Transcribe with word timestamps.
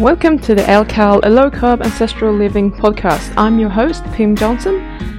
Welcome 0.00 0.38
to 0.38 0.54
the 0.54 0.62
LCAL, 0.62 1.20
a 1.24 1.28
low 1.28 1.50
carb 1.50 1.84
ancestral 1.84 2.34
living 2.34 2.72
podcast. 2.72 3.34
I'm 3.36 3.58
your 3.58 3.68
host, 3.68 4.02
Pim 4.14 4.34
Johnson, 4.34 4.76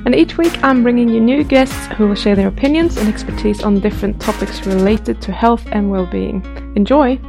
and 0.07 0.15
each 0.15 0.39
week 0.39 0.57
I'm 0.63 0.81
bringing 0.81 1.07
you 1.07 1.21
new 1.21 1.43
guests 1.43 1.85
who 1.95 2.07
will 2.07 2.15
share 2.15 2.35
their 2.35 2.47
opinions 2.47 2.97
and 2.97 3.07
expertise 3.07 3.61
on 3.61 3.79
different 3.79 4.19
topics 4.19 4.65
related 4.65 5.21
to 5.21 5.31
health 5.31 5.63
and 5.71 5.91
well 5.91 6.07
being. 6.07 6.43
Enjoy! 6.75 7.19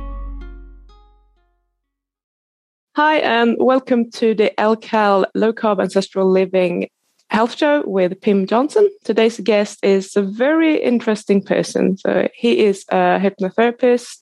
Hi, 2.97 3.19
and 3.19 3.59
welcome 3.61 4.11
to 4.13 4.35
the 4.35 4.51
LCAL 4.57 5.27
Low 5.35 5.53
Carb 5.53 5.79
Ancestral 5.79 6.31
Living 6.31 6.89
Health 7.29 7.59
Show 7.59 7.83
with 7.87 8.19
Pim 8.23 8.47
Johnson. 8.47 8.89
Today's 9.05 9.39
guest 9.41 9.79
is 9.85 10.17
a 10.17 10.23
very 10.23 10.83
interesting 10.83 11.43
person. 11.43 11.99
So 11.99 12.29
he 12.35 12.65
is 12.65 12.87
a 12.89 13.21
hypnotherapist, 13.21 14.22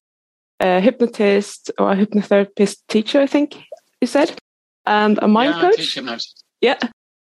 a 0.61 0.81
hypnotist 0.81 1.71
or 1.79 1.93
a 1.93 1.97
hypnotherapist 1.97 2.77
teacher, 2.89 3.21
I 3.21 3.27
think 3.27 3.57
you 4.01 4.07
said, 4.07 4.37
and 4.87 5.19
a 5.23 5.29
mind 5.29 5.55
yeah, 5.57 5.61
coach. 5.61 5.99
Yeah. 6.61 6.79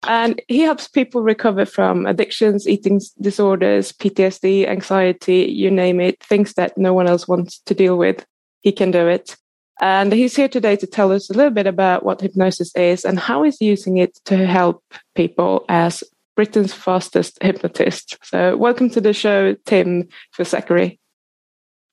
And 0.06 0.42
he 0.48 0.60
helps 0.60 0.86
people 0.86 1.22
recover 1.22 1.64
from 1.64 2.04
addictions, 2.04 2.68
eating 2.68 3.00
disorders, 3.20 3.92
PTSD, 3.92 4.68
anxiety, 4.68 5.50
you 5.50 5.70
name 5.70 5.98
it, 5.98 6.22
things 6.22 6.54
that 6.54 6.76
no 6.76 6.92
one 6.92 7.06
else 7.06 7.26
wants 7.26 7.60
to 7.60 7.74
deal 7.74 7.96
with. 7.96 8.24
He 8.60 8.70
can 8.70 8.90
do 8.90 9.08
it. 9.08 9.36
And 9.80 10.12
he's 10.12 10.36
here 10.36 10.48
today 10.48 10.76
to 10.76 10.86
tell 10.86 11.10
us 11.10 11.30
a 11.30 11.32
little 11.32 11.50
bit 11.50 11.66
about 11.66 12.04
what 12.04 12.20
hypnosis 12.20 12.74
is 12.76 13.04
and 13.04 13.18
how 13.18 13.42
he's 13.42 13.60
using 13.60 13.96
it 13.96 14.14
to 14.26 14.46
help 14.46 14.84
people 15.14 15.64
as 15.68 16.04
Britain's 16.36 16.72
fastest 16.72 17.38
hypnotist. 17.42 18.18
So, 18.22 18.56
welcome 18.56 18.90
to 18.90 19.00
the 19.00 19.12
show, 19.12 19.54
Tim 19.66 20.08
Phizackerley. 20.36 20.98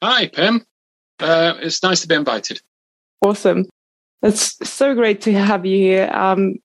Hi, 0.04 0.28
Pim. 0.28 0.66
Uh, 1.22 1.56
it's 1.60 1.84
nice 1.84 2.02
to 2.02 2.08
be 2.08 2.16
invited. 2.16 2.62
Awesome. 3.22 3.68
It's 4.24 4.58
so 4.68 4.94
great 4.94 5.22
to 5.22 5.34
have 5.34 5.66
you 5.66 5.78
here. 5.78 6.10
Um, 6.14 6.56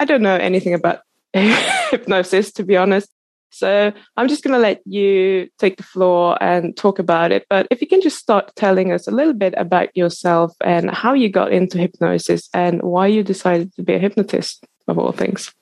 I 0.00 0.04
don't 0.04 0.22
know 0.22 0.36
anything 0.36 0.74
about 0.74 1.00
hypnosis, 1.32 2.52
to 2.52 2.64
be 2.64 2.76
honest. 2.76 3.08
So 3.50 3.92
I'm 4.16 4.28
just 4.28 4.42
going 4.42 4.54
to 4.54 4.58
let 4.58 4.80
you 4.86 5.48
take 5.58 5.76
the 5.76 5.82
floor 5.82 6.42
and 6.42 6.74
talk 6.74 6.98
about 6.98 7.32
it. 7.32 7.46
But 7.50 7.66
if 7.70 7.82
you 7.82 7.86
can 7.86 8.00
just 8.00 8.18
start 8.18 8.56
telling 8.56 8.92
us 8.92 9.06
a 9.06 9.10
little 9.10 9.34
bit 9.34 9.52
about 9.58 9.94
yourself 9.94 10.54
and 10.62 10.90
how 10.90 11.12
you 11.12 11.28
got 11.28 11.52
into 11.52 11.76
hypnosis 11.76 12.48
and 12.54 12.82
why 12.82 13.08
you 13.08 13.22
decided 13.22 13.74
to 13.74 13.82
be 13.82 13.92
a 13.92 13.98
hypnotist, 13.98 14.64
of 14.88 14.98
all 14.98 15.12
things. 15.12 15.52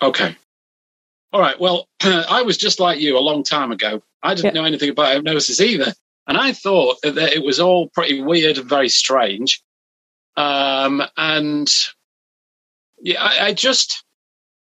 Okay. 0.00 0.36
All 1.32 1.40
right. 1.40 1.58
Well, 1.58 1.86
I 2.02 2.42
was 2.42 2.56
just 2.56 2.80
like 2.80 3.00
you 3.00 3.18
a 3.18 3.20
long 3.20 3.42
time 3.42 3.72
ago. 3.72 4.02
I 4.22 4.34
didn't 4.34 4.54
yeah. 4.54 4.60
know 4.60 4.66
anything 4.66 4.90
about 4.90 5.14
hypnosis 5.14 5.60
either. 5.60 5.92
And 6.28 6.36
I 6.36 6.52
thought 6.52 6.98
that 7.02 7.16
it 7.16 7.42
was 7.42 7.58
all 7.58 7.88
pretty 7.88 8.22
weird 8.22 8.58
and 8.58 8.68
very 8.68 8.90
strange. 8.90 9.62
Um, 10.36 11.02
and 11.16 11.68
yeah, 13.00 13.22
I, 13.22 13.46
I 13.46 13.52
just, 13.54 14.04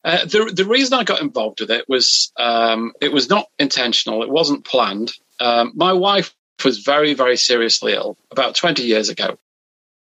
uh, 0.04 0.26
the, 0.26 0.52
the 0.56 0.66
reason 0.66 0.94
I 0.94 1.04
got 1.04 1.22
involved 1.22 1.60
with 1.60 1.72
it 1.72 1.90
was 1.90 2.32
um, 2.38 2.94
it 3.02 3.12
was 3.12 3.30
not 3.30 3.48
intentional. 3.58 4.22
It 4.22 4.30
wasn't 4.30 4.64
planned. 4.64 5.12
Um, 5.40 5.72
my 5.76 5.92
wife 5.94 6.36
was 6.64 6.80
very, 6.80 7.16
very 7.16 7.36
seriously 7.36 7.94
ill 7.94 8.16
about 8.32 8.56
20 8.56 8.84
years 8.84 9.10
ago. 9.10 9.38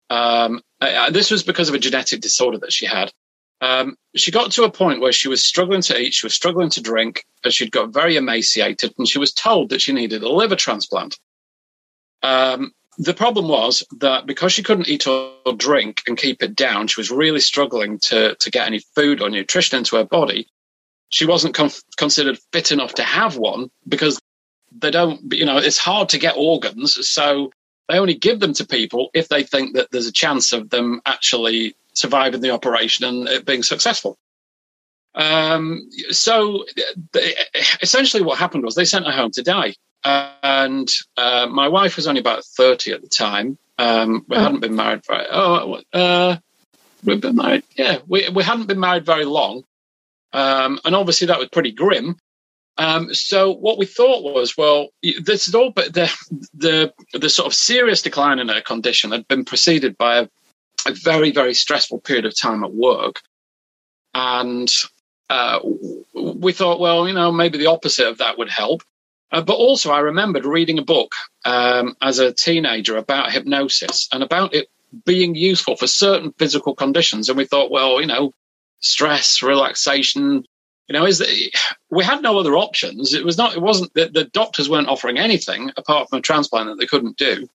Um, 0.09 0.61
uh, 0.81 1.09
this 1.11 1.31
was 1.31 1.43
because 1.43 1.69
of 1.69 1.75
a 1.75 1.79
genetic 1.79 2.21
disorder 2.21 2.59
that 2.59 2.73
she 2.73 2.85
had. 2.85 3.11
Um, 3.61 3.95
she 4.15 4.31
got 4.31 4.51
to 4.51 4.63
a 4.63 4.71
point 4.71 5.01
where 5.01 5.11
she 5.11 5.29
was 5.29 5.43
struggling 5.43 5.81
to 5.83 5.99
eat, 5.99 6.13
she 6.13 6.25
was 6.25 6.33
struggling 6.33 6.69
to 6.71 6.81
drink, 6.81 7.25
and 7.43 7.51
she'd 7.51 7.71
got 7.71 7.93
very 7.93 8.15
emaciated, 8.15 8.93
and 8.97 9.07
she 9.07 9.17
was 9.17 9.33
told 9.33 9.69
that 9.69 9.81
she 9.81 9.93
needed 9.93 10.21
a 10.21 10.29
liver 10.29 10.55
transplant. 10.55 11.17
Um, 12.23 12.73
the 12.97 13.13
problem 13.13 13.47
was 13.47 13.85
that 13.99 14.25
because 14.25 14.51
she 14.51 14.63
couldn't 14.63 14.87
eat 14.87 15.05
or 15.07 15.33
drink 15.55 16.01
and 16.07 16.17
keep 16.17 16.41
it 16.41 16.55
down, 16.55 16.87
she 16.87 16.99
was 16.99 17.11
really 17.11 17.39
struggling 17.39 17.99
to, 17.99 18.35
to 18.35 18.51
get 18.51 18.65
any 18.65 18.79
food 18.95 19.21
or 19.21 19.29
nutrition 19.29 19.77
into 19.77 19.97
her 19.97 20.03
body. 20.03 20.47
She 21.09 21.25
wasn't 21.25 21.53
con- 21.53 21.69
considered 21.95 22.39
fit 22.51 22.71
enough 22.71 22.95
to 22.95 23.03
have 23.03 23.37
one 23.37 23.69
because 23.87 24.19
they 24.71 24.91
don't, 24.91 25.31
you 25.31 25.45
know, 25.45 25.57
it's 25.57 25.77
hard 25.77 26.09
to 26.09 26.17
get 26.17 26.35
organs. 26.37 27.07
So 27.07 27.51
they 27.87 27.99
only 27.99 28.15
give 28.15 28.39
them 28.39 28.53
to 28.53 28.65
people 28.65 29.09
if 29.13 29.29
they 29.29 29.43
think 29.43 29.75
that 29.75 29.89
there's 29.91 30.07
a 30.07 30.11
chance 30.11 30.51
of 30.51 30.69
them 30.69 31.01
actually 31.05 31.75
surviving 31.93 32.41
the 32.41 32.51
operation 32.51 33.05
and 33.05 33.27
it 33.27 33.45
being 33.45 33.63
successful. 33.63 34.17
Um, 35.13 35.89
so 36.09 36.65
essentially 37.81 38.23
what 38.23 38.37
happened 38.37 38.63
was 38.63 38.75
they 38.75 38.85
sent 38.85 39.05
her 39.05 39.11
home 39.11 39.31
to 39.31 39.43
die 39.43 39.75
and 40.07 40.89
uh, 41.17 41.47
my 41.49 41.67
wife 41.67 41.95
was 41.95 42.07
only 42.07 42.21
about 42.21 42.45
30 42.45 42.93
at 42.93 43.01
the 43.01 43.09
time. 43.09 43.57
Um, 43.77 44.25
we 44.27 44.37
oh. 44.37 44.39
hadn't 44.39 44.61
been 44.61 44.75
married 44.75 45.05
very, 45.05 45.25
oh, 45.31 45.81
uh, 45.93 46.37
we've 47.03 47.21
been 47.21 47.35
married, 47.35 47.63
yeah, 47.77 47.99
we, 48.07 48.27
we 48.29 48.43
hadn't 48.43 48.67
been 48.67 48.79
married 48.79 49.05
very 49.05 49.25
long. 49.25 49.63
Um, 50.33 50.79
and 50.85 50.95
obviously 50.95 51.27
that 51.27 51.39
was 51.39 51.49
pretty 51.49 51.71
grim. 51.71 52.17
Um, 52.77 53.13
so 53.13 53.51
what 53.51 53.77
we 53.77 53.85
thought 53.85 54.23
was, 54.23 54.55
well, 54.55 54.89
this 55.21 55.47
is 55.47 55.55
all, 55.55 55.71
but 55.71 55.93
the, 55.93 56.11
the, 56.53 56.93
the 57.13 57.29
sort 57.29 57.47
of 57.47 57.53
serious 57.53 58.01
decline 58.01 58.39
in 58.39 58.49
her 58.49 58.61
condition 58.61 59.11
had 59.11 59.27
been 59.27 59.45
preceded 59.45 59.97
by 59.97 60.17
a, 60.17 60.29
a 60.85 60.91
very, 60.93 61.31
very 61.31 61.53
stressful 61.53 61.99
period 62.01 62.25
of 62.25 62.39
time 62.39 62.63
at 62.63 62.73
work. 62.73 63.21
And 64.13 64.71
uh, 65.29 65.59
we 66.13 66.53
thought, 66.53 66.79
well, 66.79 67.07
you 67.07 67.13
know, 67.13 67.31
maybe 67.31 67.57
the 67.57 67.67
opposite 67.67 68.07
of 68.07 68.19
that 68.19 68.37
would 68.37 68.49
help. 68.49 68.83
Uh, 69.31 69.41
but 69.41 69.55
also, 69.55 69.91
I 69.91 69.99
remembered 69.99 70.45
reading 70.45 70.79
a 70.79 70.83
book 70.83 71.13
um, 71.43 71.95
as 72.01 72.19
a 72.19 72.33
teenager 72.33 72.97
about 72.97 73.31
hypnosis 73.31 74.07
and 74.11 74.23
about 74.23 74.53
it 74.53 74.69
being 75.05 75.35
useful 75.35 75.75
for 75.75 75.87
certain 75.87 76.33
physical 76.37 76.73
conditions. 76.73 77.27
And 77.27 77.37
we 77.37 77.45
thought, 77.45 77.71
well, 77.71 77.99
you 77.99 78.07
know, 78.07 78.33
stress, 78.79 79.43
relaxation, 79.43 80.45
you 80.87 80.93
know, 80.93 81.05
is 81.05 81.17
that 81.17 81.51
we 81.91 82.05
had 82.05 82.21
no 82.21 82.39
other 82.39 82.55
options. 82.55 83.13
It 83.13 83.25
was 83.25 83.37
not, 83.37 83.55
it 83.55 83.61
wasn't 83.61 83.93
that 83.95 84.13
the 84.13 84.23
doctors 84.23 84.69
weren't 84.69 84.87
offering 84.87 85.17
anything 85.17 85.71
apart 85.75 86.09
from 86.09 86.19
a 86.19 86.21
transplant 86.21 86.69
that 86.69 86.79
they 86.79 86.85
couldn't 86.85 87.17
do. 87.17 87.47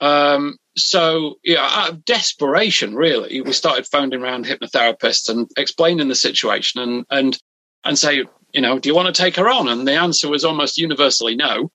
Um, 0.00 0.58
so, 0.76 1.38
yeah, 1.42 1.66
out 1.68 1.90
of 1.90 2.04
desperation, 2.04 2.94
really, 2.94 3.40
we 3.40 3.52
started 3.52 3.86
phoning 3.86 4.22
around 4.22 4.44
hypnotherapists 4.44 5.30
and 5.30 5.50
explaining 5.56 6.08
the 6.08 6.14
situation 6.14 6.82
and, 6.82 7.06
and, 7.10 7.38
and 7.82 7.98
say, 7.98 8.24
you 8.52 8.60
know, 8.60 8.78
do 8.78 8.88
you 8.88 8.94
want 8.94 9.14
to 9.14 9.22
take 9.22 9.36
her 9.36 9.48
on? 9.48 9.68
And 9.68 9.86
the 9.86 9.92
answer 9.92 10.28
was 10.28 10.44
almost 10.44 10.78
universally 10.78 11.36
no. 11.36 11.70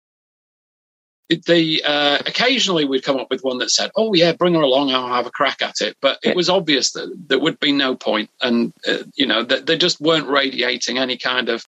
The 1.29 1.81
uh, 1.83 2.17
occasionally 2.25 2.85
we'd 2.85 3.03
come 3.03 3.17
up 3.17 3.29
with 3.31 3.43
one 3.43 3.57
that 3.59 3.71
said, 3.71 3.91
"Oh 3.95 4.13
yeah, 4.13 4.33
bring 4.33 4.53
her 4.53 4.61
along. 4.61 4.91
I'll 4.91 5.07
have 5.07 5.25
a 5.25 5.31
crack 5.31 5.61
at 5.61 5.81
it." 5.81 5.97
But 6.01 6.19
it 6.21 6.35
was 6.35 6.49
obvious 6.49 6.91
that 6.91 7.11
there 7.27 7.39
would 7.39 7.59
be 7.59 7.71
no 7.71 7.95
point, 7.95 8.29
and 8.41 8.71
uh, 8.87 8.99
you 9.15 9.25
know 9.25 9.41
that 9.43 9.65
they 9.65 9.77
just 9.77 10.01
weren't 10.01 10.27
radiating 10.27 10.97
any 10.97 11.17
kind 11.17 11.49
of 11.49 11.65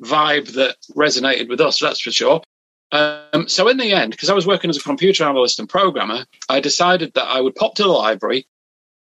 vibe 0.00 0.52
that 0.54 0.76
resonated 0.94 1.48
with 1.48 1.60
us. 1.60 1.80
That's 1.80 2.00
for 2.00 2.12
sure. 2.12 2.42
Um, 2.92 3.48
so 3.48 3.68
in 3.68 3.78
the 3.78 3.92
end, 3.92 4.10
because 4.10 4.28
I 4.28 4.34
was 4.34 4.46
working 4.46 4.68
as 4.68 4.76
a 4.76 4.82
computer 4.82 5.24
analyst 5.24 5.58
and 5.58 5.68
programmer, 5.68 6.26
I 6.48 6.60
decided 6.60 7.14
that 7.14 7.26
I 7.26 7.40
would 7.40 7.54
pop 7.54 7.74
to 7.76 7.82
the 7.82 7.88
library. 7.88 8.46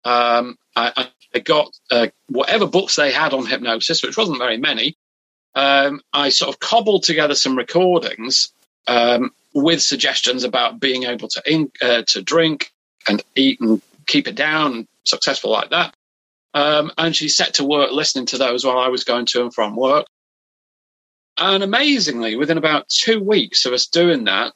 Um, 0.04 0.56
I, 0.76 1.08
I, 1.34 1.38
got 1.40 1.70
uh, 1.90 2.08
whatever 2.28 2.66
books 2.66 2.96
they 2.96 3.10
had 3.10 3.32
on 3.32 3.46
hypnosis, 3.46 4.02
which 4.02 4.16
wasn't 4.16 4.38
very 4.38 4.58
many, 4.58 4.96
um, 5.54 6.00
I 6.12 6.28
sort 6.28 6.48
of 6.54 6.60
cobbled 6.60 7.02
together 7.02 7.34
some 7.34 7.56
recordings 7.56 8.52
um, 8.86 9.32
with 9.54 9.82
suggestions 9.82 10.44
about 10.44 10.80
being 10.80 11.04
able 11.04 11.28
to 11.28 11.42
in, 11.46 11.70
uh, 11.82 12.02
to 12.08 12.22
drink 12.22 12.72
and 13.08 13.22
eat 13.34 13.60
and 13.60 13.80
keep 14.06 14.28
it 14.28 14.34
down, 14.34 14.86
successful 15.04 15.50
like 15.50 15.70
that. 15.70 15.94
Um, 16.54 16.90
and 16.96 17.14
she 17.14 17.28
set 17.28 17.54
to 17.54 17.64
work 17.64 17.92
listening 17.92 18.26
to 18.26 18.38
those 18.38 18.64
while 18.64 18.78
I 18.78 18.88
was 18.88 19.04
going 19.04 19.26
to 19.26 19.42
and 19.42 19.54
from 19.54 19.76
work. 19.76 20.06
And 21.38 21.62
amazingly, 21.62 22.36
within 22.36 22.58
about 22.58 22.88
two 22.88 23.20
weeks 23.20 23.64
of 23.64 23.72
us 23.72 23.86
doing 23.86 24.24
that, 24.24 24.52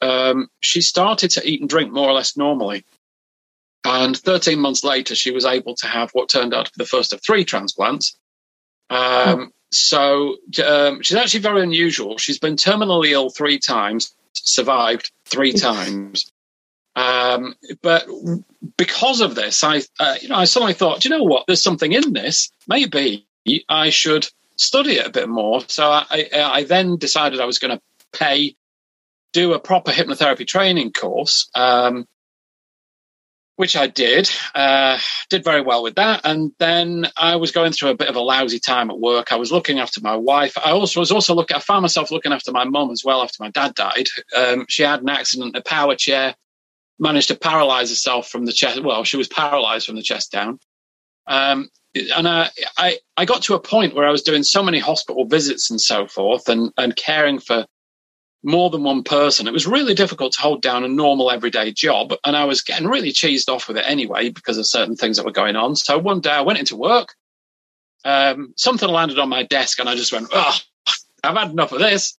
um, 0.00 0.48
she 0.60 0.80
started 0.80 1.30
to 1.32 1.48
eat 1.48 1.60
and 1.60 1.70
drink 1.70 1.92
more 1.92 2.08
or 2.08 2.14
less 2.14 2.36
normally. 2.36 2.84
And 3.84 4.16
13 4.16 4.58
months 4.58 4.82
later, 4.82 5.14
she 5.14 5.30
was 5.30 5.44
able 5.44 5.76
to 5.76 5.86
have 5.86 6.10
what 6.12 6.28
turned 6.28 6.54
out 6.54 6.66
to 6.66 6.72
be 6.76 6.82
the 6.82 6.88
first 6.88 7.12
of 7.12 7.22
three 7.22 7.44
transplants. 7.44 8.16
Um, 8.90 9.52
so 9.74 10.36
um, 10.64 11.02
she's 11.02 11.16
actually 11.16 11.40
very 11.40 11.62
unusual. 11.62 12.18
She's 12.18 12.38
been 12.38 12.56
terminally 12.56 13.10
ill 13.10 13.30
three 13.30 13.58
times, 13.58 14.14
survived 14.34 15.10
three 15.26 15.52
times. 15.52 16.30
Um, 16.96 17.54
but 17.82 18.06
because 18.76 19.20
of 19.20 19.34
this, 19.34 19.64
I, 19.64 19.82
uh, 19.98 20.16
you 20.20 20.28
know, 20.28 20.36
I 20.36 20.44
suddenly 20.44 20.74
thought, 20.74 21.04
you 21.04 21.10
know 21.10 21.24
what? 21.24 21.44
There's 21.46 21.62
something 21.62 21.92
in 21.92 22.12
this. 22.12 22.50
Maybe 22.68 23.26
I 23.68 23.90
should 23.90 24.28
study 24.56 24.92
it 24.92 25.06
a 25.06 25.10
bit 25.10 25.28
more. 25.28 25.62
So 25.66 25.90
I, 25.90 26.06
I, 26.10 26.42
I 26.42 26.64
then 26.64 26.96
decided 26.96 27.40
I 27.40 27.46
was 27.46 27.58
going 27.58 27.76
to 27.76 27.82
pay, 28.18 28.54
do 29.32 29.52
a 29.54 29.58
proper 29.58 29.90
hypnotherapy 29.90 30.46
training 30.46 30.92
course. 30.92 31.50
Um, 31.54 32.06
which 33.56 33.76
I 33.76 33.86
did. 33.86 34.30
Uh, 34.54 34.98
did 35.30 35.44
very 35.44 35.60
well 35.60 35.82
with 35.82 35.94
that, 35.96 36.22
and 36.24 36.52
then 36.58 37.06
I 37.16 37.36
was 37.36 37.52
going 37.52 37.72
through 37.72 37.90
a 37.90 37.96
bit 37.96 38.08
of 38.08 38.16
a 38.16 38.20
lousy 38.20 38.58
time 38.58 38.90
at 38.90 38.98
work. 38.98 39.32
I 39.32 39.36
was 39.36 39.52
looking 39.52 39.78
after 39.78 40.00
my 40.00 40.16
wife. 40.16 40.56
I 40.58 40.70
also 40.70 41.00
was 41.00 41.12
also 41.12 41.34
looking. 41.34 41.56
I 41.56 41.60
found 41.60 41.82
myself 41.82 42.10
looking 42.10 42.32
after 42.32 42.52
my 42.52 42.64
mum 42.64 42.90
as 42.90 43.04
well 43.04 43.22
after 43.22 43.42
my 43.42 43.50
dad 43.50 43.74
died. 43.74 44.06
Um, 44.36 44.66
she 44.68 44.82
had 44.82 45.02
an 45.02 45.08
accident, 45.08 45.56
a 45.56 45.62
power 45.62 45.94
chair. 45.94 46.34
managed 46.98 47.28
to 47.28 47.36
paralyze 47.36 47.90
herself 47.90 48.28
from 48.28 48.44
the 48.44 48.52
chest. 48.52 48.82
Well, 48.82 49.04
she 49.04 49.16
was 49.16 49.28
paralyzed 49.28 49.86
from 49.86 49.96
the 49.96 50.02
chest 50.02 50.32
down. 50.32 50.58
Um, 51.26 51.68
and 51.94 52.28
I, 52.28 52.50
I, 52.76 52.98
I 53.16 53.24
got 53.24 53.42
to 53.42 53.54
a 53.54 53.60
point 53.60 53.94
where 53.94 54.06
I 54.06 54.10
was 54.10 54.22
doing 54.22 54.42
so 54.42 54.62
many 54.62 54.78
hospital 54.78 55.26
visits 55.26 55.70
and 55.70 55.80
so 55.80 56.06
forth 56.06 56.48
and, 56.48 56.72
and 56.76 56.94
caring 56.96 57.38
for 57.38 57.66
more 58.44 58.70
than 58.70 58.82
one 58.82 59.02
person. 59.02 59.48
It 59.48 59.52
was 59.52 59.66
really 59.66 59.94
difficult 59.94 60.32
to 60.32 60.40
hold 60.40 60.62
down 60.62 60.84
a 60.84 60.88
normal 60.88 61.30
everyday 61.30 61.72
job. 61.72 62.14
And 62.24 62.36
I 62.36 62.44
was 62.44 62.62
getting 62.62 62.86
really 62.86 63.10
cheesed 63.10 63.48
off 63.48 63.68
with 63.68 63.78
it 63.78 63.84
anyway 63.86 64.28
because 64.28 64.58
of 64.58 64.66
certain 64.66 64.96
things 64.96 65.16
that 65.16 65.24
were 65.24 65.32
going 65.32 65.56
on. 65.56 65.74
So 65.76 65.98
one 65.98 66.20
day 66.20 66.30
I 66.30 66.42
went 66.42 66.58
into 66.58 66.76
work. 66.76 67.14
Um, 68.04 68.52
something 68.56 68.88
landed 68.88 69.18
on 69.18 69.30
my 69.30 69.44
desk 69.44 69.80
and 69.80 69.88
I 69.88 69.94
just 69.94 70.12
went, 70.12 70.28
oh, 70.32 70.58
I've 71.22 71.36
had 71.36 71.50
enough 71.50 71.72
of 71.72 71.78
this. 71.78 72.18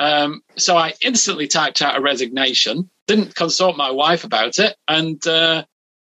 Um, 0.00 0.42
so 0.56 0.76
I 0.76 0.94
instantly 1.04 1.46
typed 1.46 1.82
out 1.82 1.96
a 1.96 2.00
resignation, 2.00 2.90
didn't 3.06 3.36
consult 3.36 3.76
my 3.76 3.92
wife 3.92 4.24
about 4.24 4.58
it. 4.58 4.74
And, 4.88 5.24
uh, 5.26 5.64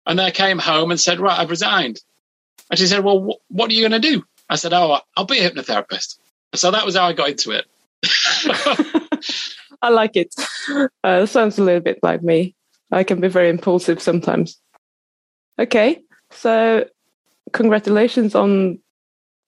and 0.05 0.17
then 0.17 0.25
I 0.25 0.31
came 0.31 0.59
home 0.59 0.91
and 0.91 0.99
said, 0.99 1.19
right, 1.19 1.37
I've 1.37 1.49
resigned. 1.49 1.99
And 2.69 2.79
she 2.79 2.87
said, 2.87 3.03
well, 3.03 3.19
wh- 3.19 3.51
what 3.51 3.69
are 3.69 3.73
you 3.73 3.87
going 3.87 4.01
to 4.01 4.07
do? 4.07 4.23
I 4.49 4.55
said, 4.55 4.71
oh, 4.71 4.99
I'll 5.17 5.25
be 5.25 5.39
a 5.39 5.49
hypnotherapist. 5.49 6.17
So 6.55 6.71
that 6.71 6.85
was 6.85 6.95
how 6.95 7.05
I 7.05 7.13
got 7.13 7.29
into 7.29 7.51
it. 7.51 7.65
I 9.81 9.89
like 9.89 10.15
it. 10.15 10.33
Uh, 11.03 11.25
sounds 11.25 11.57
a 11.57 11.63
little 11.63 11.81
bit 11.81 11.99
like 12.03 12.21
me. 12.21 12.55
I 12.91 13.03
can 13.03 13.19
be 13.19 13.27
very 13.27 13.49
impulsive 13.49 14.01
sometimes. 14.01 14.59
Okay, 15.57 16.01
so 16.31 16.85
congratulations 17.51 18.35
on 18.35 18.79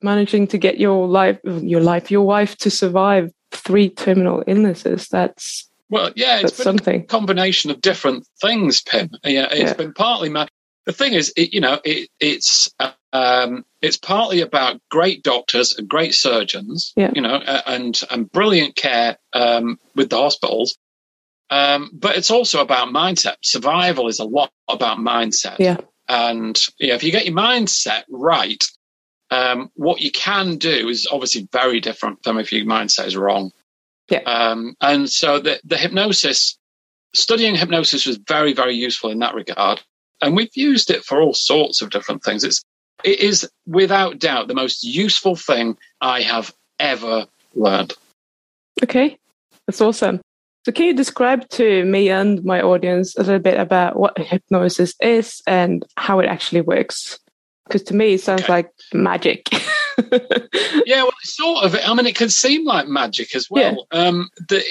managing 0.02 0.48
to 0.48 0.58
get 0.58 0.80
your 0.80 1.08
life, 1.08 1.40
your 1.44 1.82
life, 1.82 2.12
your 2.12 2.26
wife 2.26 2.58
to 2.58 2.70
survive 2.70 3.32
three 3.52 3.90
terminal 3.90 4.44
illnesses. 4.48 5.08
That's 5.08 5.70
well, 5.90 6.12
yeah, 6.16 6.40
it's 6.40 6.58
been 6.58 6.64
something. 6.64 7.02
a 7.02 7.06
combination 7.06 7.72
of 7.72 7.82
different 7.82 8.28
things, 8.42 8.82
Pim. 8.82 9.12
Yeah, 9.24 9.48
it's 9.52 9.72
yeah. 9.72 9.74
been 9.74 9.94
partly 9.94 10.30
my. 10.30 10.48
The 10.86 10.94
thing 10.94 11.14
is, 11.14 11.32
it, 11.38 11.54
you 11.54 11.62
know, 11.62 11.80
it, 11.86 12.10
it's 12.20 12.74
um, 13.14 13.64
it's 13.84 13.98
partly 13.98 14.40
about 14.40 14.80
great 14.90 15.24
doctors 15.24 15.74
and 15.78 15.90
great 15.90 16.16
surgeons, 16.16 16.94
yeah. 16.96 17.12
you 17.14 17.22
know, 17.22 17.36
and 17.68 18.02
and 18.10 18.32
brilliant 18.32 18.78
care 18.78 19.18
um, 19.34 19.78
with 19.94 20.10
the 20.10 20.18
hospitals. 20.18 20.78
Um, 21.50 21.92
but 21.94 22.16
it's 22.16 22.32
also 22.32 22.62
about 22.62 22.88
mindset. 22.88 23.36
Survival 23.44 24.08
is 24.08 24.20
a 24.20 24.24
lot 24.24 24.52
about 24.70 24.98
mindset. 25.00 25.58
Yeah. 25.60 25.78
And 26.08 26.60
yeah, 26.80 26.96
if 26.96 27.04
you 27.04 27.12
get 27.12 27.26
your 27.26 27.36
mindset 27.36 28.04
right, 28.10 28.64
um, 29.30 29.70
what 29.76 30.00
you 30.00 30.12
can 30.12 30.58
do 30.58 30.88
is 30.88 31.08
obviously 31.12 31.48
very 31.52 31.82
different 31.82 32.24
from 32.24 32.40
if 32.40 32.54
your 32.54 32.66
mindset 32.66 33.08
is 33.08 33.18
wrong. 33.18 33.52
Yeah. 34.10 34.20
Um, 34.20 34.76
and 34.80 35.10
so 35.10 35.40
the, 35.40 35.60
the 35.66 35.78
hypnosis, 35.78 36.58
studying 37.14 37.56
hypnosis 37.56 38.06
was 38.06 38.18
very, 38.28 38.54
very 38.54 38.76
useful 38.76 39.12
in 39.12 39.20
that 39.20 39.36
regard. 39.36 39.82
And 40.22 40.36
we've 40.36 40.56
used 40.56 40.90
it 40.90 41.04
for 41.04 41.22
all 41.22 41.34
sorts 41.34 41.82
of 41.82 41.90
different 41.90 42.24
things. 42.24 42.46
It's 42.46 42.64
it 43.04 43.20
is 43.20 43.50
without 43.66 44.20
doubt 44.20 44.48
the 44.48 44.54
most 44.54 44.84
useful 44.84 45.36
thing 45.36 45.78
I 46.02 46.22
have 46.22 46.54
ever 46.80 47.28
learned. 47.56 47.94
Okay, 48.84 49.18
that's 49.68 49.82
awesome. 49.82 50.22
So, 50.66 50.72
can 50.72 50.86
you 50.86 50.94
describe 50.94 51.48
to 51.50 51.84
me 51.84 52.10
and 52.10 52.44
my 52.44 52.62
audience 52.62 53.16
a 53.18 53.24
little 53.24 53.40
bit 53.40 53.60
about 53.60 53.98
what 53.98 54.18
hypnosis 54.18 54.96
is 55.02 55.42
and 55.46 55.86
how 55.98 56.20
it 56.20 56.28
actually 56.28 56.62
works? 56.62 57.20
Because 57.66 57.84
to 57.84 57.96
me, 57.96 58.14
it 58.14 58.22
sounds 58.22 58.44
okay. 58.44 58.54
like 58.54 58.72
magic. 58.94 59.50
yeah, 60.86 61.04
well, 61.04 61.12
sort 61.24 61.66
of. 61.66 61.76
I 61.76 61.94
mean, 61.94 62.06
it 62.06 62.16
can 62.16 62.30
seem 62.30 62.66
like 62.66 62.88
magic 62.88 63.36
as 63.36 63.50
well. 63.50 63.86
Yeah. 63.92 64.00
Um, 64.00 64.30
the, 64.50 64.64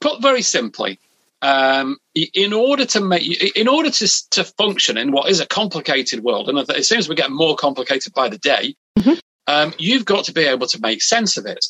put 0.00 0.20
very 0.22 0.42
simply, 0.42 0.98
um, 1.42 1.98
in 2.14 2.52
order 2.52 2.84
to 2.84 3.00
make, 3.00 3.56
in 3.56 3.68
order 3.68 3.90
to 3.90 4.30
to 4.30 4.44
function 4.44 4.96
in 4.96 5.12
what 5.12 5.30
is 5.30 5.40
a 5.40 5.46
complicated 5.46 6.24
world, 6.24 6.48
and 6.48 6.58
it 6.58 6.84
seems 6.84 7.08
we're 7.08 7.14
getting 7.14 7.36
more 7.36 7.56
complicated 7.56 8.12
by 8.12 8.28
the 8.28 8.38
day, 8.38 8.74
mm-hmm. 8.98 9.18
um, 9.46 9.72
you've 9.78 10.04
got 10.04 10.24
to 10.24 10.32
be 10.32 10.42
able 10.42 10.66
to 10.66 10.80
make 10.80 11.02
sense 11.02 11.36
of 11.36 11.46
it. 11.46 11.66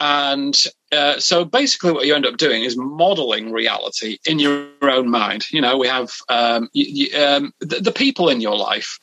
And 0.00 0.56
uh, 0.92 1.18
so 1.18 1.44
basically, 1.44 1.92
what 1.92 2.06
you 2.06 2.14
end 2.14 2.26
up 2.26 2.36
doing 2.36 2.62
is 2.62 2.76
modeling 2.76 3.52
reality 3.52 4.18
in 4.24 4.38
your 4.38 4.68
own 4.82 5.10
mind. 5.10 5.50
You 5.50 5.60
know, 5.60 5.76
we 5.76 5.88
have 5.88 6.10
um, 6.28 6.68
you, 6.72 7.08
you, 7.10 7.18
um, 7.18 7.52
the, 7.60 7.80
the 7.80 7.92
people 7.92 8.28
in 8.28 8.40
your 8.40 8.56
life, 8.56 8.98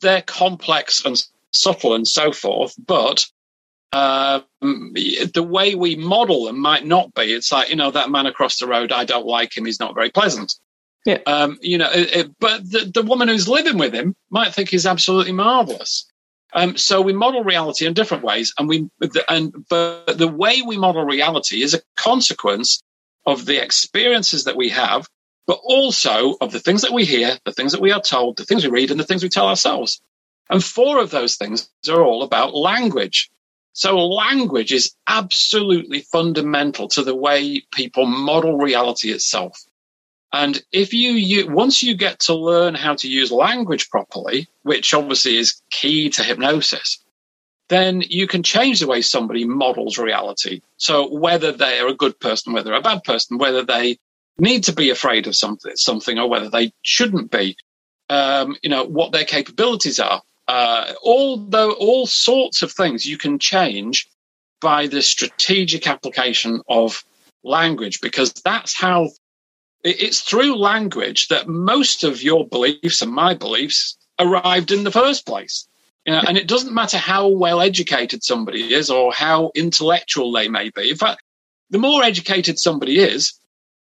they're 0.00 0.22
complex 0.22 1.04
and 1.04 1.20
subtle 1.52 1.94
and 1.94 2.06
so 2.06 2.32
forth, 2.32 2.74
but 2.86 3.26
um, 3.92 4.44
the 4.60 5.46
way 5.48 5.74
we 5.74 5.96
model 5.96 6.44
them 6.44 6.58
might 6.58 6.84
not 6.84 7.14
be. 7.14 7.32
It's 7.32 7.50
like, 7.50 7.70
you 7.70 7.76
know, 7.76 7.90
that 7.90 8.10
man 8.10 8.26
across 8.26 8.58
the 8.58 8.66
road, 8.66 8.92
I 8.92 9.04
don't 9.04 9.26
like 9.26 9.56
him. 9.56 9.64
He's 9.64 9.80
not 9.80 9.94
very 9.94 10.10
pleasant. 10.10 10.54
Yeah. 11.06 11.18
Um, 11.26 11.58
you 11.62 11.78
know, 11.78 11.90
it, 11.90 12.16
it, 12.16 12.38
but 12.38 12.70
the, 12.70 12.90
the 12.92 13.02
woman 13.02 13.28
who's 13.28 13.48
living 13.48 13.78
with 13.78 13.94
him 13.94 14.14
might 14.30 14.52
think 14.52 14.68
he's 14.68 14.86
absolutely 14.86 15.32
marvelous. 15.32 16.06
Um, 16.52 16.76
so 16.76 17.00
we 17.00 17.12
model 17.12 17.44
reality 17.44 17.86
in 17.86 17.92
different 17.94 18.24
ways, 18.24 18.54
and 18.58 18.68
we 18.68 18.88
and 19.28 19.52
but 19.68 20.16
the 20.16 20.28
way 20.28 20.62
we 20.62 20.78
model 20.78 21.04
reality 21.04 21.62
is 21.62 21.74
a 21.74 21.82
consequence 21.96 22.82
of 23.26 23.44
the 23.44 23.62
experiences 23.62 24.44
that 24.44 24.56
we 24.56 24.70
have, 24.70 25.06
but 25.46 25.60
also 25.62 26.36
of 26.40 26.52
the 26.52 26.60
things 26.60 26.80
that 26.82 26.92
we 26.92 27.04
hear, 27.04 27.38
the 27.44 27.52
things 27.52 27.72
that 27.72 27.82
we 27.82 27.92
are 27.92 28.00
told, 28.00 28.38
the 28.38 28.44
things 28.44 28.64
we 28.64 28.70
read, 28.70 28.90
and 28.90 28.98
the 28.98 29.04
things 29.04 29.22
we 29.22 29.28
tell 29.28 29.46
ourselves. 29.46 30.00
And 30.48 30.64
four 30.64 31.00
of 31.00 31.10
those 31.10 31.36
things 31.36 31.68
are 31.88 32.02
all 32.02 32.22
about 32.22 32.54
language. 32.54 33.30
So 33.78 33.96
language 34.08 34.72
is 34.72 34.96
absolutely 35.06 36.00
fundamental 36.00 36.88
to 36.88 37.04
the 37.04 37.14
way 37.14 37.62
people 37.70 38.06
model 38.06 38.58
reality 38.58 39.12
itself. 39.12 39.56
And 40.32 40.60
if 40.72 40.92
you, 40.92 41.12
you, 41.12 41.48
once 41.48 41.80
you 41.80 41.94
get 41.94 42.18
to 42.22 42.34
learn 42.34 42.74
how 42.74 42.96
to 42.96 43.08
use 43.08 43.30
language 43.30 43.88
properly, 43.88 44.48
which 44.64 44.92
obviously 44.94 45.36
is 45.36 45.62
key 45.70 46.10
to 46.10 46.24
hypnosis, 46.24 47.04
then 47.68 48.00
you 48.00 48.26
can 48.26 48.42
change 48.42 48.80
the 48.80 48.88
way 48.88 49.00
somebody 49.00 49.44
models 49.44 49.96
reality. 49.96 50.60
So 50.76 51.08
whether 51.16 51.52
they 51.52 51.78
are 51.78 51.86
a 51.86 51.94
good 51.94 52.18
person, 52.18 52.54
whether 52.54 52.70
they're 52.70 52.80
a 52.80 52.82
bad 52.82 53.04
person, 53.04 53.38
whether 53.38 53.62
they 53.62 53.98
need 54.38 54.64
to 54.64 54.72
be 54.72 54.90
afraid 54.90 55.28
of 55.28 55.36
something, 55.36 55.76
something 55.76 56.18
or 56.18 56.28
whether 56.28 56.50
they 56.50 56.72
shouldn't 56.82 57.30
be, 57.30 57.56
um, 58.10 58.56
you 58.60 58.70
know, 58.70 58.82
what 58.82 59.12
their 59.12 59.24
capabilities 59.24 60.00
are 60.00 60.20
uh, 60.48 60.92
all 61.02 61.36
the, 61.36 61.70
all 61.70 62.06
sorts 62.06 62.62
of 62.62 62.72
things 62.72 63.06
you 63.06 63.18
can 63.18 63.38
change 63.38 64.08
by 64.60 64.86
the 64.86 65.02
strategic 65.02 65.86
application 65.86 66.60
of 66.68 67.04
language 67.44 68.00
because 68.00 68.32
that's 68.44 68.76
how 68.76 69.10
it's 69.84 70.20
through 70.20 70.56
language 70.56 71.28
that 71.28 71.48
most 71.48 72.02
of 72.02 72.22
your 72.22 72.48
beliefs 72.48 73.00
and 73.00 73.12
my 73.12 73.34
beliefs 73.34 73.96
arrived 74.18 74.72
in 74.72 74.84
the 74.84 74.90
first 74.90 75.26
place. 75.26 75.68
You 76.04 76.14
know, 76.14 76.22
and 76.26 76.38
it 76.38 76.48
doesn't 76.48 76.74
matter 76.74 76.96
how 76.96 77.28
well 77.28 77.60
educated 77.60 78.24
somebody 78.24 78.74
is 78.74 78.90
or 78.90 79.12
how 79.12 79.52
intellectual 79.54 80.32
they 80.32 80.48
may 80.48 80.70
be. 80.70 80.90
In 80.90 80.96
fact, 80.96 81.22
the 81.70 81.78
more 81.78 82.02
educated 82.02 82.58
somebody 82.58 82.98
is, 82.98 83.34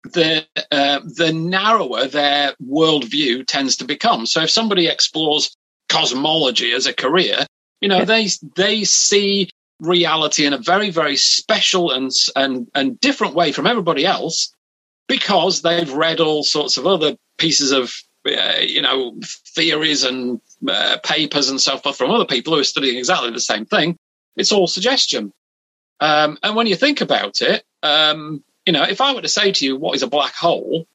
the 0.04 0.46
uh, 0.72 1.00
the 1.04 1.32
narrower 1.32 2.06
their 2.06 2.54
worldview 2.64 3.46
tends 3.46 3.76
to 3.76 3.84
become. 3.84 4.26
So 4.26 4.42
if 4.42 4.50
somebody 4.50 4.86
explores 4.86 5.56
cosmology 5.88 6.72
as 6.72 6.86
a 6.86 6.92
career, 6.92 7.46
you 7.80 7.88
know, 7.88 8.04
they 8.04 8.28
they 8.56 8.84
see 8.84 9.50
reality 9.80 10.44
in 10.44 10.52
a 10.52 10.58
very 10.58 10.90
very 10.90 11.16
special 11.16 11.92
and 11.92 12.10
and 12.34 12.68
and 12.74 13.00
different 13.00 13.34
way 13.34 13.52
from 13.52 13.66
everybody 13.66 14.04
else 14.04 14.52
because 15.06 15.62
they've 15.62 15.92
read 15.92 16.20
all 16.20 16.42
sorts 16.42 16.76
of 16.76 16.86
other 16.86 17.16
pieces 17.38 17.70
of 17.72 17.92
uh, 18.26 18.58
you 18.60 18.82
know 18.82 19.18
theories 19.54 20.04
and 20.04 20.40
uh, 20.68 20.98
papers 21.04 21.48
and 21.48 21.60
so 21.60 21.78
forth 21.78 21.96
from 21.96 22.10
other 22.10 22.26
people 22.26 22.54
who 22.54 22.60
are 22.60 22.64
studying 22.64 22.98
exactly 22.98 23.30
the 23.30 23.40
same 23.40 23.64
thing. 23.64 23.96
It's 24.36 24.52
all 24.52 24.66
suggestion. 24.66 25.32
Um, 26.00 26.38
and 26.42 26.54
when 26.54 26.66
you 26.66 26.76
think 26.76 27.00
about 27.00 27.40
it, 27.40 27.64
um, 27.82 28.44
you 28.66 28.72
know, 28.72 28.84
if 28.84 29.00
I 29.00 29.14
were 29.14 29.22
to 29.22 29.28
say 29.28 29.50
to 29.50 29.64
you, 29.64 29.76
what 29.76 29.96
is 29.96 30.02
a 30.02 30.08
black 30.08 30.34
hole? 30.34 30.86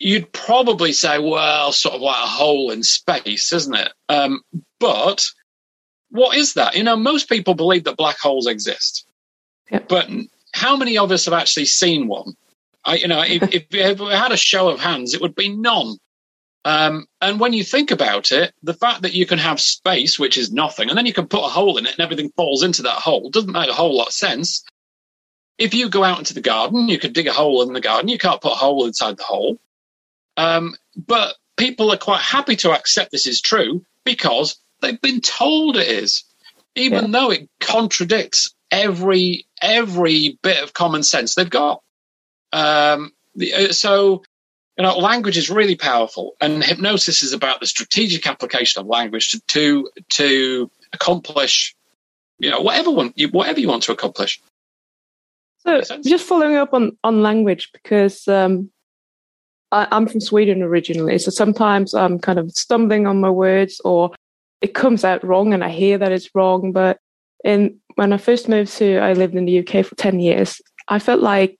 You'd 0.00 0.32
probably 0.32 0.92
say, 0.92 1.18
well, 1.18 1.70
sort 1.72 1.94
of 1.94 2.00
like 2.00 2.24
a 2.24 2.26
hole 2.26 2.70
in 2.70 2.82
space, 2.82 3.52
isn't 3.52 3.76
it? 3.76 3.92
Um, 4.08 4.40
but 4.80 5.24
what 6.08 6.36
is 6.36 6.54
that? 6.54 6.74
You 6.74 6.82
know, 6.82 6.96
most 6.96 7.28
people 7.28 7.54
believe 7.54 7.84
that 7.84 7.98
black 7.98 8.18
holes 8.18 8.46
exist, 8.46 9.06
yeah. 9.70 9.80
but 9.86 10.08
how 10.52 10.76
many 10.76 10.98
of 10.98 11.12
us 11.12 11.26
have 11.26 11.34
actually 11.34 11.66
seen 11.66 12.08
one? 12.08 12.34
I, 12.84 12.96
you 12.96 13.08
know, 13.08 13.20
if, 13.20 13.42
if, 13.54 13.66
if, 13.70 14.00
we 14.00 14.06
had 14.06 14.32
a 14.32 14.38
show 14.38 14.68
of 14.70 14.80
hands, 14.80 15.14
it 15.14 15.20
would 15.20 15.34
be 15.34 15.54
none. 15.54 15.98
Um, 16.64 17.06
and 17.20 17.38
when 17.38 17.52
you 17.52 17.62
think 17.62 17.90
about 17.90 18.32
it, 18.32 18.52
the 18.62 18.74
fact 18.74 19.02
that 19.02 19.14
you 19.14 19.26
can 19.26 19.38
have 19.38 19.60
space, 19.60 20.18
which 20.18 20.36
is 20.36 20.50
nothing, 20.50 20.88
and 20.88 20.96
then 20.96 21.06
you 21.06 21.12
can 21.12 21.26
put 21.26 21.44
a 21.44 21.48
hole 21.48 21.76
in 21.76 21.86
it 21.86 21.92
and 21.92 22.00
everything 22.00 22.32
falls 22.36 22.62
into 22.62 22.82
that 22.82 22.98
hole, 22.98 23.30
doesn't 23.30 23.52
make 23.52 23.68
a 23.68 23.74
whole 23.74 23.96
lot 23.96 24.08
of 24.08 24.12
sense. 24.12 24.64
If 25.58 25.74
you 25.74 25.90
go 25.90 26.04
out 26.04 26.18
into 26.18 26.34
the 26.34 26.40
garden, 26.40 26.88
you 26.88 26.98
could 26.98 27.12
dig 27.12 27.26
a 27.26 27.32
hole 27.32 27.62
in 27.62 27.74
the 27.74 27.80
garden. 27.82 28.08
You 28.08 28.18
can't 28.18 28.40
put 28.40 28.52
a 28.52 28.56
hole 28.56 28.86
inside 28.86 29.18
the 29.18 29.24
hole. 29.24 29.58
Um, 30.40 30.74
but 30.96 31.34
people 31.58 31.92
are 31.92 31.98
quite 31.98 32.22
happy 32.22 32.56
to 32.56 32.72
accept 32.72 33.12
this 33.12 33.26
is 33.26 33.42
true 33.42 33.84
because 34.04 34.58
they've 34.80 35.00
been 35.00 35.20
told 35.20 35.76
it 35.76 35.86
is, 35.86 36.24
even 36.74 37.04
yeah. 37.04 37.10
though 37.10 37.30
it 37.30 37.48
contradicts 37.60 38.54
every 38.70 39.46
every 39.60 40.38
bit 40.42 40.62
of 40.62 40.72
common 40.72 41.02
sense 41.02 41.34
they've 41.34 41.50
got. 41.50 41.82
Um, 42.52 43.12
the, 43.34 43.52
uh, 43.52 43.72
so 43.72 44.22
you 44.78 44.84
know, 44.84 44.96
language 44.96 45.36
is 45.36 45.50
really 45.50 45.76
powerful, 45.76 46.36
and 46.40 46.64
hypnosis 46.64 47.22
is 47.22 47.34
about 47.34 47.60
the 47.60 47.66
strategic 47.66 48.26
application 48.26 48.80
of 48.80 48.86
language 48.86 49.32
to 49.32 49.40
to, 49.48 49.90
to 50.12 50.70
accomplish, 50.94 51.74
you 52.38 52.50
know, 52.50 52.62
whatever 52.62 52.90
one, 52.90 53.12
whatever 53.30 53.60
you 53.60 53.68
want 53.68 53.82
to 53.82 53.92
accomplish. 53.92 54.40
So, 55.58 55.82
just 56.02 56.24
following 56.24 56.56
up 56.56 56.72
on 56.72 56.96
on 57.04 57.22
language 57.22 57.68
because 57.74 58.26
um, 58.26 58.70
I, 59.72 59.86
I'm 59.90 60.06
from 60.06 60.20
Sweden 60.20 60.62
originally, 60.62 61.18
so 61.18 61.30
sometimes 61.30 61.94
I'm 61.94 62.18
kind 62.18 62.38
of 62.38 62.50
stumbling 62.52 63.06
on 63.06 63.20
my 63.20 63.30
words 63.30 63.80
or 63.84 64.10
it 64.60 64.74
comes 64.74 65.04
out 65.04 65.24
wrong, 65.24 65.54
and 65.54 65.64
I 65.64 65.70
hear 65.70 65.98
that 65.98 66.12
it's 66.12 66.34
wrong. 66.34 66.72
But 66.72 66.98
in 67.44 67.78
when 67.94 68.12
I 68.12 68.18
first 68.18 68.48
moved 68.48 68.72
to, 68.74 68.98
I 68.98 69.14
lived 69.14 69.34
in 69.34 69.46
the 69.46 69.58
UK 69.60 69.84
for 69.84 69.94
ten 69.96 70.20
years. 70.20 70.60
I 70.88 70.98
felt 70.98 71.20
like 71.20 71.58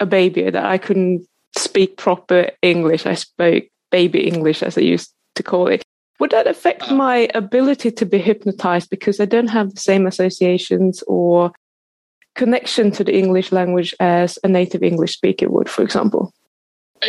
a 0.00 0.06
baby 0.06 0.50
that 0.50 0.64
I 0.64 0.78
couldn't 0.78 1.26
speak 1.56 1.96
proper 1.96 2.50
English. 2.62 3.06
I 3.06 3.14
spoke 3.14 3.64
baby 3.90 4.26
English, 4.26 4.62
as 4.62 4.76
I 4.78 4.82
used 4.82 5.12
to 5.36 5.42
call 5.42 5.68
it. 5.68 5.82
Would 6.18 6.30
that 6.32 6.46
affect 6.46 6.90
my 6.90 7.28
ability 7.34 7.90
to 7.92 8.04
be 8.04 8.18
hypnotized 8.18 8.90
because 8.90 9.20
I 9.20 9.24
don't 9.24 9.48
have 9.48 9.74
the 9.74 9.80
same 9.80 10.06
associations 10.06 11.02
or 11.06 11.52
connection 12.34 12.90
to 12.92 13.04
the 13.04 13.16
English 13.16 13.52
language 13.52 13.94
as 14.00 14.38
a 14.44 14.48
native 14.48 14.82
English 14.82 15.14
speaker 15.14 15.48
would, 15.48 15.68
for 15.68 15.82
example? 15.82 16.32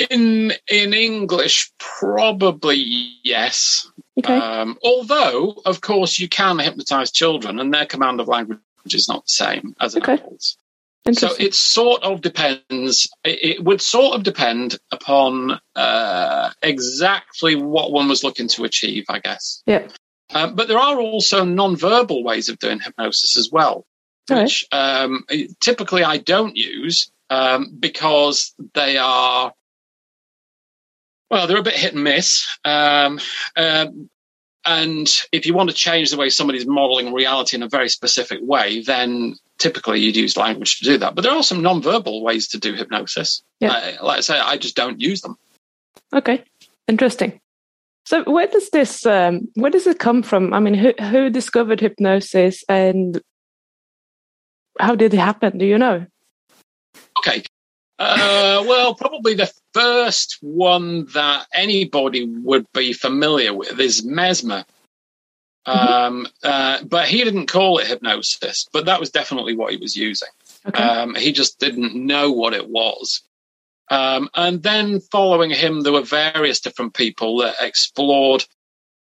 In 0.09 0.53
in 0.69 0.93
English, 0.93 1.71
probably 1.77 2.77
yes. 3.23 3.89
Okay. 4.17 4.37
Um, 4.37 4.77
although, 4.83 5.61
of 5.65 5.81
course, 5.81 6.19
you 6.19 6.29
can 6.29 6.59
hypnotize 6.59 7.11
children, 7.11 7.59
and 7.59 7.73
their 7.73 7.85
command 7.85 8.19
of 8.21 8.27
language 8.27 8.59
is 8.85 9.07
not 9.09 9.25
the 9.25 9.33
same 9.33 9.75
as 9.79 9.95
okay. 9.95 10.13
adult's. 10.13 10.57
So 11.13 11.29
it 11.39 11.55
sort 11.55 12.03
of 12.03 12.21
depends. 12.21 13.09
It 13.23 13.63
would 13.63 13.81
sort 13.81 14.15
of 14.15 14.23
depend 14.23 14.77
upon 14.91 15.59
uh, 15.75 16.51
exactly 16.61 17.55
what 17.55 17.91
one 17.91 18.07
was 18.07 18.23
looking 18.23 18.47
to 18.49 18.65
achieve, 18.65 19.05
I 19.09 19.17
guess. 19.19 19.63
Yeah. 19.65 19.87
Um, 20.33 20.55
but 20.55 20.67
there 20.67 20.77
are 20.77 20.99
also 20.99 21.43
non-verbal 21.43 22.23
ways 22.23 22.49
of 22.49 22.59
doing 22.59 22.79
hypnosis 22.79 23.35
as 23.35 23.49
well, 23.51 23.85
which 24.29 24.65
um, 24.71 25.25
typically 25.59 26.03
I 26.03 26.17
don't 26.17 26.55
use 26.55 27.11
um, 27.31 27.75
because 27.79 28.53
they 28.75 28.97
are 28.97 29.53
well, 31.31 31.47
they're 31.47 31.57
a 31.57 31.63
bit 31.63 31.75
hit 31.75 31.93
and 31.93 32.03
miss. 32.03 32.45
Um, 32.65 33.19
um, 33.55 34.09
and 34.65 35.07
if 35.31 35.45
you 35.45 35.53
want 35.53 35.69
to 35.69 35.75
change 35.75 36.11
the 36.11 36.17
way 36.17 36.29
somebody's 36.29 36.67
modeling 36.67 37.13
reality 37.13 37.55
in 37.55 37.63
a 37.63 37.69
very 37.69 37.89
specific 37.89 38.39
way, 38.43 38.81
then 38.81 39.35
typically 39.57 40.01
you'd 40.01 40.17
use 40.17 40.35
language 40.35 40.77
to 40.79 40.85
do 40.85 40.97
that. 40.97 41.15
But 41.15 41.23
there 41.23 41.31
are 41.31 41.41
some 41.41 41.63
non-verbal 41.63 42.21
ways 42.21 42.49
to 42.49 42.59
do 42.59 42.73
hypnosis. 42.73 43.41
Yeah. 43.61 43.71
Uh, 43.71 44.05
like 44.05 44.17
I 44.17 44.21
say, 44.21 44.39
I 44.39 44.57
just 44.57 44.75
don't 44.75 44.99
use 44.99 45.21
them. 45.21 45.37
Okay, 46.13 46.43
interesting. 46.89 47.39
So 48.05 48.23
where 48.25 48.47
does 48.47 48.69
this 48.71 49.05
um, 49.05 49.47
where 49.53 49.71
does 49.71 49.87
it 49.87 49.99
come 49.99 50.21
from? 50.23 50.53
I 50.53 50.59
mean, 50.59 50.73
who 50.73 50.91
who 50.99 51.29
discovered 51.29 51.79
hypnosis 51.79 52.63
and 52.67 53.21
how 54.79 54.95
did 54.95 55.13
it 55.13 55.19
happen? 55.19 55.57
Do 55.57 55.65
you 55.65 55.77
know? 55.77 56.05
Okay. 57.19 57.43
Uh, 57.99 58.63
well, 58.67 58.95
probably 58.95 59.35
the 59.35 59.51
first 59.73 60.37
one 60.41 61.05
that 61.13 61.47
anybody 61.53 62.25
would 62.25 62.65
be 62.73 62.93
familiar 62.93 63.53
with 63.53 63.79
is 63.79 64.03
Mesmer. 64.03 64.65
Mm-hmm. 65.67 65.93
Um, 65.93 66.27
uh, 66.43 66.83
but 66.83 67.07
he 67.07 67.23
didn't 67.23 67.45
call 67.45 67.77
it 67.77 67.87
hypnosis, 67.87 68.67
but 68.73 68.85
that 68.85 68.99
was 68.99 69.11
definitely 69.11 69.55
what 69.55 69.71
he 69.71 69.77
was 69.77 69.95
using. 69.95 70.29
Okay. 70.67 70.81
Um, 70.81 71.13
he 71.15 71.31
just 71.31 71.59
didn't 71.59 71.93
know 71.95 72.31
what 72.31 72.53
it 72.53 72.67
was. 72.67 73.21
Um, 73.91 74.29
and 74.33 74.63
then 74.63 75.01
following 75.11 75.51
him, 75.51 75.81
there 75.81 75.93
were 75.93 76.01
various 76.01 76.61
different 76.61 76.93
people 76.93 77.37
that 77.39 77.55
explored 77.61 78.45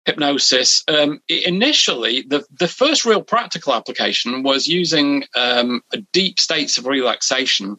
hypnosis. 0.05 0.83
Um, 0.87 1.19
initially, 1.27 2.21
the, 2.21 2.45
the 2.57 2.69
first 2.69 3.05
real 3.05 3.21
practical 3.21 3.73
application 3.73 4.41
was 4.41 4.65
using 4.67 5.25
um, 5.35 5.81
deep 6.13 6.39
states 6.39 6.77
of 6.77 6.87
relaxation 6.87 7.77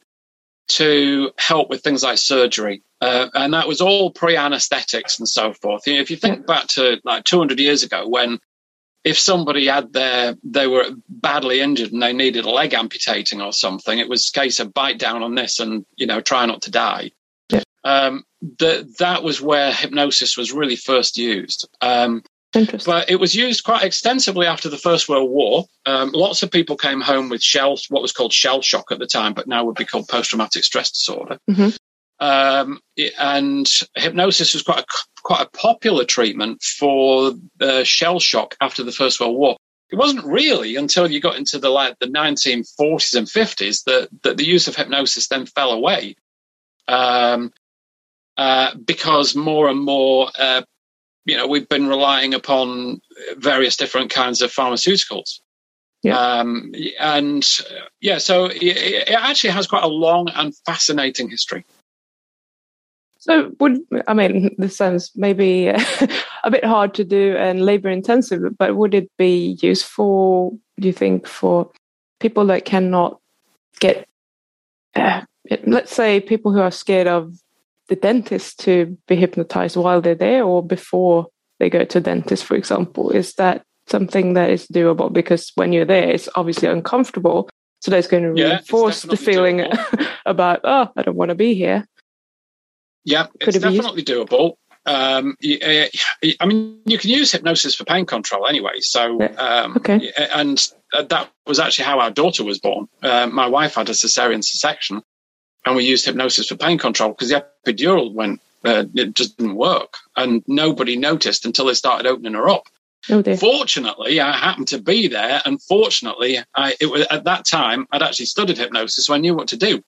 to 0.68 1.32
help 1.38 1.70
with 1.70 1.82
things 1.82 2.02
like 2.02 2.18
surgery. 2.18 2.82
Uh, 3.00 3.28
and 3.34 3.54
that 3.54 3.68
was 3.68 3.80
all 3.80 4.10
pre 4.10 4.36
anesthetics 4.36 5.18
and 5.18 5.28
so 5.28 5.52
forth. 5.52 5.86
You 5.86 5.94
know, 5.94 6.00
if 6.00 6.10
you 6.10 6.16
think 6.16 6.46
back 6.46 6.66
to 6.68 7.00
like 7.04 7.24
200 7.24 7.58
years 7.58 7.82
ago 7.82 8.06
when 8.06 8.38
if 9.04 9.18
somebody 9.18 9.66
had 9.66 9.92
their 9.92 10.36
they 10.42 10.66
were 10.66 10.90
badly 11.08 11.60
injured 11.60 11.92
and 11.92 12.02
they 12.02 12.12
needed 12.12 12.44
a 12.44 12.50
leg 12.50 12.74
amputating 12.74 13.40
or 13.40 13.52
something, 13.52 13.98
it 13.98 14.08
was 14.08 14.28
a 14.28 14.38
case 14.38 14.60
of 14.60 14.74
bite 14.74 14.98
down 14.98 15.22
on 15.22 15.34
this 15.34 15.60
and 15.60 15.86
you 15.96 16.06
know 16.06 16.20
try 16.20 16.44
not 16.46 16.62
to 16.62 16.70
die. 16.70 17.12
Yeah. 17.50 17.62
Um, 17.84 18.24
that 18.58 18.98
that 18.98 19.22
was 19.22 19.40
where 19.40 19.72
hypnosis 19.72 20.36
was 20.36 20.52
really 20.52 20.76
first 20.76 21.16
used. 21.16 21.68
Um, 21.80 22.22
but 22.84 23.10
it 23.10 23.16
was 23.16 23.34
used 23.34 23.64
quite 23.64 23.84
extensively 23.84 24.46
after 24.46 24.68
the 24.68 24.78
First 24.78 25.08
World 25.08 25.30
War. 25.30 25.64
Um, 25.86 26.10
lots 26.12 26.42
of 26.42 26.50
people 26.50 26.76
came 26.76 27.00
home 27.00 27.28
with 27.28 27.42
shell, 27.42 27.78
what 27.88 28.02
was 28.02 28.12
called 28.12 28.32
shell 28.32 28.62
shock 28.62 28.90
at 28.90 28.98
the 28.98 29.06
time, 29.06 29.34
but 29.34 29.46
now 29.46 29.64
would 29.64 29.76
be 29.76 29.84
called 29.84 30.08
post 30.08 30.30
traumatic 30.30 30.64
stress 30.64 30.90
disorder. 30.90 31.38
Mm-hmm. 31.50 31.68
Um, 32.20 32.80
and 33.18 33.70
hypnosis 33.94 34.52
was 34.52 34.62
quite 34.62 34.80
a, 34.80 34.86
quite 35.22 35.42
a 35.42 35.56
popular 35.56 36.04
treatment 36.04 36.62
for 36.62 37.32
shell 37.84 38.18
shock 38.18 38.56
after 38.60 38.82
the 38.82 38.92
First 38.92 39.20
World 39.20 39.36
War. 39.36 39.56
It 39.90 39.96
wasn't 39.96 40.26
really 40.26 40.76
until 40.76 41.10
you 41.10 41.20
got 41.20 41.36
into 41.36 41.58
the 41.58 41.70
like 41.70 41.98
the 41.98 42.06
1940s 42.06 43.14
and 43.14 43.26
50s 43.26 43.84
that, 43.84 44.08
that 44.22 44.36
the 44.36 44.46
use 44.46 44.68
of 44.68 44.76
hypnosis 44.76 45.28
then 45.28 45.46
fell 45.46 45.70
away, 45.70 46.14
um, 46.88 47.52
uh, 48.36 48.74
because 48.74 49.34
more 49.34 49.68
and 49.68 49.80
more, 49.80 50.30
uh, 50.38 50.62
you 51.28 51.36
know, 51.36 51.46
we've 51.46 51.68
been 51.68 51.86
relying 51.86 52.32
upon 52.32 53.00
various 53.36 53.76
different 53.76 54.10
kinds 54.10 54.40
of 54.40 54.50
pharmaceuticals. 54.50 55.40
Yeah. 56.02 56.18
Um, 56.18 56.72
and 56.98 57.46
uh, 57.70 57.84
yeah, 58.00 58.18
so 58.18 58.46
it, 58.46 58.62
it 58.62 59.10
actually 59.10 59.50
has 59.50 59.66
quite 59.66 59.84
a 59.84 59.88
long 59.88 60.28
and 60.30 60.54
fascinating 60.64 61.28
history. 61.28 61.66
So 63.18 63.50
would 63.60 63.80
I 64.06 64.14
mean 64.14 64.54
this 64.58 64.76
sounds 64.76 65.10
maybe 65.16 65.66
a 66.44 66.50
bit 66.50 66.64
hard 66.64 66.94
to 66.94 67.04
do 67.04 67.36
and 67.36 67.66
labor 67.66 67.90
intensive, 67.90 68.56
but 68.56 68.76
would 68.76 68.94
it 68.94 69.10
be 69.18 69.58
useful? 69.60 70.58
Do 70.78 70.86
you 70.86 70.94
think 70.94 71.26
for 71.26 71.70
people 72.20 72.46
that 72.46 72.64
cannot 72.64 73.20
get, 73.80 74.08
uh, 74.94 75.22
let's 75.66 75.94
say, 75.94 76.20
people 76.20 76.52
who 76.52 76.60
are 76.60 76.70
scared 76.70 77.08
of 77.08 77.34
the 77.88 77.96
dentist 77.96 78.60
to 78.60 78.96
be 79.06 79.16
hypnotized 79.16 79.76
while 79.76 80.00
they're 80.00 80.14
there 80.14 80.44
or 80.44 80.62
before 80.62 81.26
they 81.58 81.70
go 81.70 81.84
to 81.84 82.00
dentist, 82.00 82.44
for 82.44 82.54
example? 82.54 83.10
Is 83.10 83.34
that 83.34 83.62
something 83.86 84.34
that 84.34 84.50
is 84.50 84.66
doable? 84.68 85.12
Because 85.12 85.52
when 85.54 85.72
you're 85.72 85.84
there, 85.84 86.10
it's 86.10 86.28
obviously 86.34 86.68
uncomfortable. 86.68 87.48
So 87.80 87.90
that's 87.90 88.08
going 88.08 88.34
to 88.34 88.40
yeah, 88.40 88.48
reinforce 88.48 89.02
the 89.02 89.16
feeling 89.16 89.64
about, 90.26 90.60
oh, 90.64 90.90
I 90.96 91.02
don't 91.02 91.16
want 91.16 91.30
to 91.30 91.34
be 91.34 91.54
here. 91.54 91.86
Yeah, 93.04 93.26
Could 93.40 93.54
it's 93.54 93.56
it 93.56 93.60
definitely 93.60 94.04
doable. 94.04 94.54
Um, 94.84 95.36
I 95.42 96.46
mean, 96.46 96.80
you 96.86 96.98
can 96.98 97.10
use 97.10 97.32
hypnosis 97.32 97.74
for 97.74 97.84
pain 97.84 98.06
control 98.06 98.46
anyway. 98.46 98.80
So, 98.80 99.20
um, 99.36 99.76
okay. 99.76 100.12
and 100.34 100.66
that 100.92 101.30
was 101.46 101.58
actually 101.58 101.84
how 101.84 102.00
our 102.00 102.10
daughter 102.10 102.42
was 102.42 102.58
born. 102.58 102.88
Uh, 103.02 103.26
my 103.26 103.46
wife 103.46 103.74
had 103.74 103.88
a 103.90 103.92
cesarean 103.92 104.42
section, 104.42 105.02
and 105.68 105.76
we 105.76 105.84
used 105.84 106.06
hypnosis 106.06 106.48
for 106.48 106.56
pain 106.56 106.78
control 106.78 107.10
because 107.10 107.28
the 107.28 107.44
epidural 107.66 108.12
went, 108.12 108.40
uh, 108.64 108.84
it 108.94 109.14
just 109.14 109.36
didn't 109.36 109.54
work, 109.54 109.98
and 110.16 110.42
nobody 110.46 110.96
noticed 110.96 111.44
until 111.46 111.66
they 111.66 111.74
started 111.74 112.08
opening 112.08 112.34
her 112.34 112.48
up. 112.48 112.64
Oh 113.10 113.22
fortunately, 113.36 114.20
I 114.20 114.36
happened 114.36 114.68
to 114.68 114.78
be 114.80 115.08
there, 115.08 115.40
and 115.44 115.62
fortunately, 115.62 116.38
I, 116.54 116.74
it 116.80 116.86
was 116.86 117.06
at 117.10 117.24
that 117.24 117.46
time 117.46 117.86
I'd 117.92 118.02
actually 118.02 118.26
studied 118.26 118.58
hypnosis, 118.58 119.06
so 119.06 119.14
I 119.14 119.18
knew 119.18 119.34
what 119.34 119.48
to 119.48 119.56
do 119.56 119.82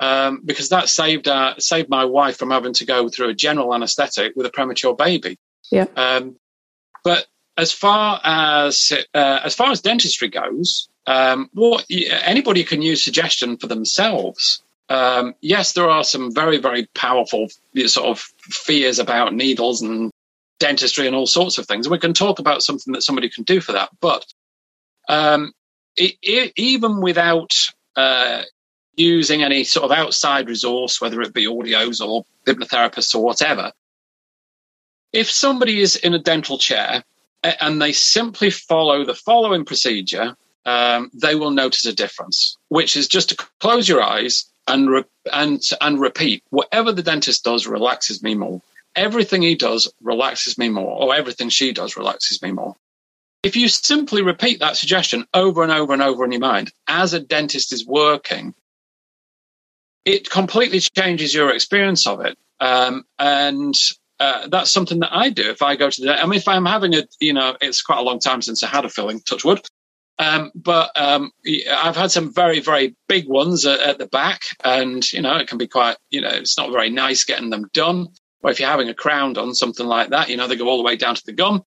um, 0.00 0.40
because 0.44 0.70
that 0.70 0.88
saved 0.88 1.28
uh, 1.28 1.54
saved 1.58 1.88
my 1.88 2.04
wife 2.04 2.36
from 2.36 2.50
having 2.50 2.72
to 2.74 2.84
go 2.84 3.08
through 3.08 3.28
a 3.28 3.34
general 3.34 3.74
anaesthetic 3.74 4.32
with 4.34 4.46
a 4.46 4.50
premature 4.50 4.96
baby. 4.96 5.38
Yeah. 5.70 5.86
Um, 5.96 6.36
but 7.04 7.26
as 7.56 7.70
far 7.70 8.20
as 8.24 8.92
uh, 9.14 9.40
as 9.44 9.54
far 9.54 9.70
as 9.70 9.80
dentistry 9.80 10.28
goes, 10.28 10.88
um, 11.06 11.50
what 11.52 11.84
anybody 11.88 12.64
can 12.64 12.82
use 12.82 13.04
suggestion 13.04 13.56
for 13.56 13.66
themselves. 13.66 14.62
Um, 14.88 15.34
yes, 15.40 15.72
there 15.72 15.88
are 15.88 16.04
some 16.04 16.34
very 16.34 16.58
very 16.58 16.86
powerful 16.94 17.48
sort 17.86 18.06
of 18.06 18.18
fears 18.18 18.98
about 18.98 19.34
needles 19.34 19.82
and 19.82 20.10
dentistry 20.62 21.08
and 21.08 21.16
all 21.16 21.26
sorts 21.26 21.58
of 21.58 21.66
things. 21.66 21.88
We 21.88 21.98
can 21.98 22.14
talk 22.14 22.38
about 22.38 22.62
something 22.62 22.92
that 22.92 23.02
somebody 23.02 23.28
can 23.28 23.42
do 23.42 23.60
for 23.60 23.72
that. 23.72 23.88
But 24.00 24.24
um, 25.08 25.52
it, 25.96 26.14
it, 26.22 26.52
even 26.56 27.00
without 27.00 27.52
uh, 27.96 28.42
using 28.94 29.42
any 29.42 29.64
sort 29.64 29.84
of 29.84 29.90
outside 29.90 30.48
resource, 30.48 31.00
whether 31.00 31.20
it 31.20 31.34
be 31.34 31.46
audios 31.46 32.00
or 32.00 32.24
hypnotherapists 32.46 33.12
or 33.12 33.24
whatever, 33.24 33.72
if 35.12 35.28
somebody 35.28 35.80
is 35.80 35.96
in 35.96 36.14
a 36.14 36.18
dental 36.18 36.58
chair 36.58 37.02
and 37.42 37.82
they 37.82 37.92
simply 37.92 38.50
follow 38.50 39.04
the 39.04 39.14
following 39.14 39.64
procedure, 39.64 40.36
um, 40.64 41.10
they 41.12 41.34
will 41.34 41.50
notice 41.50 41.84
a 41.86 41.92
difference, 41.92 42.56
which 42.68 42.96
is 42.96 43.08
just 43.08 43.30
to 43.30 43.46
close 43.58 43.88
your 43.88 44.00
eyes 44.00 44.48
and 44.66 44.90
re- 44.90 45.04
and 45.32 45.62
and 45.80 46.00
repeat. 46.00 46.42
Whatever 46.50 46.92
the 46.92 47.02
dentist 47.02 47.44
does 47.44 47.66
relaxes 47.66 48.22
me 48.22 48.34
more. 48.34 48.62
Everything 48.94 49.42
he 49.42 49.54
does 49.54 49.92
relaxes 50.02 50.58
me 50.58 50.68
more, 50.68 51.02
or 51.02 51.14
everything 51.14 51.48
she 51.48 51.72
does 51.72 51.96
relaxes 51.96 52.42
me 52.42 52.52
more. 52.52 52.76
If 53.42 53.56
you 53.56 53.68
simply 53.68 54.22
repeat 54.22 54.60
that 54.60 54.76
suggestion 54.76 55.26
over 55.34 55.62
and 55.62 55.72
over 55.72 55.92
and 55.92 56.02
over 56.02 56.24
in 56.24 56.32
your 56.32 56.40
mind 56.40 56.72
as 56.86 57.12
a 57.12 57.20
dentist 57.20 57.72
is 57.72 57.86
working, 57.86 58.54
it 60.04 60.30
completely 60.30 60.80
changes 60.80 61.34
your 61.34 61.50
experience 61.50 62.06
of 62.06 62.20
it. 62.20 62.38
Um, 62.60 63.04
and 63.18 63.74
uh, 64.20 64.46
that's 64.48 64.70
something 64.70 65.00
that 65.00 65.12
I 65.12 65.30
do 65.30 65.50
if 65.50 65.62
I 65.62 65.74
go 65.74 65.90
to 65.90 66.00
the. 66.00 66.22
I 66.22 66.26
mean, 66.26 66.38
if 66.38 66.46
I'm 66.46 66.66
having 66.66 66.94
a, 66.94 67.02
you 67.18 67.32
know, 67.32 67.56
it's 67.60 67.82
quite 67.82 67.98
a 67.98 68.02
long 68.02 68.20
time 68.20 68.42
since 68.42 68.62
I 68.62 68.68
had 68.68 68.84
a 68.84 68.88
filling. 68.88 69.20
Touch 69.20 69.44
wood. 69.44 69.66
Um, 70.18 70.52
but 70.54 70.90
um, 70.94 71.32
I've 71.70 71.96
had 71.96 72.10
some 72.10 72.32
very, 72.32 72.60
very 72.60 72.94
big 73.08 73.26
ones 73.26 73.66
at, 73.66 73.80
at, 73.80 73.98
the 73.98 74.06
back, 74.06 74.42
and 74.62 75.10
you 75.12 75.22
know, 75.22 75.36
it 75.36 75.48
can 75.48 75.58
be 75.58 75.66
quite, 75.66 75.96
you 76.10 76.20
know, 76.20 76.28
it's 76.28 76.58
not 76.58 76.70
very 76.70 76.90
nice 76.90 77.24
getting 77.24 77.50
them 77.50 77.68
done. 77.72 78.08
Or 78.42 78.50
if 78.50 78.60
you're 78.60 78.68
having 78.68 78.88
a 78.88 78.94
crown 78.94 79.36
on 79.38 79.54
something 79.54 79.86
like 79.86 80.10
that, 80.10 80.28
you 80.28 80.36
know, 80.36 80.48
they 80.48 80.56
go 80.56 80.68
all 80.68 80.76
the 80.76 80.84
way 80.84 80.96
down 80.96 81.14
to 81.14 81.22
the 81.24 81.32
gum. 81.32 81.62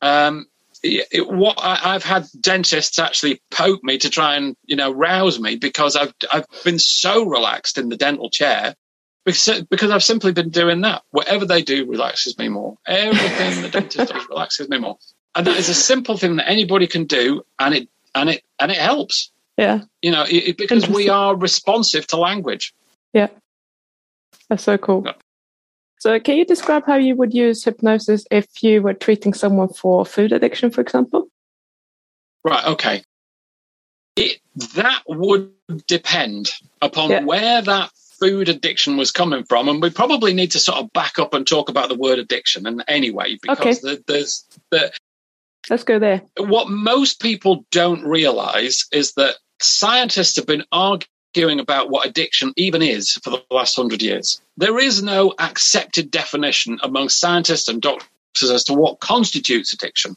Um, 0.00 0.46
it, 0.82 1.28
what 1.28 1.58
I, 1.60 1.92
have 1.92 2.02
had 2.02 2.26
dentists 2.40 2.98
actually 2.98 3.40
poke 3.50 3.82
me 3.84 3.98
to 3.98 4.10
try 4.10 4.36
and 4.36 4.56
you 4.64 4.76
know 4.76 4.92
rouse 4.92 5.38
me 5.38 5.56
because 5.56 5.96
I've 5.96 6.12
I've 6.32 6.46
been 6.64 6.78
so 6.78 7.24
relaxed 7.24 7.78
in 7.78 7.88
the 7.88 7.96
dental 7.96 8.30
chair 8.30 8.74
because 9.24 9.62
because 9.70 9.90
I've 9.90 10.02
simply 10.02 10.32
been 10.32 10.50
doing 10.50 10.80
that. 10.82 11.02
Whatever 11.10 11.46
they 11.46 11.62
do 11.62 11.86
relaxes 11.86 12.36
me 12.38 12.48
more. 12.48 12.78
Everything 12.86 13.62
the 13.62 13.68
dentist 13.68 14.12
does 14.12 14.28
relaxes 14.28 14.68
me 14.68 14.78
more, 14.78 14.98
and 15.34 15.46
that 15.46 15.56
is 15.56 15.68
a 15.68 15.74
simple 15.74 16.16
thing 16.16 16.36
that 16.36 16.48
anybody 16.48 16.86
can 16.86 17.04
do, 17.04 17.42
and 17.58 17.74
it 17.74 17.88
and 18.14 18.30
it 18.30 18.42
and 18.58 18.70
it 18.70 18.78
helps. 18.78 19.30
Yeah, 19.56 19.82
you 20.00 20.10
know, 20.10 20.24
it, 20.28 20.56
because 20.56 20.88
we 20.88 21.08
are 21.08 21.36
responsive 21.36 22.06
to 22.08 22.16
language. 22.16 22.74
Yeah, 23.12 23.28
that's 24.48 24.64
so 24.64 24.78
cool. 24.78 25.02
Yeah. 25.06 25.12
So, 25.98 26.18
can 26.18 26.36
you 26.36 26.44
describe 26.44 26.84
how 26.84 26.96
you 26.96 27.14
would 27.14 27.32
use 27.32 27.62
hypnosis 27.62 28.24
if 28.30 28.62
you 28.62 28.82
were 28.82 28.94
treating 28.94 29.34
someone 29.34 29.68
for 29.68 30.04
food 30.04 30.32
addiction, 30.32 30.70
for 30.70 30.80
example? 30.80 31.28
Right. 32.44 32.64
Okay. 32.66 33.02
It, 34.16 34.40
that 34.74 35.02
would 35.06 35.52
depend 35.86 36.50
upon 36.82 37.10
yeah. 37.10 37.22
where 37.22 37.62
that 37.62 37.90
food 38.18 38.48
addiction 38.48 38.96
was 38.96 39.10
coming 39.10 39.44
from, 39.44 39.68
and 39.68 39.80
we 39.80 39.90
probably 39.90 40.34
need 40.34 40.50
to 40.52 40.58
sort 40.58 40.78
of 40.78 40.92
back 40.92 41.18
up 41.18 41.34
and 41.34 41.46
talk 41.46 41.68
about 41.68 41.88
the 41.88 41.94
word 41.94 42.18
addiction. 42.18 42.66
And 42.66 42.82
anyway, 42.88 43.38
because 43.40 43.84
okay. 43.84 43.94
the, 43.96 44.04
there's 44.06 44.44
the 44.70 44.92
let's 45.70 45.84
go 45.84 45.98
there. 45.98 46.22
What 46.38 46.68
most 46.68 47.20
people 47.20 47.64
don't 47.70 48.04
realize 48.04 48.84
is 48.92 49.12
that 49.14 49.36
scientists 49.60 50.36
have 50.36 50.46
been 50.46 50.64
arguing 50.72 51.60
about 51.60 51.90
what 51.90 52.06
addiction 52.06 52.52
even 52.56 52.82
is 52.82 53.12
for 53.22 53.30
the 53.30 53.42
last 53.50 53.76
hundred 53.76 54.02
years. 54.02 54.40
There 54.56 54.78
is 54.78 55.02
no 55.02 55.34
accepted 55.38 56.10
definition 56.10 56.78
among 56.82 57.08
scientists 57.08 57.68
and 57.68 57.80
doctors 57.80 58.50
as 58.50 58.64
to 58.64 58.74
what 58.74 59.00
constitutes 59.00 59.72
addiction. 59.72 60.16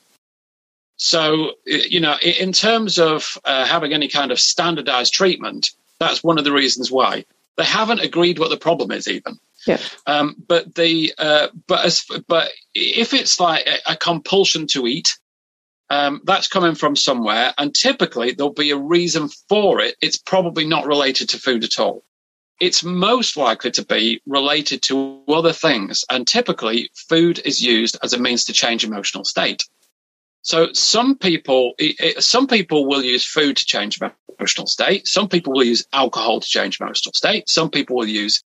So, 0.97 1.51
you 1.65 1.99
know, 1.99 2.17
in 2.21 2.53
terms 2.53 2.97
of 2.97 3.37
uh, 3.43 3.65
having 3.65 3.93
any 3.93 4.07
kind 4.07 4.31
of 4.31 4.39
standardized 4.39 5.13
treatment, 5.13 5.71
that's 5.99 6.23
one 6.23 6.37
of 6.37 6.45
the 6.45 6.53
reasons 6.53 6.89
why 6.89 7.25
they 7.57 7.65
haven't 7.65 7.99
agreed 7.99 8.39
what 8.39 8.49
the 8.49 8.57
problem 8.57 8.91
is, 8.91 9.07
even. 9.07 9.37
Yeah. 9.65 9.79
Um, 10.05 10.35
but 10.47 10.75
the 10.75 11.13
uh, 11.17 11.47
but 11.67 11.85
as 11.85 12.05
but 12.27 12.51
if 12.73 13.13
it's 13.13 13.39
like 13.39 13.65
a, 13.65 13.93
a 13.93 13.95
compulsion 13.95 14.67
to 14.67 14.85
eat, 14.87 15.17
um, 15.89 16.21
that's 16.23 16.47
coming 16.47 16.75
from 16.75 16.95
somewhere, 16.95 17.53
and 17.57 17.73
typically 17.73 18.31
there'll 18.31 18.53
be 18.53 18.71
a 18.71 18.77
reason 18.77 19.29
for 19.49 19.79
it. 19.79 19.95
It's 20.01 20.17
probably 20.17 20.65
not 20.65 20.87
related 20.87 21.29
to 21.29 21.39
food 21.39 21.63
at 21.63 21.79
all. 21.79 22.03
It's 22.59 22.83
most 22.83 23.35
likely 23.37 23.71
to 23.71 23.85
be 23.85 24.21
related 24.25 24.81
to 24.83 25.21
other 25.27 25.53
things, 25.53 26.05
and 26.09 26.25
typically 26.25 26.89
food 27.09 27.39
is 27.45 27.61
used 27.61 27.97
as 28.01 28.13
a 28.13 28.19
means 28.19 28.45
to 28.45 28.53
change 28.53 28.83
emotional 28.83 29.25
state. 29.25 29.63
So 30.41 30.71
some 30.73 31.17
people, 31.17 31.73
some 32.19 32.47
people 32.47 32.87
will 32.87 33.03
use 33.03 33.25
food 33.25 33.57
to 33.57 33.65
change 33.65 33.99
emotional 34.39 34.67
state. 34.67 35.07
Some 35.07 35.27
people 35.27 35.53
will 35.53 35.63
use 35.63 35.87
alcohol 35.91 36.39
to 36.39 36.47
change 36.47 36.79
emotional 36.79 37.13
state. 37.13 37.49
Some 37.49 37.71
people 37.71 37.95
will 37.95 38.07
use 38.07 38.43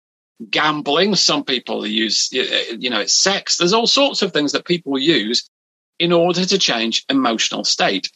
gambling. 0.49 1.17
Some 1.17 1.43
people 1.43 1.85
use, 1.85 2.29
you 2.33 2.89
know, 2.89 3.05
sex. 3.07 3.57
There's 3.57 3.73
all 3.73 3.89
sorts 3.89 4.23
of 4.23 4.33
things 4.33 4.53
that 4.53 4.65
people 4.65 4.97
use 4.97 5.51
in 5.99 6.13
order 6.13 6.45
to 6.45 6.59
change 6.59 7.05
emotional 7.09 7.65
state. 7.65 8.11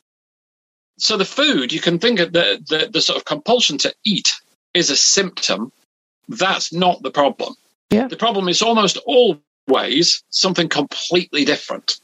So 0.99 1.17
the 1.17 1.25
food, 1.25 1.73
you 1.73 1.81
can 1.81 1.99
think 1.99 2.21
of 2.21 2.33
the, 2.33 2.63
the, 2.69 2.91
the 2.93 3.01
sort 3.01 3.17
of 3.17 3.25
compulsion 3.25 3.79
to 3.79 3.95
eat 4.05 4.33
is 4.75 4.91
a 4.91 4.97
symptom. 4.97 5.73
That's 6.29 6.73
not 6.73 7.03
the 7.03 7.11
problem. 7.11 7.55
Yeah. 7.91 8.09
The 8.09 8.17
problem 8.17 8.49
is 8.49 8.63
almost 8.63 8.99
always 9.07 10.23
something 10.31 10.69
completely 10.69 11.45
different. 11.45 12.01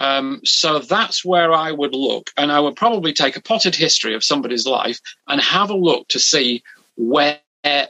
Um, 0.00 0.40
so 0.44 0.80
that's 0.80 1.24
where 1.24 1.52
I 1.52 1.70
would 1.70 1.94
look. 1.94 2.30
And 2.36 2.50
I 2.50 2.60
would 2.60 2.76
probably 2.76 3.12
take 3.12 3.36
a 3.36 3.42
potted 3.42 3.74
history 3.76 4.14
of 4.14 4.24
somebody's 4.24 4.66
life 4.66 4.98
and 5.28 5.40
have 5.40 5.70
a 5.70 5.76
look 5.76 6.08
to 6.08 6.18
see 6.18 6.62
where 6.96 7.38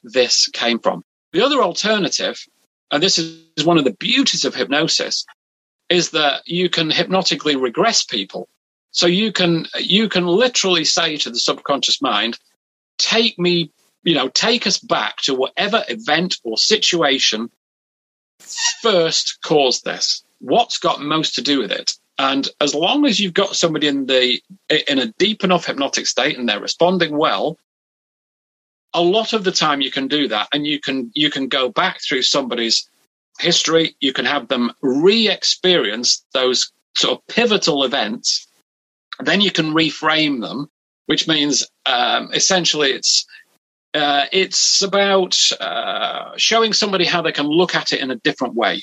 this 0.02 0.48
came 0.48 0.78
from. 0.78 1.02
The 1.32 1.44
other 1.44 1.62
alternative, 1.62 2.44
and 2.92 3.02
this 3.02 3.18
is 3.18 3.64
one 3.64 3.78
of 3.78 3.84
the 3.84 3.94
beauties 3.94 4.44
of 4.44 4.54
hypnosis, 4.54 5.24
is 5.94 6.11
that 6.11 6.42
you 6.46 6.68
can 6.68 6.90
hypnotically 6.90 7.57
regress 7.57 8.04
people. 8.04 8.48
So 8.90 9.07
you 9.07 9.33
can 9.33 9.66
you 9.78 10.09
can 10.09 10.26
literally 10.26 10.85
say 10.85 11.16
to 11.18 11.30
the 11.30 11.38
subconscious 11.38 12.02
mind, 12.02 12.38
take 12.98 13.38
me, 13.38 13.70
you 14.02 14.14
know, 14.14 14.28
take 14.28 14.66
us 14.66 14.78
back 14.78 15.16
to 15.22 15.35
whatever 15.35 15.85
event 15.88 16.37
or 16.44 16.59
situation 16.59 17.50
first 18.83 19.38
caused 19.42 19.85
this. 19.85 20.22
What's 20.40 20.78
got 20.78 21.00
most 21.00 21.35
to 21.37 21.42
do 21.42 21.59
with 21.61 21.72
it? 21.72 21.94
And 22.18 22.48
as 22.61 22.74
long 22.74 23.07
as 23.07 23.18
you've 23.18 23.35
got 23.35 23.57
somebody 23.57 23.88
in 23.88 24.07
the 24.07 24.40
in 24.88 24.98
a 24.98 25.12
deep 25.18 25.42
enough 25.42 25.66
hypnotic 25.66 26.07
state 26.07 26.38
and 26.38 26.48
they're 26.48 26.61
responding 26.61 27.16
well, 27.16 27.59
a 28.92 29.02
lot 29.02 29.33
of 29.33 29.42
the 29.42 29.52
time 29.52 29.80
you 29.80 29.90
can 29.90 30.07
do 30.07 30.28
that 30.28 30.48
and 30.52 30.66
you 30.66 30.78
can 30.78 31.11
you 31.14 31.30
can 31.30 31.48
go 31.48 31.68
back 31.68 32.00
through 32.00 32.22
somebody's 32.22 32.88
history, 33.38 33.97
you 34.01 34.12
can 34.12 34.25
have 34.25 34.49
them 34.49 34.73
re 34.83 35.29
experience 35.29 36.25
those 36.33 36.73
sort 36.97 37.18
of 37.18 37.27
pivotal 37.27 37.85
events. 37.85 38.47
Then 39.20 39.40
you 39.40 39.51
can 39.51 39.75
reframe 39.75 40.40
them, 40.40 40.68
which 41.07 41.29
means 41.29 41.66
um, 41.87 42.31
essentially 42.33 42.92
it's 42.92 43.27
uh, 43.94 44.27
it's 44.33 44.83
about 44.83 45.38
uh, 45.61 46.33
showing 46.37 46.73
somebody 46.73 47.05
how 47.05 47.23
they 47.23 47.33
can 47.33 47.47
look 47.47 47.75
at 47.77 47.92
it 47.92 48.01
in 48.01 48.11
a 48.11 48.16
different 48.16 48.55
way. 48.55 48.83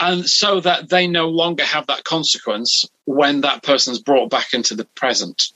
And 0.00 0.28
so 0.28 0.58
that 0.60 0.88
they 0.88 1.06
no 1.06 1.28
longer 1.28 1.62
have 1.62 1.86
that 1.86 2.02
consequence 2.02 2.84
when 3.04 3.42
that 3.42 3.62
person's 3.62 4.00
brought 4.00 4.30
back 4.30 4.52
into 4.52 4.74
the 4.74 4.84
present. 4.96 5.52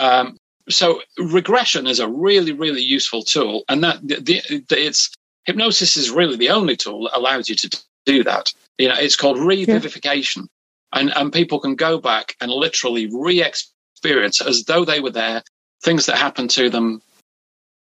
Um, 0.00 0.38
so 0.70 1.02
regression 1.18 1.86
is 1.86 1.98
a 1.98 2.08
really, 2.08 2.52
really 2.52 2.80
useful 2.80 3.22
tool, 3.22 3.64
and 3.68 3.84
that 3.84 4.00
the, 4.02 4.20
the, 4.20 4.64
it's 4.70 5.10
hypnosis 5.44 5.96
is 5.96 6.10
really 6.10 6.36
the 6.36 6.50
only 6.50 6.76
tool 6.76 7.04
that 7.04 7.16
allows 7.16 7.48
you 7.48 7.54
to 7.56 7.82
do 8.06 8.24
that. 8.24 8.52
You 8.78 8.88
know, 8.88 8.96
it's 8.98 9.16
called 9.16 9.38
revivification. 9.38 10.36
Yeah. 10.36 11.00
And, 11.00 11.16
and 11.16 11.32
people 11.32 11.58
can 11.58 11.74
go 11.74 11.98
back 11.98 12.36
and 12.40 12.50
literally 12.50 13.08
re 13.12 13.42
experience 13.42 14.40
as 14.40 14.64
though 14.64 14.84
they 14.84 15.00
were 15.00 15.10
there 15.10 15.42
things 15.82 16.06
that 16.06 16.16
happened 16.16 16.50
to 16.50 16.70
them, 16.70 17.02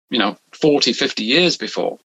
you 0.10 0.20
know, 0.20 0.38
40, 0.54 0.94
50 0.94 1.24
years 1.24 1.58
before. 1.58 1.98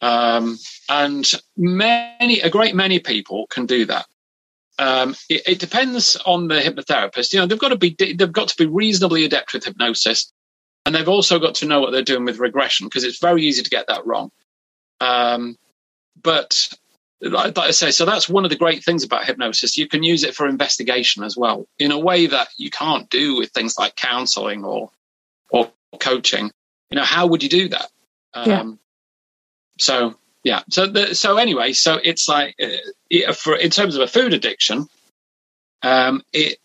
Um, 0.00 0.58
and 0.88 1.30
many, 1.56 2.40
a 2.40 2.50
great 2.50 2.74
many 2.74 2.98
people 2.98 3.46
can 3.48 3.66
do 3.66 3.86
that. 3.86 4.06
Um, 4.78 5.14
it, 5.30 5.42
it, 5.46 5.58
depends 5.60 6.16
on 6.26 6.48
the 6.48 6.56
hypnotherapist. 6.56 7.32
You 7.32 7.38
know, 7.38 7.46
they've 7.46 7.58
got 7.58 7.68
to 7.68 7.78
be 7.78 7.94
they've 7.96 8.32
got 8.32 8.48
to 8.48 8.56
be 8.56 8.66
reasonably 8.66 9.24
adept 9.24 9.54
with 9.54 9.64
hypnosis, 9.64 10.32
and 10.84 10.94
they've 10.94 11.08
also 11.08 11.38
got 11.38 11.54
to 11.56 11.66
know 11.66 11.80
what 11.80 11.92
they're 11.92 12.02
doing 12.02 12.24
with 12.24 12.38
regression 12.38 12.88
because 12.88 13.04
it's 13.04 13.20
very 13.20 13.44
easy 13.44 13.62
to 13.62 13.70
get 13.70 13.86
that 13.86 14.04
wrong. 14.04 14.30
Um, 15.00 15.56
but 16.22 16.68
like, 17.20 17.56
I 17.58 17.70
say, 17.70 17.90
so 17.90 18.04
that's 18.04 18.28
one 18.28 18.44
of 18.44 18.50
the 18.50 18.56
great 18.56 18.84
things 18.84 19.04
about 19.04 19.24
hypnosis. 19.24 19.78
You 19.78 19.88
can 19.88 20.02
use 20.02 20.24
it 20.24 20.34
for 20.34 20.46
investigation 20.46 21.24
as 21.24 21.36
well 21.36 21.66
in 21.78 21.90
a 21.90 21.98
way 21.98 22.26
that 22.26 22.48
you 22.56 22.70
can't 22.70 23.08
do 23.10 23.36
with 23.36 23.50
things 23.50 23.78
like 23.78 23.96
counseling 23.96 24.64
or 24.64 24.90
or 25.50 25.70
coaching. 26.00 26.50
You 26.90 26.96
know, 26.96 27.04
how 27.04 27.26
would 27.26 27.42
you 27.42 27.48
do 27.48 27.68
that? 27.68 27.90
Um, 28.34 28.50
yeah. 28.50 28.64
So 29.78 30.14
yeah. 30.42 30.62
So 30.70 30.86
the, 30.86 31.14
so 31.14 31.36
anyway, 31.38 31.72
so 31.72 31.98
it's 32.02 32.28
like 32.28 32.56
uh, 32.62 33.32
for 33.32 33.56
in 33.56 33.70
terms 33.70 33.96
of 33.96 34.02
a 34.02 34.06
food 34.06 34.34
addiction, 34.34 34.86
um, 35.82 36.22
it 36.32 36.58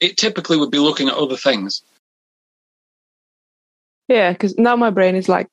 it 0.00 0.16
typically 0.16 0.56
would 0.56 0.70
be 0.70 0.78
looking 0.78 1.08
at 1.08 1.14
other 1.14 1.36
things. 1.36 1.82
Yeah, 4.08 4.32
because 4.32 4.56
now 4.56 4.76
my 4.76 4.90
brain 4.90 5.16
is 5.16 5.28
like 5.28 5.48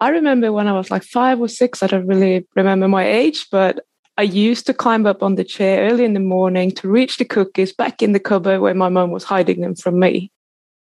I 0.00 0.08
remember 0.08 0.52
when 0.52 0.66
I 0.66 0.72
was 0.72 0.90
like 0.90 1.02
five 1.02 1.40
or 1.40 1.48
six, 1.48 1.82
I 1.82 1.86
don't 1.86 2.06
really 2.06 2.46
remember 2.56 2.88
my 2.88 3.06
age, 3.06 3.46
but 3.50 3.84
I 4.16 4.22
used 4.22 4.66
to 4.66 4.74
climb 4.74 5.06
up 5.06 5.22
on 5.22 5.34
the 5.34 5.44
chair 5.44 5.90
early 5.90 6.04
in 6.04 6.14
the 6.14 6.20
morning 6.20 6.70
to 6.72 6.88
reach 6.88 7.18
the 7.18 7.24
cookies 7.24 7.72
back 7.72 8.02
in 8.02 8.12
the 8.12 8.20
cupboard 8.20 8.60
where 8.60 8.74
my 8.74 8.88
mom 8.88 9.10
was 9.10 9.24
hiding 9.24 9.60
them 9.60 9.74
from 9.74 9.98
me. 9.98 10.30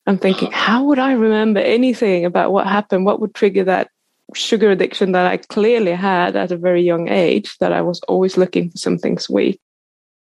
I'm 0.08 0.18
thinking, 0.18 0.52
how 0.52 0.84
would 0.86 1.00
I 1.00 1.14
remember 1.14 1.60
anything 1.60 2.26
about 2.26 2.52
what 2.52 2.68
happened? 2.68 3.06
What 3.06 3.20
would 3.20 3.36
trigger 3.36 3.64
that 3.66 3.90
sugar 4.34 4.72
addiction 4.72 5.12
that 5.12 5.32
I 5.32 5.38
clearly 5.38 5.92
had 5.92 6.36
at 6.36 6.52
a 6.52 6.58
very 6.58 6.82
young 6.82 7.10
age, 7.10 7.58
that 7.60 7.74
I 7.74 7.82
was 7.82 8.00
always 8.08 8.38
looking 8.38 8.72
for 8.72 8.78
something 8.78 9.18
sweet? 9.20 9.60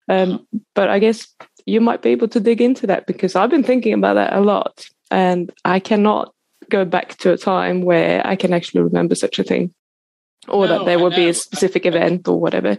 Um, 0.09 0.45
but 0.75 0.89
I 0.89 0.99
guess 0.99 1.27
you 1.65 1.79
might 1.79 2.01
be 2.01 2.09
able 2.09 2.27
to 2.29 2.39
dig 2.39 2.61
into 2.61 2.87
that 2.87 3.07
because 3.07 3.35
I've 3.35 3.49
been 3.49 3.63
thinking 3.63 3.93
about 3.93 4.15
that 4.15 4.33
a 4.33 4.41
lot 4.41 4.87
and 5.09 5.51
I 5.63 5.79
cannot 5.79 6.33
go 6.73 6.83
back 6.83 7.15
to 7.17 7.31
a 7.31 7.37
time 7.37 7.83
where 7.83 8.25
I 8.25 8.35
can 8.35 8.51
actually 8.51 8.81
remember 8.81 9.13
such 9.15 9.37
a 9.37 9.43
thing 9.43 9.73
or 10.47 10.67
no, 10.67 10.79
that 10.79 10.85
there 10.85 10.99
would 10.99 11.15
be 11.15 11.29
a 11.29 11.33
specific 11.33 11.85
event 11.85 12.27
or 12.27 12.39
whatever. 12.39 12.77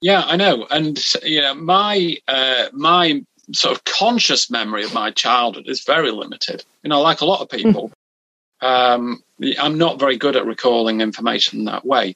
Yeah, 0.00 0.22
I 0.24 0.36
know, 0.36 0.66
and 0.70 0.98
you 1.22 1.40
know, 1.40 1.54
my 1.54 2.16
uh, 2.26 2.66
my 2.72 3.24
sort 3.52 3.76
of 3.76 3.84
conscious 3.84 4.50
memory 4.50 4.84
of 4.84 4.92
my 4.92 5.10
childhood 5.10 5.68
is 5.68 5.84
very 5.84 6.10
limited. 6.10 6.64
You 6.82 6.90
know, 6.90 7.00
like 7.00 7.20
a 7.20 7.24
lot 7.24 7.40
of 7.40 7.48
people, 7.48 7.90
mm. 8.62 8.68
um, 8.68 9.22
I'm 9.58 9.78
not 9.78 9.98
very 9.98 10.16
good 10.16 10.36
at 10.36 10.46
recalling 10.46 11.00
information 11.00 11.64
that 11.64 11.84
way. 11.84 12.14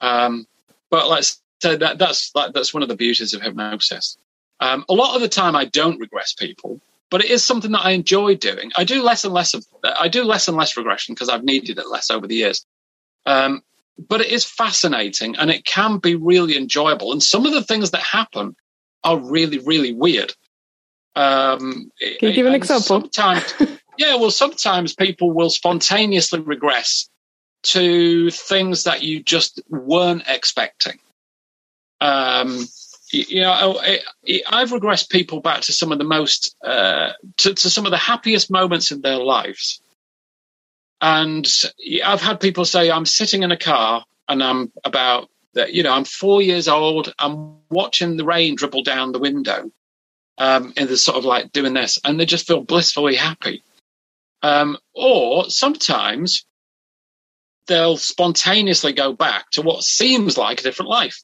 Um, 0.00 0.46
but 0.90 1.08
let's 1.08 1.40
say 1.62 1.76
that 1.76 1.98
that's 1.98 2.30
that, 2.32 2.54
that's 2.54 2.74
one 2.74 2.82
of 2.82 2.88
the 2.88 2.96
beauties 2.96 3.34
of 3.34 3.42
hypnosis. 3.42 4.16
Um, 4.60 4.84
a 4.88 4.94
lot 4.94 5.14
of 5.14 5.20
the 5.20 5.28
time, 5.28 5.54
I 5.54 5.66
don't 5.66 6.00
regress 6.00 6.32
people, 6.32 6.80
but 7.10 7.24
it 7.24 7.30
is 7.30 7.44
something 7.44 7.72
that 7.72 7.84
I 7.84 7.90
enjoy 7.90 8.36
doing. 8.36 8.72
I 8.76 8.84
do 8.84 9.02
less 9.02 9.24
and 9.24 9.34
less 9.34 9.54
of 9.54 9.64
I 9.84 10.08
do 10.08 10.24
less 10.24 10.48
and 10.48 10.56
less 10.56 10.76
regression 10.76 11.14
because 11.14 11.28
I've 11.28 11.44
needed 11.44 11.78
it 11.78 11.88
less 11.88 12.10
over 12.10 12.26
the 12.26 12.36
years. 12.36 12.64
Um, 13.26 13.62
but 14.08 14.20
it 14.20 14.28
is 14.28 14.44
fascinating 14.44 15.36
and 15.36 15.50
it 15.50 15.64
can 15.64 15.98
be 15.98 16.16
really 16.16 16.56
enjoyable. 16.56 17.12
And 17.12 17.22
some 17.22 17.46
of 17.46 17.52
the 17.52 17.62
things 17.62 17.92
that 17.92 18.00
happen 18.00 18.56
are 19.04 19.18
really, 19.18 19.58
really 19.58 19.92
weird. 19.92 20.32
Um, 21.14 21.92
Can 22.00 22.28
you 22.28 22.32
give 22.32 22.46
an 22.46 22.54
example? 22.54 22.82
Sometimes, 22.82 23.54
yeah, 23.98 24.16
well, 24.16 24.30
sometimes 24.30 24.94
people 24.94 25.30
will 25.30 25.50
spontaneously 25.50 26.40
regress 26.40 27.08
to 27.64 28.30
things 28.30 28.84
that 28.84 29.02
you 29.02 29.22
just 29.22 29.62
weren't 29.68 30.24
expecting. 30.26 30.98
Um, 32.00 32.66
you 33.14 33.40
know, 33.40 33.52
I've 33.52 34.70
regressed 34.70 35.10
people 35.10 35.40
back 35.40 35.62
to 35.62 35.72
some 35.72 35.92
of 35.92 35.98
the 35.98 36.04
most, 36.04 36.56
uh, 36.64 37.12
to, 37.38 37.54
to 37.54 37.70
some 37.70 37.86
of 37.86 37.90
the 37.90 37.96
happiest 37.96 38.50
moments 38.50 38.90
in 38.90 39.00
their 39.00 39.18
lives. 39.18 39.80
And 41.00 41.46
I've 42.04 42.20
had 42.20 42.40
people 42.40 42.64
say, 42.64 42.90
I'm 42.90 43.06
sitting 43.06 43.42
in 43.42 43.52
a 43.52 43.56
car 43.56 44.04
and 44.28 44.42
I'm 44.42 44.72
about, 44.84 45.28
you 45.68 45.82
know, 45.82 45.92
I'm 45.92 46.04
four 46.04 46.42
years 46.42 46.66
old. 46.66 47.12
I'm 47.18 47.56
watching 47.70 48.16
the 48.16 48.24
rain 48.24 48.56
dribble 48.56 48.82
down 48.82 49.12
the 49.12 49.18
window. 49.18 49.70
Um, 50.36 50.72
and 50.76 50.88
they're 50.88 50.96
sort 50.96 51.18
of 51.18 51.24
like 51.24 51.52
doing 51.52 51.74
this 51.74 51.98
and 52.04 52.18
they 52.18 52.26
just 52.26 52.46
feel 52.46 52.62
blissfully 52.62 53.14
happy. 53.14 53.62
Um, 54.42 54.76
or 54.94 55.48
sometimes 55.50 56.44
they'll 57.66 57.96
spontaneously 57.96 58.92
go 58.92 59.12
back 59.12 59.50
to 59.52 59.62
what 59.62 59.84
seems 59.84 60.36
like 60.36 60.60
a 60.60 60.64
different 60.64 60.90
life. 60.90 61.22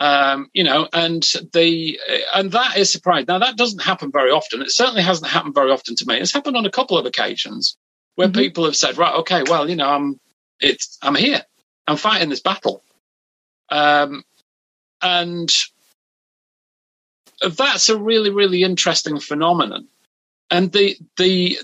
Um, 0.00 0.48
you 0.54 0.64
know, 0.64 0.88
and 0.94 1.22
the 1.52 2.00
and 2.34 2.50
that 2.52 2.78
is 2.78 2.90
surprising. 2.90 3.26
Now 3.28 3.38
that 3.38 3.58
doesn't 3.58 3.82
happen 3.82 4.10
very 4.10 4.30
often. 4.30 4.62
It 4.62 4.70
certainly 4.70 5.02
hasn't 5.02 5.30
happened 5.30 5.54
very 5.54 5.70
often 5.70 5.94
to 5.96 6.06
me. 6.06 6.16
It's 6.16 6.32
happened 6.32 6.56
on 6.56 6.64
a 6.64 6.70
couple 6.70 6.96
of 6.96 7.04
occasions 7.04 7.76
where 8.14 8.26
mm-hmm. 8.28 8.40
people 8.40 8.64
have 8.64 8.76
said, 8.76 8.96
right, 8.96 9.14
okay, 9.16 9.42
well, 9.46 9.68
you 9.68 9.76
know, 9.76 9.90
I'm 9.90 10.18
it's 10.58 10.96
I'm 11.02 11.14
here, 11.14 11.42
I'm 11.86 11.98
fighting 11.98 12.30
this 12.30 12.40
battle, 12.40 12.82
um, 13.68 14.24
and 15.02 15.52
that's 17.42 17.90
a 17.90 17.98
really 17.98 18.30
really 18.30 18.62
interesting 18.62 19.20
phenomenon. 19.20 19.86
And 20.50 20.72
the 20.72 20.96
the 21.18 21.58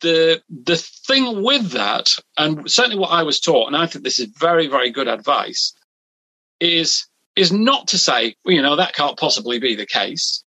the 0.00 0.42
the 0.48 0.76
thing 0.76 1.42
with 1.42 1.72
that, 1.72 2.14
and 2.38 2.70
certainly 2.70 2.98
what 2.98 3.12
I 3.12 3.24
was 3.24 3.40
taught, 3.40 3.66
and 3.66 3.76
I 3.76 3.84
think 3.84 4.04
this 4.04 4.20
is 4.20 4.26
very 4.38 4.68
very 4.68 4.90
good 4.90 5.06
advice, 5.06 5.74
is 6.60 7.06
is 7.38 7.52
not 7.52 7.88
to 7.88 7.98
say, 7.98 8.34
well, 8.44 8.54
you 8.54 8.62
know, 8.62 8.76
that 8.76 8.94
can't 8.94 9.18
possibly 9.18 9.58
be 9.58 9.74
the 9.74 9.86
case 9.86 10.44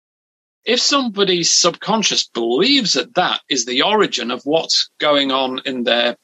if 0.69 0.81
somebody's 0.81 1.51
subconscious 1.51 2.29
believes 2.29 2.93
that 2.93 3.15
that 3.15 3.41
is 3.49 3.65
the 3.65 3.83
origin 3.83 4.31
of 4.31 4.43
what's 4.45 4.91
going 4.99 5.33
on 5.33 5.63
in 5.65 5.85
their 5.85 6.15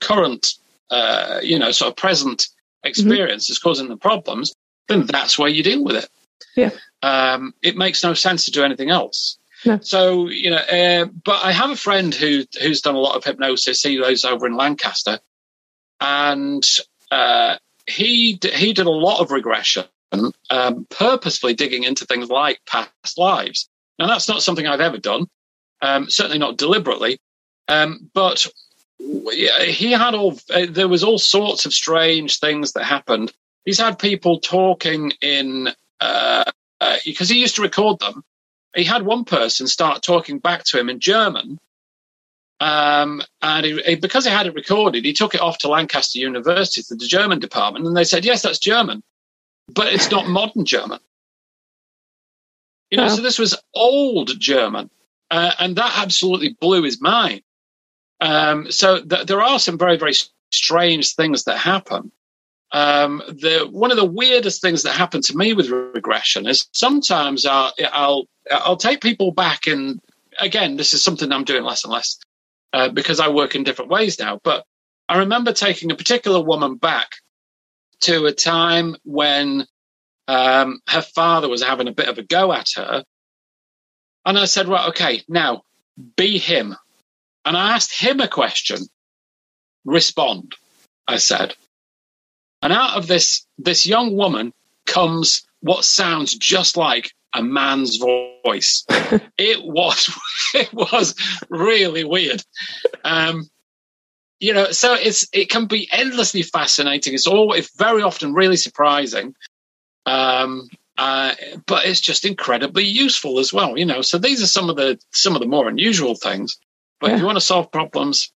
current, 0.00 0.46
uh, 0.90 1.40
you 1.42 1.58
know, 1.58 1.70
sort 1.70 1.88
of 1.88 1.96
present 1.96 2.40
mm-hmm. 2.40 2.88
experience 2.88 3.46
mm-hmm. 3.46 3.52
is 3.52 3.58
causing 3.58 3.88
the 3.88 3.96
problems, 3.96 4.54
then 4.88 5.06
that's 5.06 5.38
where 5.38 5.48
you 5.48 5.62
deal 5.62 5.82
with 5.82 5.96
it. 5.96 6.08
Yeah. 6.54 6.70
Um, 7.02 7.54
it 7.62 7.76
makes 7.76 8.04
no 8.04 8.12
sense 8.12 8.44
to 8.44 8.50
do 8.50 8.62
anything 8.62 8.90
else. 8.90 9.38
No. 9.64 9.78
So 9.80 10.28
you 10.28 10.50
know, 10.50 10.56
uh, 10.56 11.06
but 11.24 11.42
I 11.42 11.52
have 11.52 11.70
a 11.70 11.76
friend 11.76 12.14
who 12.14 12.44
who's 12.60 12.82
done 12.82 12.96
a 12.96 13.00
lot 13.00 13.16
of 13.16 13.24
hypnosis. 13.24 13.82
He 13.82 13.98
lives 13.98 14.26
over 14.26 14.46
in 14.46 14.56
Lancaster, 14.56 15.20
and 16.02 16.62
uh, 17.10 17.56
he 17.86 18.38
he 18.52 18.74
did 18.74 18.84
a 18.84 18.90
lot 18.90 19.20
of 19.20 19.30
regression, 19.30 19.84
um, 20.50 20.86
purposefully 20.90 21.54
digging 21.54 21.84
into 21.84 22.04
things 22.04 22.28
like 22.28 22.60
past 22.66 23.18
lives. 23.18 23.68
Now, 23.98 24.06
that's 24.06 24.28
not 24.28 24.42
something 24.42 24.66
I've 24.66 24.80
ever 24.80 24.98
done, 24.98 25.26
um, 25.82 26.10
certainly 26.10 26.38
not 26.38 26.56
deliberately. 26.56 27.20
Um, 27.68 28.10
but 28.12 28.46
he 28.98 29.92
had 29.92 30.14
all, 30.14 30.38
uh, 30.52 30.66
there 30.68 30.88
was 30.88 31.04
all 31.04 31.18
sorts 31.18 31.66
of 31.66 31.72
strange 31.72 32.38
things 32.38 32.72
that 32.72 32.84
happened. 32.84 33.32
He's 33.64 33.78
had 33.78 33.98
people 33.98 34.40
talking 34.40 35.12
in, 35.20 35.68
uh, 36.00 36.44
uh, 36.80 36.96
because 37.04 37.28
he 37.28 37.40
used 37.40 37.56
to 37.56 37.62
record 37.62 37.98
them. 38.00 38.24
He 38.74 38.84
had 38.84 39.02
one 39.02 39.24
person 39.24 39.66
start 39.66 40.02
talking 40.02 40.38
back 40.38 40.64
to 40.64 40.78
him 40.78 40.88
in 40.88 41.00
German. 41.00 41.58
Um, 42.60 43.22
and 43.42 43.66
he, 43.66 43.82
he, 43.82 43.94
because 43.96 44.24
he 44.24 44.30
had 44.30 44.46
it 44.46 44.54
recorded, 44.54 45.04
he 45.04 45.12
took 45.12 45.34
it 45.34 45.40
off 45.40 45.58
to 45.58 45.68
Lancaster 45.68 46.18
University, 46.18 46.82
to 46.82 46.94
the 46.94 47.06
German 47.06 47.38
department, 47.38 47.86
and 47.86 47.96
they 47.96 48.04
said, 48.04 48.24
yes, 48.24 48.42
that's 48.42 48.58
German, 48.58 49.02
but 49.68 49.92
it's 49.92 50.10
not 50.10 50.28
modern 50.28 50.64
German. 50.64 51.00
You 52.90 52.98
know, 52.98 53.08
so 53.08 53.22
this 53.22 53.38
was 53.38 53.56
old 53.74 54.38
German, 54.38 54.88
uh, 55.30 55.52
and 55.58 55.76
that 55.76 55.98
absolutely 55.98 56.56
blew 56.60 56.82
his 56.82 57.00
mind. 57.00 57.42
Um, 58.20 58.70
so 58.70 59.02
th- 59.02 59.26
there 59.26 59.42
are 59.42 59.58
some 59.58 59.78
very, 59.78 59.96
very 59.96 60.12
strange 60.52 61.14
things 61.14 61.44
that 61.44 61.58
happen. 61.58 62.12
Um, 62.72 63.22
the 63.26 63.68
one 63.70 63.90
of 63.90 63.96
the 63.96 64.04
weirdest 64.04 64.60
things 64.60 64.82
that 64.82 64.92
happened 64.92 65.24
to 65.24 65.36
me 65.36 65.54
with 65.54 65.70
regression 65.70 66.46
is 66.46 66.68
sometimes 66.72 67.46
I'll, 67.46 67.72
I'll 67.92 68.26
I'll 68.50 68.76
take 68.76 69.00
people 69.00 69.32
back, 69.32 69.66
and 69.66 70.00
again, 70.38 70.76
this 70.76 70.92
is 70.92 71.02
something 71.02 71.32
I'm 71.32 71.44
doing 71.44 71.64
less 71.64 71.84
and 71.84 71.92
less 71.92 72.18
uh, 72.72 72.90
because 72.90 73.18
I 73.18 73.28
work 73.28 73.54
in 73.54 73.64
different 73.64 73.90
ways 73.90 74.18
now. 74.18 74.40
But 74.42 74.64
I 75.08 75.18
remember 75.18 75.52
taking 75.52 75.90
a 75.90 75.96
particular 75.96 76.40
woman 76.40 76.76
back 76.76 77.16
to 78.00 78.26
a 78.26 78.32
time 78.32 78.96
when 79.04 79.66
um, 80.28 80.80
her 80.88 81.02
father 81.02 81.48
was 81.48 81.62
having 81.62 81.88
a 81.88 81.92
bit 81.92 82.08
of 82.08 82.18
a 82.18 82.22
go 82.22 82.52
at 82.52 82.68
her. 82.76 83.04
And 84.26 84.38
I 84.38 84.46
said, 84.46 84.68
right, 84.68 84.88
okay, 84.88 85.22
now 85.28 85.62
be 86.16 86.38
him. 86.38 86.74
And 87.44 87.56
I 87.56 87.74
asked 87.74 88.00
him 88.00 88.20
a 88.20 88.28
question. 88.28 88.78
Respond, 89.84 90.54
I 91.06 91.16
said. 91.16 91.54
And 92.62 92.72
out 92.72 92.96
of 92.96 93.06
this, 93.06 93.46
this 93.58 93.84
young 93.84 94.16
woman 94.16 94.54
comes 94.86 95.46
what 95.60 95.84
sounds 95.84 96.34
just 96.34 96.76
like 96.76 97.12
a 97.34 97.42
man's 97.42 97.98
voice. 97.98 98.84
it 99.38 99.62
was, 99.62 100.10
it 100.54 100.72
was 100.72 101.14
really 101.50 102.04
weird. 102.04 102.42
Um, 103.04 103.48
you 104.44 104.52
know, 104.52 104.70
so 104.72 104.92
it's, 104.92 105.26
it 105.32 105.48
can 105.48 105.66
be 105.66 105.88
endlessly 105.90 106.42
fascinating. 106.42 107.14
It's 107.14 107.26
all, 107.26 107.54
it's 107.54 107.74
very 107.76 108.02
often 108.02 108.34
really 108.34 108.56
surprising. 108.56 109.34
Um, 110.04 110.68
uh, 110.98 111.34
but 111.66 111.86
it's 111.86 112.00
just 112.00 112.24
incredibly 112.24 112.84
useful 112.84 113.38
as 113.38 113.52
well, 113.52 113.76
you 113.78 113.86
know. 113.86 114.02
So 114.02 114.18
these 114.18 114.42
are 114.42 114.46
some 114.46 114.70
of 114.70 114.76
the 114.76 114.98
some 115.12 115.34
of 115.34 115.40
the 115.40 115.48
more 115.48 115.68
unusual 115.68 116.14
things. 116.14 116.56
But 117.00 117.08
yeah. 117.08 117.14
if 117.14 117.20
you 117.20 117.26
want 117.26 117.36
to 117.36 117.40
solve 117.44 117.72
problems, 117.72 118.30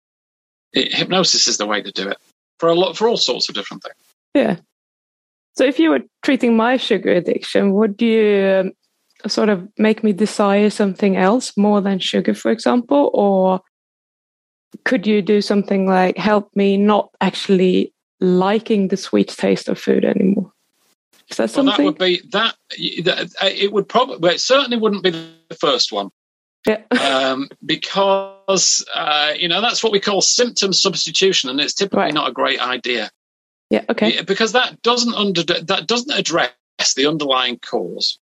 it, 0.72 0.94
hypnosis 0.94 1.48
is 1.48 1.58
the 1.58 1.66
way 1.66 1.82
to 1.82 1.92
do 1.92 2.08
it 2.08 2.16
for 2.58 2.68
a 2.68 2.74
lot 2.74 2.96
for 2.96 3.08
all 3.08 3.18
sorts 3.18 3.48
of 3.48 3.54
different 3.54 3.82
things. 3.82 3.96
Yeah. 4.32 4.56
So 5.56 5.64
if 5.64 5.78
you 5.78 5.90
were 5.90 6.02
treating 6.22 6.56
my 6.56 6.76
sugar 6.78 7.12
addiction, 7.12 7.72
would 7.72 8.00
you 8.00 8.72
um, 9.22 9.28
sort 9.28 9.48
of 9.48 9.68
make 9.76 10.02
me 10.02 10.12
desire 10.12 10.70
something 10.70 11.16
else 11.16 11.56
more 11.56 11.82
than 11.82 11.98
sugar, 11.98 12.32
for 12.32 12.50
example, 12.50 13.10
or 13.12 13.60
could 14.84 15.06
you 15.06 15.22
do 15.22 15.40
something 15.40 15.86
like 15.86 16.16
help 16.16 16.54
me 16.54 16.76
not 16.76 17.10
actually 17.20 17.92
liking 18.20 18.88
the 18.88 18.96
sweet 18.96 19.28
taste 19.28 19.68
of 19.68 19.78
food 19.78 20.04
anymore? 20.04 20.52
Is 21.28 21.38
that 21.38 21.50
something? 21.50 21.66
Well, 21.66 21.76
that 21.76 21.84
would 21.84 21.98
be 21.98 22.20
that. 22.30 22.54
It 22.78 23.72
would 23.72 23.88
probably. 23.88 24.18
Well, 24.18 24.32
it 24.32 24.40
certainly 24.40 24.76
wouldn't 24.76 25.02
be 25.02 25.10
the 25.10 25.56
first 25.60 25.92
one. 25.92 26.10
Yeah. 26.66 26.82
um, 27.00 27.48
because 27.64 28.84
uh, 28.94 29.34
you 29.36 29.48
know 29.48 29.60
that's 29.60 29.82
what 29.82 29.92
we 29.92 30.00
call 30.00 30.20
symptom 30.20 30.72
substitution, 30.72 31.50
and 31.50 31.60
it's 31.60 31.74
typically 31.74 32.04
right. 32.04 32.14
not 32.14 32.28
a 32.28 32.32
great 32.32 32.60
idea. 32.60 33.10
Yeah. 33.70 33.84
Okay. 33.88 34.22
Because 34.22 34.52
that 34.52 34.80
doesn't 34.82 35.14
under 35.14 35.42
that 35.42 35.86
doesn't 35.86 36.16
address 36.16 36.52
the 36.94 37.06
underlying 37.06 37.58
cause. 37.58 38.18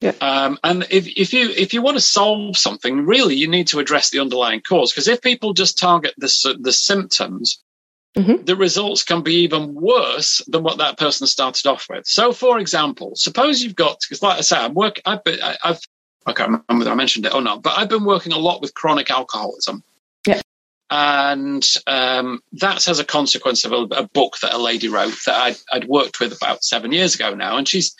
Yeah. 0.00 0.12
Um, 0.20 0.58
and 0.62 0.86
if, 0.90 1.06
if 1.06 1.32
you 1.32 1.48
if 1.50 1.72
you 1.72 1.80
want 1.80 1.96
to 1.96 2.02
solve 2.02 2.56
something, 2.56 3.06
really, 3.06 3.34
you 3.34 3.48
need 3.48 3.68
to 3.68 3.78
address 3.78 4.10
the 4.10 4.20
underlying 4.20 4.60
cause. 4.60 4.92
Because 4.92 5.08
if 5.08 5.22
people 5.22 5.54
just 5.54 5.78
target 5.78 6.14
the 6.18 6.56
the 6.60 6.72
symptoms, 6.72 7.62
Mhm. 8.16 8.46
the 8.46 8.56
results 8.56 9.02
can 9.04 9.20
be 9.22 9.42
even 9.42 9.74
worse 9.74 10.40
than 10.48 10.62
what 10.62 10.78
that 10.78 10.96
person 10.96 11.26
started 11.26 11.66
off 11.66 11.86
with. 11.90 12.06
So, 12.06 12.32
for 12.32 12.58
example, 12.58 13.12
suppose 13.14 13.62
you've 13.62 13.76
got 13.76 13.98
because, 14.00 14.22
like 14.22 14.38
I 14.38 14.40
say, 14.40 14.56
I'm 14.56 14.72
work. 14.72 15.00
I've 15.04 15.22
been, 15.22 15.42
I, 15.42 15.56
I've 15.62 15.80
I 16.24 16.32
can't 16.32 16.48
remember 16.48 16.78
whether 16.78 16.90
I 16.90 16.94
mentioned 16.94 17.26
it 17.26 17.34
or 17.34 17.42
not, 17.42 17.62
but 17.62 17.78
I've 17.78 17.88
been 17.90 18.04
working 18.04 18.32
a 18.32 18.38
lot 18.38 18.60
with 18.62 18.74
chronic 18.74 19.10
alcoholism. 19.10 19.82
Yeah. 20.26 20.40
And 20.90 21.66
um, 21.86 22.40
that's 22.52 22.88
as 22.88 22.98
a 22.98 23.04
consequence 23.04 23.64
of 23.64 23.72
a, 23.72 23.82
a 23.94 24.08
book 24.08 24.38
that 24.40 24.54
a 24.54 24.58
lady 24.58 24.88
wrote 24.88 25.14
that 25.26 25.34
I'd, 25.34 25.56
I'd 25.70 25.88
worked 25.88 26.18
with 26.18 26.34
about 26.34 26.64
seven 26.64 26.92
years 26.92 27.14
ago 27.14 27.34
now, 27.34 27.56
and 27.58 27.68
she's 27.68 27.94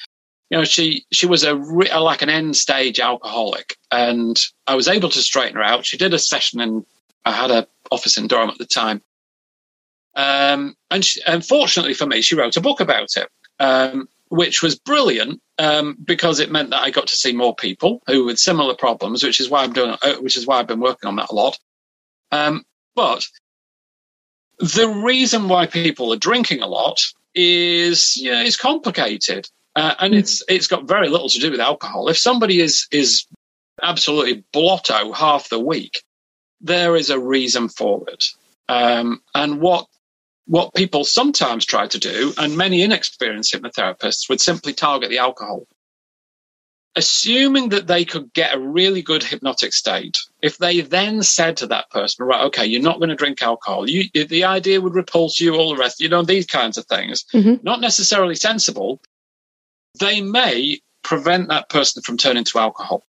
you 0.51 0.59
know, 0.59 0.65
she 0.65 1.05
she 1.13 1.27
was 1.27 1.45
a 1.45 1.57
re- 1.57 1.93
like 1.93 2.23
an 2.23 2.31
end 2.31 2.57
stage 2.57 3.01
alcoholic, 3.01 3.77
and 3.91 4.39
I 4.67 4.75
was 4.77 4.89
able 4.89 5.09
to 5.11 5.21
straighten 5.21 5.57
her 5.57 5.63
out. 5.63 5.87
She 5.87 5.97
did 5.97 6.15
a 6.15 6.19
session, 6.19 6.61
and 6.61 6.87
I 7.25 7.33
had 7.33 7.51
a 7.51 7.67
office 7.91 8.17
in 8.17 8.29
Durham 8.29 8.51
at 8.51 8.59
the 8.59 8.67
time. 8.67 9.03
Um, 10.15 10.77
and 10.91 11.07
unfortunately 11.27 11.95
for 11.95 12.07
me, 12.07 12.23
she 12.23 12.37
wrote 12.37 12.57
a 12.57 12.61
book 12.63 12.81
about 12.81 13.17
it, 13.17 13.29
um, 13.61 14.09
which 14.29 14.63
was 14.63 14.79
brilliant 14.79 15.43
um, 15.59 15.97
because 16.03 16.41
it 16.41 16.51
meant 16.51 16.71
that 16.71 16.81
I 16.81 16.91
got 16.91 17.09
to 17.09 17.17
see 17.17 17.33
more 17.33 17.55
people 17.55 18.03
who 18.07 18.25
with 18.25 18.39
similar 18.39 18.75
problems, 18.75 19.23
which 19.23 19.41
is 19.41 19.51
why 19.51 19.63
I'm 19.63 19.73
doing, 19.73 19.95
uh, 20.03 20.15
which 20.15 20.37
is 20.37 20.47
why 20.47 20.59
I've 20.59 20.67
been 20.67 20.81
working 20.81 21.09
on 21.09 21.17
that 21.17 21.31
a 21.31 21.35
lot. 21.35 21.59
Um, 22.33 22.65
but 22.95 23.27
the 24.59 24.89
reason 24.89 25.49
why 25.49 25.67
people 25.67 26.13
are 26.13 26.19
drinking 26.19 26.63
a 26.63 26.67
lot 26.67 26.99
is, 27.35 28.17
you 28.17 28.33
know, 28.33 28.41
is 28.41 28.57
complicated. 28.57 29.49
Uh, 29.77 29.95
and 30.01 30.15
Mm. 30.15 30.19
it's 30.19 30.43
it's 30.49 30.67
got 30.69 30.89
very 30.89 31.09
little 31.09 31.29
to 31.29 31.39
do 31.39 31.51
with 31.51 31.61
alcohol. 31.61 32.09
If 32.09 32.17
somebody 32.19 32.61
is 32.61 32.87
is 32.91 33.27
absolutely 33.83 34.43
blotto 34.53 35.13
half 35.13 35.51
the 35.51 35.59
week, 35.61 36.03
there 36.63 36.97
is 36.97 37.11
a 37.11 37.19
reason 37.21 37.69
for 37.69 38.05
it. 38.09 38.25
Um, 38.69 39.23
and 39.35 39.61
what 39.61 39.87
what 40.47 40.75
people 40.75 41.05
sometimes 41.05 41.67
try 41.67 41.89
to 41.89 41.99
do, 41.99 42.33
and 42.39 42.57
many 42.57 42.83
inexperienced 42.83 43.53
hypnotherapists 43.53 44.29
would 44.31 44.41
simply 44.41 44.73
target 44.73 45.11
the 45.11 45.19
alcohol, 45.19 45.67
assuming 46.95 47.69
that 47.71 47.87
they 47.89 48.05
could 48.07 48.33
get 48.33 48.55
a 48.55 48.59
really 48.59 49.03
good 49.03 49.23
hypnotic 49.25 49.75
state. 49.75 50.17
If 50.41 50.57
they 50.57 50.81
then 50.81 51.23
said 51.23 51.59
to 51.59 51.67
that 51.67 51.91
person, 51.91 52.25
"Right, 52.25 52.45
okay, 52.45 52.65
you're 52.65 52.81
not 52.81 52.99
going 52.99 53.11
to 53.11 53.15
drink 53.17 53.43
alcohol," 53.43 53.91
you, 53.91 54.09
the 54.15 54.45
idea 54.45 54.81
would 54.81 54.95
repulse 54.95 55.39
you, 55.39 55.55
all 55.57 55.71
the 55.75 55.81
rest, 55.81 56.01
you 56.01 56.09
know, 56.09 56.23
these 56.23 56.47
kinds 56.47 56.79
of 56.79 56.87
things, 56.87 57.25
Mhm. 57.35 57.63
not 57.63 57.81
necessarily 57.83 58.37
sensible. 58.37 59.01
They 59.99 60.21
may 60.21 60.81
prevent 61.03 61.49
that 61.49 61.69
person 61.69 62.03
from 62.03 62.17
turning 62.17 62.45
to 62.45 62.59
alcohol, 62.59 63.05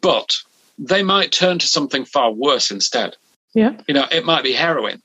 but 0.00 0.36
they 0.78 1.02
might 1.02 1.32
turn 1.32 1.58
to 1.58 1.66
something 1.66 2.04
far 2.04 2.30
worse 2.30 2.70
instead. 2.70 3.16
Yeah. 3.54 3.72
you 3.88 3.94
know 3.94 4.06
it 4.12 4.26
might 4.26 4.44
be 4.44 4.52
heroin 4.52 5.02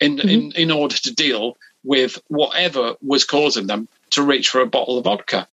in 0.00 0.18
in 0.18 0.52
in 0.52 0.70
order 0.72 0.96
to 0.96 1.14
deal 1.14 1.56
with 1.84 2.18
whatever 2.26 2.94
was 3.00 3.24
causing 3.24 3.68
them 3.68 3.88
to 4.10 4.22
reach 4.22 4.48
for 4.48 4.60
a 4.60 4.66
bottle 4.66 4.98
of 4.98 5.04
vodka. 5.04 5.46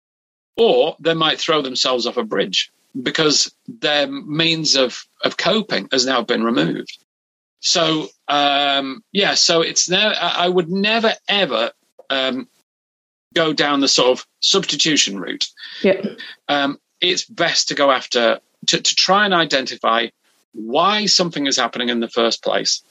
Or 0.57 0.97
they 1.01 1.15
might 1.15 1.39
throw 1.39 1.63
themselves 1.63 2.07
off 2.07 2.17
a 2.17 2.25
bridge 2.25 2.71
because 3.01 3.53
their 3.69 4.07
means 4.07 4.77
of 4.77 5.05
of 5.23 5.37
coping 5.37 5.89
has 5.93 6.07
now 6.07 6.23
been 6.23 6.43
removed. 6.43 6.99
So 7.61 8.09
um 8.29 9.05
yeah 9.13 9.35
so 9.35 9.61
it's 9.61 9.89
now 9.89 10.13
i 10.13 10.47
I 10.47 10.49
would 10.49 10.71
never 10.71 11.13
ever 11.29 11.73
um 12.09 12.49
go 13.35 13.53
down 13.53 13.81
the 13.81 13.89
sort 13.89 14.19
of 14.19 14.27
substitution 14.41 15.19
route. 15.19 15.47
Yeah. 15.83 16.03
um, 16.49 16.79
it's 17.01 17.25
best 17.25 17.69
to 17.69 17.75
go 17.75 17.91
after 17.91 18.41
to, 18.67 18.81
to 18.81 18.95
try 18.95 19.25
and 19.25 19.35
identify 19.35 20.09
why 20.53 21.07
something 21.07 21.47
is 21.47 21.57
happening 21.57 21.89
in 21.89 22.01
the 22.01 22.09
first 22.09 22.43
place 22.43 22.83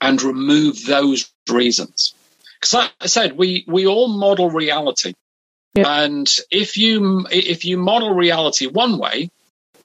and 0.00 0.20
remove 0.22 0.84
those 0.86 1.30
reasons. 1.50 2.14
Because 2.54 2.74
like 2.74 2.92
i 3.00 3.06
said 3.06 3.36
we 3.36 3.64
we 3.66 3.86
all 3.86 4.08
model 4.08 4.50
reality. 4.50 5.14
Yeah. 5.74 6.02
and 6.02 6.28
if 6.50 6.76
you 6.76 7.26
if 7.30 7.64
you 7.64 7.76
model 7.76 8.14
reality 8.14 8.66
one 8.66 8.98
way 8.98 9.30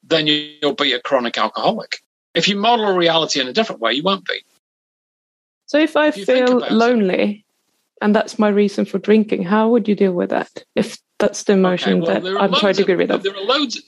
then 0.02 0.28
you'll 0.28 0.74
be 0.74 0.93
a 0.93 1.00
chronic 1.00 1.38
alcoholic. 1.38 1.98
If 2.34 2.48
you 2.48 2.56
model 2.58 2.96
reality 2.96 3.39
in 3.39 3.48
a 3.48 3.54
different 3.54 3.82
way 3.82 3.93
you 3.93 4.04
won't 4.04 4.26
be. 4.26 4.43
So 5.67 5.78
if 5.80 5.96
I 5.96 6.08
If 6.08 6.26
feel 6.26 6.60
lonely 6.72 7.42
and 8.04 8.16
that's 8.16 8.38
my 8.38 8.50
reason 8.50 8.86
for 8.86 9.00
drinking, 9.00 9.44
how 9.44 9.70
would 9.70 9.88
you 9.88 9.96
deal 9.96 10.13
with 10.13 10.32
that? 10.32 10.63
If 10.76 11.00
that's 11.20 11.44
the 11.46 11.54
emotion 11.54 12.02
well, 12.02 12.22
that 12.22 12.38
I'm 12.42 12.54
trying 12.54 12.76
to 12.76 12.84
get 12.84 12.98
rid 12.98 13.12
of. 13.12 13.24
There 13.24 13.36
are 13.36 13.42
loads. 13.42 13.82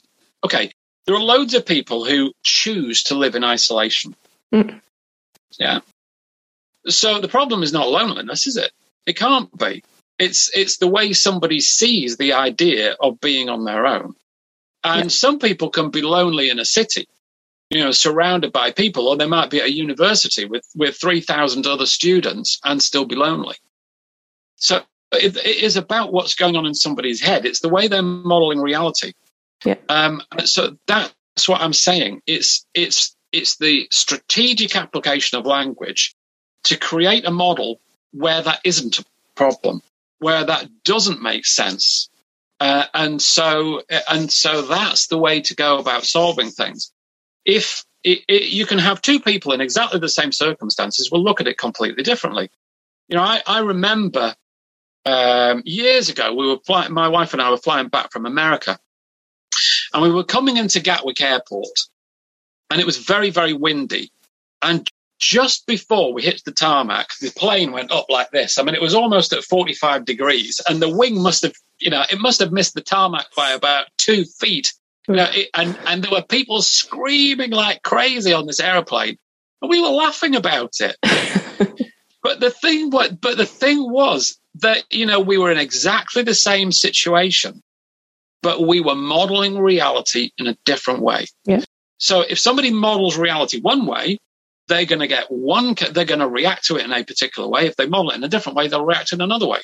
Okay, 0.44 0.72
there 1.06 1.16
are 1.16 1.22
loads 1.22 1.54
of 1.54 1.66
people 1.66 2.04
who 2.06 2.32
choose 2.42 3.04
to 3.04 3.14
live 3.14 3.36
in 3.36 3.44
isolation. 3.44 4.16
Mm. 4.54 4.80
Yeah. 5.58 5.80
So 6.88 7.20
the 7.20 7.28
problem 7.28 7.62
is 7.62 7.72
not 7.72 7.88
loneliness, 7.90 8.46
is 8.46 8.56
it? 8.56 8.72
It 9.06 9.16
can't 9.16 9.56
be. 9.58 9.84
It's 10.18 10.50
it's 10.56 10.78
the 10.78 10.88
way 10.88 11.12
somebody 11.12 11.60
sees 11.60 12.16
the 12.16 12.34
idea 12.34 12.96
of 13.00 13.20
being 13.20 13.50
on 13.50 13.64
their 13.64 13.86
own. 13.86 14.14
And 14.84 15.04
Yeah. 15.06 15.08
some 15.10 15.38
people 15.38 15.70
can 15.70 15.90
be 15.90 16.02
lonely 16.02 16.50
in 16.50 16.58
a 16.58 16.64
city, 16.64 17.06
you 17.70 17.80
know, 17.80 17.92
surrounded 17.92 18.52
by 18.52 18.72
people, 18.72 19.08
or 19.08 19.16
they 19.16 19.26
might 19.26 19.50
be 19.50 19.60
at 19.60 19.66
a 19.68 19.72
university 19.72 20.46
with 20.46 20.66
with 20.76 20.96
three 21.00 21.20
thousand 21.20 21.66
other 21.66 21.86
students 21.86 22.60
and 22.64 22.82
still 22.82 23.04
be 23.06 23.16
lonely. 23.16 23.56
So 24.56 24.82
it, 25.12 25.36
it 25.36 25.62
is 25.62 25.76
about 25.76 26.12
what's 26.12 26.34
going 26.34 26.56
on 26.56 26.66
in 26.66 26.74
somebody's 26.74 27.20
head. 27.20 27.46
It's 27.46 27.60
the 27.60 27.68
way 27.68 27.88
they're 27.88 28.02
modeling 28.02 28.60
reality. 28.60 29.12
Yeah. 29.64 29.76
Um, 29.88 30.22
so 30.44 30.76
that's 30.86 31.48
what 31.48 31.60
I'm 31.60 31.72
saying. 31.72 32.22
It's 32.26 32.66
it's 32.74 33.16
it's 33.32 33.56
the 33.56 33.88
strategic 33.90 34.76
application 34.76 35.38
of 35.38 35.46
language 35.46 36.14
to 36.64 36.76
create 36.76 37.26
a 37.26 37.30
model 37.30 37.80
where 38.12 38.42
that 38.42 38.60
isn't 38.64 38.98
a 38.98 39.04
problem, 39.34 39.82
where 40.18 40.44
that 40.44 40.68
doesn't 40.84 41.22
make 41.22 41.46
sense, 41.46 42.08
uh, 42.60 42.84
and 42.94 43.20
so 43.20 43.82
and 44.10 44.30
so 44.32 44.62
that's 44.62 45.06
the 45.08 45.18
way 45.18 45.40
to 45.42 45.54
go 45.54 45.78
about 45.78 46.04
solving 46.04 46.50
things. 46.50 46.92
If 47.44 47.84
it, 48.02 48.20
it, 48.28 48.42
you 48.50 48.66
can 48.66 48.78
have 48.78 49.02
two 49.02 49.20
people 49.20 49.52
in 49.52 49.60
exactly 49.60 50.00
the 50.00 50.08
same 50.08 50.32
circumstances, 50.32 51.10
we'll 51.10 51.24
look 51.24 51.40
at 51.40 51.48
it 51.48 51.58
completely 51.58 52.02
differently. 52.02 52.50
You 53.08 53.16
know, 53.16 53.22
I, 53.22 53.42
I 53.46 53.60
remember 53.60 54.34
um, 55.06 55.62
years 55.64 56.08
ago 56.08 56.34
we 56.34 56.46
were 56.46 56.58
flying. 56.66 56.92
My 56.92 57.08
wife 57.08 57.32
and 57.32 57.42
I 57.42 57.50
were 57.50 57.56
flying 57.56 57.88
back 57.88 58.12
from 58.12 58.26
America, 58.26 58.78
and 59.92 60.02
we 60.02 60.10
were 60.10 60.24
coming 60.24 60.56
into 60.56 60.80
Gatwick 60.80 61.20
Airport, 61.20 61.78
and 62.70 62.80
it 62.80 62.86
was 62.86 62.98
very 62.98 63.30
very 63.30 63.52
windy, 63.52 64.10
and 64.62 64.88
just 65.18 65.66
before 65.66 66.12
we 66.12 66.22
hit 66.22 66.42
the 66.44 66.52
tarmac, 66.52 67.10
the 67.20 67.30
plane 67.30 67.72
went 67.72 67.90
up 67.90 68.06
like 68.08 68.30
this. 68.30 68.58
I 68.58 68.62
mean, 68.62 68.74
it 68.74 68.82
was 68.82 68.94
almost 68.94 69.32
at 69.32 69.44
45 69.44 70.04
degrees, 70.04 70.60
and 70.68 70.80
the 70.80 70.94
wing 70.94 71.20
must 71.20 71.42
have, 71.42 71.54
you 71.78 71.90
know, 71.90 72.04
it 72.10 72.20
must 72.20 72.40
have 72.40 72.52
missed 72.52 72.74
the 72.74 72.82
tarmac 72.82 73.26
by 73.34 73.52
about 73.52 73.86
two 73.96 74.24
feet. 74.24 74.72
You 75.08 75.16
know, 75.16 75.28
it, 75.32 75.48
and, 75.54 75.78
and 75.86 76.02
there 76.02 76.10
were 76.10 76.22
people 76.22 76.60
screaming 76.62 77.50
like 77.50 77.82
crazy 77.82 78.32
on 78.32 78.46
this 78.46 78.60
aeroplane, 78.60 79.16
and 79.62 79.70
we 79.70 79.80
were 79.80 79.88
laughing 79.88 80.36
about 80.36 80.74
it. 80.80 80.96
but 82.26 82.40
the 82.40 82.50
thing, 82.50 82.90
what, 82.90 83.20
but 83.20 83.36
the 83.36 83.46
thing 83.46 83.88
was 83.88 84.36
that 84.56 84.82
you 84.90 85.06
know 85.06 85.20
we 85.20 85.38
were 85.38 85.52
in 85.52 85.58
exactly 85.58 86.24
the 86.24 86.34
same 86.34 86.72
situation, 86.72 87.62
but 88.42 88.66
we 88.66 88.80
were 88.80 88.96
modeling 88.96 89.56
reality 89.56 90.32
in 90.36 90.48
a 90.48 90.58
different 90.64 91.02
way. 91.02 91.26
Yeah. 91.44 91.62
So 91.98 92.22
if 92.22 92.40
somebody 92.40 92.72
models 92.72 93.16
reality 93.16 93.60
one 93.60 93.86
way, 93.86 94.18
they're 94.66 94.86
going 94.86 94.98
to 94.98 95.06
get 95.06 95.30
one, 95.30 95.76
they're 95.92 96.04
going 96.04 96.18
to 96.18 96.26
react 96.26 96.64
to 96.64 96.76
it 96.78 96.84
in 96.84 96.92
a 96.92 97.04
particular 97.04 97.48
way. 97.48 97.66
If 97.66 97.76
they 97.76 97.86
model 97.86 98.10
it 98.10 98.16
in 98.16 98.24
a 98.24 98.28
different 98.28 98.56
way, 98.56 98.66
they'll 98.66 98.84
react 98.84 99.12
in 99.12 99.20
another 99.20 99.46
way. 99.46 99.60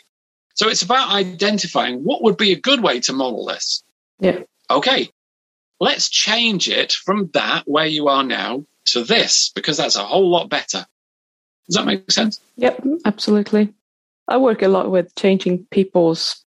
So 0.55 0.68
it's 0.68 0.83
about 0.83 1.11
identifying 1.11 2.05
what 2.05 2.22
would 2.22 2.37
be 2.37 2.53
a 2.53 2.61
good 2.61 2.81
way 2.81 3.01
to 3.01 3.12
model 3.12 3.44
this. 3.44 3.83
Yeah. 4.20 4.38
Okay. 4.70 5.11
Let's 5.81 6.09
change 6.09 6.68
it 6.68 6.92
from 6.92 7.29
that 7.35 7.64
where 7.66 7.87
you 7.87 8.07
are 8.07 8.22
now 8.22 8.64
to 8.92 9.03
this 9.03 9.51
because 9.53 9.79
that's 9.79 9.96
a 9.96 10.05
whole 10.05 10.31
lot 10.31 10.48
better. 10.48 10.87
Does 11.68 11.77
that 11.77 11.87
make 11.87 12.11
sense? 12.11 12.40
Yep, 12.57 12.85
absolutely. 13.05 13.72
I 14.29 14.37
work 14.37 14.62
a 14.62 14.68
lot 14.68 14.90
with 14.90 15.14
changing 15.16 15.66
people's 15.70 16.44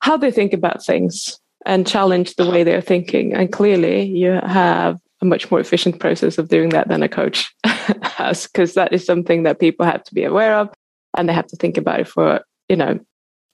how 0.00 0.16
they 0.16 0.30
think 0.32 0.52
about 0.52 0.84
things 0.84 1.38
and 1.64 1.86
challenge 1.86 2.34
the 2.34 2.50
way 2.50 2.64
they're 2.64 2.80
thinking. 2.80 3.32
And 3.32 3.52
clearly, 3.52 4.02
you 4.02 4.30
have 4.30 4.98
a 5.20 5.24
much 5.24 5.50
more 5.50 5.60
efficient 5.60 6.00
process 6.00 6.38
of 6.38 6.48
doing 6.48 6.70
that 6.70 6.88
than 6.88 7.02
a 7.02 7.08
coach 7.08 7.54
has, 7.64 8.48
because 8.48 8.74
that 8.74 8.92
is 8.92 9.06
something 9.06 9.44
that 9.44 9.60
people 9.60 9.86
have 9.86 10.02
to 10.04 10.14
be 10.14 10.24
aware 10.24 10.56
of 10.56 10.70
and 11.16 11.28
they 11.28 11.32
have 11.32 11.46
to 11.46 11.56
think 11.56 11.78
about 11.78 12.00
it 12.00 12.08
for, 12.08 12.40
you 12.68 12.76
know, 12.76 12.98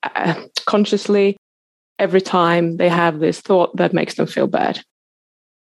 uh, 0.02 0.42
consciously 0.64 1.36
every 1.98 2.20
time 2.20 2.76
they 2.76 2.88
have 2.88 3.18
this 3.18 3.40
thought 3.40 3.76
that 3.76 3.92
makes 3.92 4.14
them 4.14 4.26
feel 4.26 4.46
bad. 4.46 4.80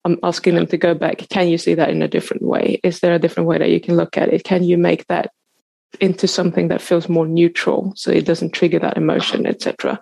I'm 0.05 0.17
asking 0.23 0.55
them 0.55 0.67
to 0.67 0.77
go 0.77 0.93
back. 0.93 1.27
Can 1.29 1.49
you 1.49 1.57
see 1.57 1.75
that 1.75 1.89
in 1.89 2.01
a 2.01 2.07
different 2.07 2.43
way? 2.43 2.79
Is 2.83 2.99
there 2.99 3.13
a 3.13 3.19
different 3.19 3.47
way 3.47 3.57
that 3.57 3.69
you 3.69 3.81
can 3.81 3.95
look 3.97 4.17
at 4.17 4.33
it? 4.33 4.43
Can 4.43 4.63
you 4.63 4.77
make 4.77 5.05
that 5.07 5.31
into 5.99 6.27
something 6.27 6.69
that 6.69 6.81
feels 6.81 7.09
more 7.09 7.27
neutral 7.27 7.93
so 7.95 8.11
it 8.11 8.25
doesn't 8.25 8.51
trigger 8.51 8.79
that 8.79 8.97
emotion, 8.97 9.45
etc.? 9.45 10.01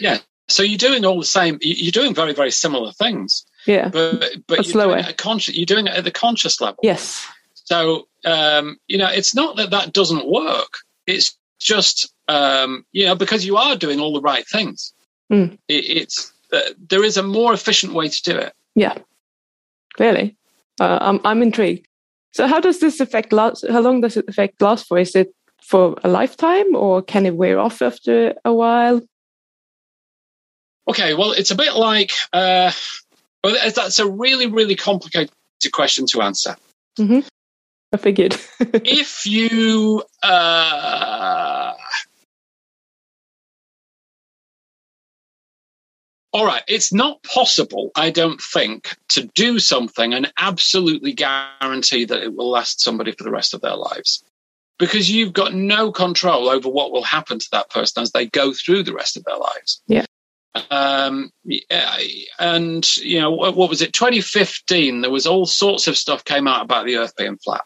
Yeah. 0.00 0.18
So 0.48 0.62
you're 0.62 0.78
doing 0.78 1.04
all 1.04 1.18
the 1.18 1.26
same. 1.26 1.58
You're 1.60 1.92
doing 1.92 2.14
very, 2.14 2.34
very 2.34 2.50
similar 2.50 2.92
things. 2.92 3.44
Yeah, 3.66 3.88
but 3.88 4.24
but 4.48 4.58
you're 4.58 4.64
slower. 4.64 5.02
doing, 5.02 5.14
conscious, 5.16 5.54
you're 5.54 5.66
doing 5.66 5.86
it 5.86 5.94
at 5.94 6.04
the 6.04 6.10
conscious 6.10 6.60
level. 6.60 6.80
Yes. 6.82 7.26
So 7.54 8.08
um, 8.24 8.78
you 8.88 8.98
know, 8.98 9.08
it's 9.08 9.34
not 9.34 9.56
that 9.56 9.70
that 9.70 9.92
doesn't 9.92 10.26
work. 10.26 10.78
It's 11.06 11.36
just 11.58 12.12
um, 12.28 12.84
you 12.92 13.06
know 13.06 13.14
because 13.14 13.44
you 13.44 13.56
are 13.56 13.76
doing 13.76 14.00
all 14.00 14.12
the 14.12 14.20
right 14.20 14.46
things. 14.46 14.92
Mm. 15.32 15.58
It, 15.68 15.84
it's 15.84 16.32
uh, 16.52 16.60
there 16.88 17.04
is 17.04 17.16
a 17.16 17.22
more 17.22 17.52
efficient 17.52 17.92
way 17.92 18.08
to 18.08 18.22
do 18.22 18.36
it. 18.36 18.52
Yeah, 18.74 18.98
clearly. 19.96 20.36
Uh, 20.80 20.98
I'm 21.00 21.20
I'm 21.24 21.42
intrigued. 21.42 21.86
So 22.32 22.46
how 22.46 22.60
does 22.60 22.80
this 22.80 23.00
affect 23.00 23.32
last? 23.32 23.64
How 23.68 23.80
long 23.80 24.00
does 24.00 24.16
it 24.16 24.28
affect 24.28 24.62
last 24.62 24.86
for? 24.86 24.98
Is 24.98 25.14
it 25.14 25.34
for 25.62 25.96
a 26.02 26.08
lifetime, 26.08 26.74
or 26.74 27.02
can 27.02 27.26
it 27.26 27.36
wear 27.36 27.58
off 27.58 27.82
after 27.82 28.34
a 28.44 28.52
while? 28.52 29.00
Okay, 30.88 31.14
well, 31.14 31.32
it's 31.32 31.50
a 31.50 31.56
bit 31.56 31.74
like 31.74 32.12
uh, 32.32 32.72
well, 33.44 33.56
that's 33.74 33.98
a 33.98 34.08
really 34.08 34.46
really 34.46 34.76
complicated 34.76 35.30
question 35.72 36.06
to 36.06 36.22
answer. 36.22 36.56
Mm-hmm. 36.98 37.20
I 37.92 37.96
figured. 37.96 38.36
if 38.60 39.26
you 39.26 40.02
uh, 40.22 41.69
all 46.32 46.46
right, 46.46 46.62
it's 46.68 46.92
not 46.92 47.22
possible, 47.22 47.90
I 47.96 48.10
don't 48.10 48.40
think, 48.40 48.96
to 49.10 49.24
do 49.34 49.58
something 49.58 50.14
and 50.14 50.32
absolutely 50.38 51.12
guarantee 51.12 52.04
that 52.04 52.22
it 52.22 52.34
will 52.34 52.50
last 52.50 52.80
somebody 52.80 53.12
for 53.12 53.24
the 53.24 53.30
rest 53.30 53.52
of 53.52 53.60
their 53.60 53.76
lives. 53.76 54.22
Because 54.78 55.10
you've 55.10 55.32
got 55.32 55.52
no 55.52 55.92
control 55.92 56.48
over 56.48 56.68
what 56.68 56.92
will 56.92 57.02
happen 57.02 57.38
to 57.38 57.48
that 57.52 57.68
person 57.68 58.02
as 58.02 58.12
they 58.12 58.26
go 58.26 58.52
through 58.52 58.84
the 58.84 58.94
rest 58.94 59.16
of 59.16 59.24
their 59.24 59.36
lives. 59.36 59.82
Yeah. 59.88 60.06
Um, 60.70 61.30
and 62.38 62.96
you 62.96 63.20
know 63.20 63.32
what, 63.32 63.56
was 63.56 63.82
it? 63.82 63.92
2015. 63.92 65.00
There 65.00 65.10
was 65.10 65.26
all 65.26 65.46
sorts 65.46 65.86
of 65.86 65.96
stuff 65.96 66.24
came 66.24 66.48
out 66.48 66.64
about 66.64 66.86
the 66.86 66.96
Earth 66.96 67.14
being 67.16 67.36
flat, 67.36 67.64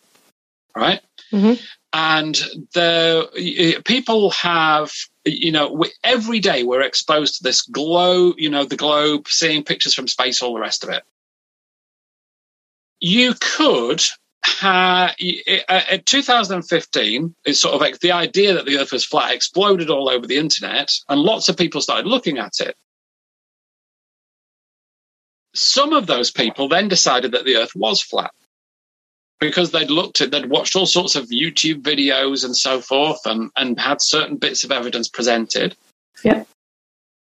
right? 0.76 1.00
Mm-hmm. 1.32 1.62
And 1.96 2.34
the 2.72 3.80
people 3.84 4.30
have, 4.30 4.90
you 5.24 5.52
know, 5.52 5.84
every 6.02 6.40
day 6.40 6.64
we're 6.64 6.82
exposed 6.82 7.36
to 7.36 7.44
this 7.44 7.62
globe, 7.62 8.34
you 8.36 8.50
know, 8.50 8.64
the 8.64 8.76
globe, 8.76 9.28
seeing 9.28 9.62
pictures 9.62 9.94
from 9.94 10.08
space, 10.08 10.42
all 10.42 10.54
the 10.54 10.60
rest 10.60 10.82
of 10.82 10.90
it. 10.90 11.04
You 12.98 13.34
could 13.40 14.02
have, 14.44 15.14
uh, 15.68 15.80
in 15.92 16.02
2015, 16.02 17.34
it's 17.44 17.60
sort 17.60 17.74
of 17.76 17.80
like 17.80 18.00
the 18.00 18.10
idea 18.10 18.54
that 18.54 18.66
the 18.66 18.78
Earth 18.78 18.90
was 18.90 19.04
flat 19.04 19.32
exploded 19.32 19.88
all 19.88 20.08
over 20.08 20.26
the 20.26 20.38
internet, 20.38 20.90
and 21.08 21.20
lots 21.20 21.48
of 21.48 21.56
people 21.56 21.80
started 21.80 22.08
looking 22.08 22.38
at 22.38 22.60
it. 22.60 22.76
Some 25.54 25.92
of 25.92 26.08
those 26.08 26.32
people 26.32 26.66
then 26.66 26.88
decided 26.88 27.30
that 27.32 27.44
the 27.44 27.58
Earth 27.58 27.76
was 27.76 28.02
flat 28.02 28.32
because 29.44 29.70
they'd 29.70 29.90
looked 29.90 30.20
at, 30.20 30.30
they'd 30.30 30.46
watched 30.46 30.74
all 30.74 30.86
sorts 30.86 31.16
of 31.16 31.28
YouTube 31.28 31.82
videos 31.82 32.44
and 32.44 32.56
so 32.56 32.80
forth 32.80 33.20
and, 33.26 33.50
and 33.56 33.78
had 33.78 34.00
certain 34.00 34.36
bits 34.36 34.64
of 34.64 34.72
evidence 34.72 35.08
presented. 35.08 35.76
Yeah. 36.24 36.44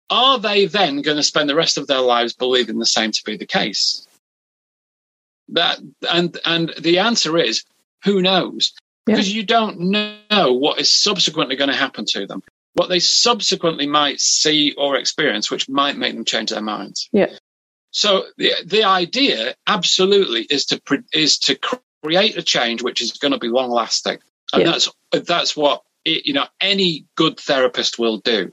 Are 0.09 0.39
they 0.39 0.65
then 0.65 1.01
going 1.01 1.17
to 1.17 1.23
spend 1.23 1.49
the 1.49 1.55
rest 1.55 1.77
of 1.77 1.87
their 1.87 1.99
lives 1.99 2.33
believing 2.33 2.79
the 2.79 2.85
same 2.85 3.11
to 3.11 3.23
be 3.25 3.35
the 3.35 3.45
case? 3.45 4.07
That 5.49 5.79
and 6.09 6.37
and 6.45 6.73
the 6.79 6.99
answer 6.99 7.37
is 7.37 7.63
who 8.03 8.21
knows? 8.21 8.73
Yeah. 9.05 9.15
Because 9.15 9.33
you 9.33 9.43
don't 9.43 9.79
know 9.79 10.53
what 10.53 10.79
is 10.79 10.93
subsequently 10.93 11.57
going 11.57 11.69
to 11.69 11.75
happen 11.75 12.05
to 12.09 12.25
them, 12.25 12.41
what 12.73 12.87
they 12.87 12.99
subsequently 12.99 13.87
might 13.87 14.21
see 14.21 14.73
or 14.77 14.95
experience, 14.95 15.51
which 15.51 15.67
might 15.67 15.97
make 15.97 16.15
them 16.15 16.25
change 16.25 16.51
their 16.51 16.61
minds. 16.61 17.09
Yeah. 17.11 17.33
So 17.91 18.25
the 18.37 18.53
the 18.65 18.85
idea 18.85 19.55
absolutely 19.67 20.41
is 20.41 20.65
to 20.67 20.81
is 21.11 21.37
to 21.39 21.55
create 22.03 22.37
a 22.37 22.43
change 22.43 22.81
which 22.83 23.01
is 23.01 23.13
going 23.13 23.31
to 23.31 23.39
be 23.39 23.47
long 23.49 23.69
lasting, 23.71 24.19
and 24.53 24.63
Yeah. 24.63 24.71
that's 24.71 24.89
that's 25.27 25.55
what 25.55 25.83
it, 26.05 26.25
you 26.25 26.33
know 26.33 26.45
any 26.59 27.05
good 27.15 27.39
therapist 27.39 27.97
will 27.99 28.17
do. 28.17 28.51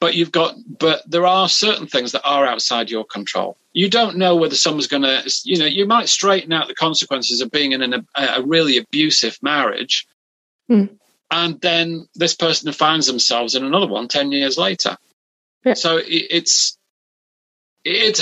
But 0.00 0.14
you've 0.14 0.32
got, 0.32 0.56
but 0.66 1.08
there 1.10 1.26
are 1.26 1.48
certain 1.48 1.86
things 1.86 2.12
that 2.12 2.24
are 2.24 2.44
outside 2.44 2.90
your 2.90 3.04
control. 3.04 3.56
You 3.72 3.88
don't 3.88 4.16
know 4.18 4.36
whether 4.36 4.54
someone's 4.54 4.88
going 4.88 5.04
to, 5.04 5.22
you 5.44 5.56
know, 5.56 5.64
you 5.64 5.86
might 5.86 6.10
straighten 6.10 6.52
out 6.52 6.68
the 6.68 6.74
consequences 6.74 7.40
of 7.40 7.50
being 7.50 7.72
in 7.72 7.80
an, 7.80 8.06
a, 8.14 8.22
a 8.36 8.42
really 8.42 8.76
abusive 8.76 9.38
marriage, 9.42 10.06
Mm. 10.70 10.98
and 11.30 11.60
then 11.60 12.06
this 12.14 12.34
person 12.34 12.70
finds 12.72 13.06
themselves 13.06 13.54
in 13.54 13.64
another 13.64 13.86
one 13.86 14.08
10 14.08 14.32
years 14.32 14.58
later. 14.58 14.96
Yeah. 15.64 15.74
So 15.74 15.98
it, 15.98 16.26
it's, 16.30 16.76
it, 17.84 18.20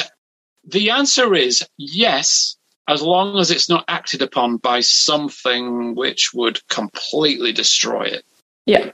the 0.65 0.91
answer 0.91 1.35
is 1.35 1.65
yes, 1.79 2.57
as 2.89 3.03
long 3.03 3.39
as 3.39 3.51
it's 3.51 3.69
not 3.69 3.85
acted 3.89 4.23
upon 4.23 4.57
by 4.57 4.81
something 4.81 5.95
which 5.95 6.33
would 6.35 6.67
completely 6.69 7.53
destroy 7.53 8.03
it. 8.03 8.25
Yeah. 8.67 8.91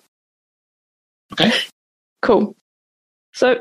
Okay. 1.32 1.52
Cool. 2.22 2.56
So, 3.32 3.60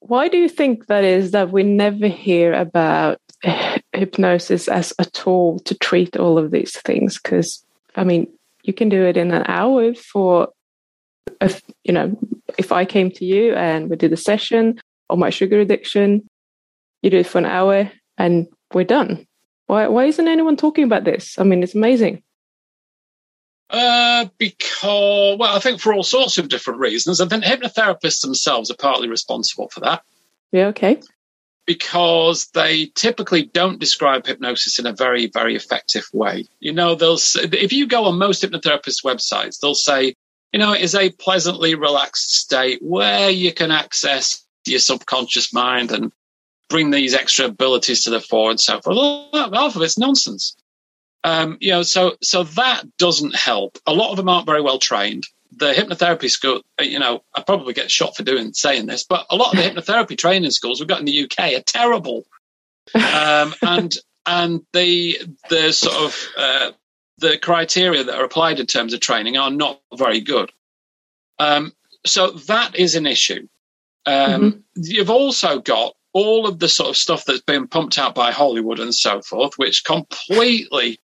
why 0.00 0.28
do 0.28 0.38
you 0.38 0.48
think 0.48 0.86
that 0.86 1.04
is 1.04 1.30
that 1.30 1.50
we 1.50 1.62
never 1.62 2.08
hear 2.08 2.52
about 2.52 3.18
hypnosis 3.92 4.68
as 4.68 4.92
a 4.98 5.04
tool 5.04 5.58
to 5.60 5.74
treat 5.76 6.16
all 6.16 6.38
of 6.38 6.50
these 6.50 6.76
things? 6.80 7.20
Because, 7.20 7.64
I 7.96 8.04
mean, 8.04 8.28
you 8.62 8.72
can 8.72 8.88
do 8.88 9.04
it 9.04 9.16
in 9.16 9.32
an 9.32 9.44
hour 9.46 9.94
for, 9.94 10.48
a, 11.40 11.52
you 11.84 11.92
know, 11.92 12.16
if 12.58 12.72
I 12.72 12.84
came 12.84 13.10
to 13.12 13.24
you 13.24 13.54
and 13.54 13.90
we 13.90 13.96
did 13.96 14.12
a 14.12 14.16
session 14.16 14.80
on 15.10 15.18
my 15.18 15.30
sugar 15.30 15.60
addiction, 15.60 16.26
you 17.02 17.10
do 17.10 17.18
it 17.18 17.26
for 17.26 17.38
an 17.38 17.46
hour 17.46 17.90
and 18.18 18.46
we're 18.72 18.84
done. 18.84 19.26
Why, 19.72 19.88
why 19.88 20.04
isn't 20.04 20.28
anyone 20.28 20.58
talking 20.58 20.84
about 20.84 21.04
this? 21.04 21.38
I 21.38 21.44
mean, 21.44 21.62
it's 21.62 21.74
amazing. 21.74 22.22
Uh, 23.70 24.26
because, 24.36 25.38
well, 25.38 25.56
I 25.56 25.60
think 25.60 25.80
for 25.80 25.94
all 25.94 26.02
sorts 26.02 26.36
of 26.36 26.50
different 26.50 26.80
reasons. 26.80 27.22
I 27.22 27.26
think 27.26 27.42
hypnotherapists 27.42 28.20
themselves 28.20 28.70
are 28.70 28.76
partly 28.76 29.08
responsible 29.08 29.70
for 29.70 29.80
that 29.80 30.02
Yeah, 30.52 30.66
okay. 30.66 31.00
because 31.66 32.48
they 32.52 32.92
typically 32.94 33.44
don't 33.44 33.80
describe 33.80 34.26
hypnosis 34.26 34.78
in 34.78 34.84
a 34.84 34.92
very, 34.92 35.28
very 35.28 35.56
effective 35.56 36.04
way. 36.12 36.44
You 36.60 36.74
know, 36.74 36.94
they'll 36.94 37.16
say, 37.16 37.44
if 37.44 37.72
you 37.72 37.86
go 37.86 38.04
on 38.04 38.18
most 38.18 38.42
hypnotherapists' 38.42 39.02
websites, 39.02 39.58
they'll 39.58 39.74
say, 39.74 40.14
you 40.52 40.58
know, 40.58 40.74
it 40.74 40.82
is 40.82 40.94
a 40.94 41.08
pleasantly 41.12 41.76
relaxed 41.76 42.34
state 42.34 42.80
where 42.82 43.30
you 43.30 43.54
can 43.54 43.70
access 43.70 44.44
your 44.66 44.80
subconscious 44.80 45.50
mind 45.54 45.92
and 45.92 46.12
bring 46.72 46.90
these 46.90 47.14
extra 47.14 47.44
abilities 47.44 48.02
to 48.02 48.10
the 48.10 48.18
fore 48.18 48.50
and 48.50 48.58
so 48.58 48.80
forth. 48.80 49.28
Half 49.34 49.76
of 49.76 49.82
it's 49.82 49.98
nonsense. 49.98 50.56
Um, 51.22 51.58
you 51.60 51.70
know, 51.70 51.82
so 51.82 52.16
so 52.22 52.42
that 52.42 52.84
doesn't 52.96 53.36
help. 53.36 53.78
A 53.86 53.92
lot 53.92 54.10
of 54.10 54.16
them 54.16 54.28
aren't 54.28 54.46
very 54.46 54.62
well 54.62 54.78
trained. 54.78 55.24
The 55.52 55.74
hypnotherapy 55.74 56.30
school, 56.30 56.62
uh, 56.80 56.84
you 56.84 56.98
know, 56.98 57.22
I 57.36 57.42
probably 57.42 57.74
get 57.74 57.90
shot 57.90 58.16
for 58.16 58.22
doing 58.24 58.54
saying 58.54 58.86
this, 58.86 59.04
but 59.04 59.26
a 59.30 59.36
lot 59.36 59.54
of 59.54 59.58
the 59.58 59.62
hypnotherapy 59.70 60.18
training 60.18 60.50
schools 60.50 60.80
we've 60.80 60.88
got 60.88 60.98
in 60.98 61.04
the 61.04 61.24
UK 61.24 61.52
are 61.52 61.62
terrible, 61.64 62.24
um, 62.94 63.54
and 63.62 63.94
and 64.26 64.62
the 64.72 65.20
the 65.50 65.72
sort 65.72 65.94
of 65.94 66.28
uh, 66.38 66.70
the 67.18 67.38
criteria 67.38 68.02
that 68.02 68.18
are 68.18 68.24
applied 68.24 68.58
in 68.58 68.66
terms 68.66 68.94
of 68.94 69.00
training 69.00 69.36
are 69.36 69.50
not 69.50 69.80
very 69.96 70.20
good. 70.20 70.50
Um, 71.38 71.72
so 72.04 72.30
that 72.30 72.74
is 72.74 72.96
an 72.96 73.06
issue. 73.06 73.46
Um, 74.06 74.64
You've 74.74 75.10
also 75.10 75.60
got 75.60 75.94
all 76.12 76.46
of 76.46 76.58
the 76.58 76.68
sort 76.68 76.90
of 76.90 76.96
stuff 76.96 77.24
that's 77.24 77.40
been 77.42 77.68
pumped 77.68 77.98
out 77.98 78.14
by 78.14 78.30
Hollywood 78.30 78.78
and 78.78 78.94
so 78.94 79.22
forth, 79.22 79.54
which 79.56 79.84
completely 79.84 81.00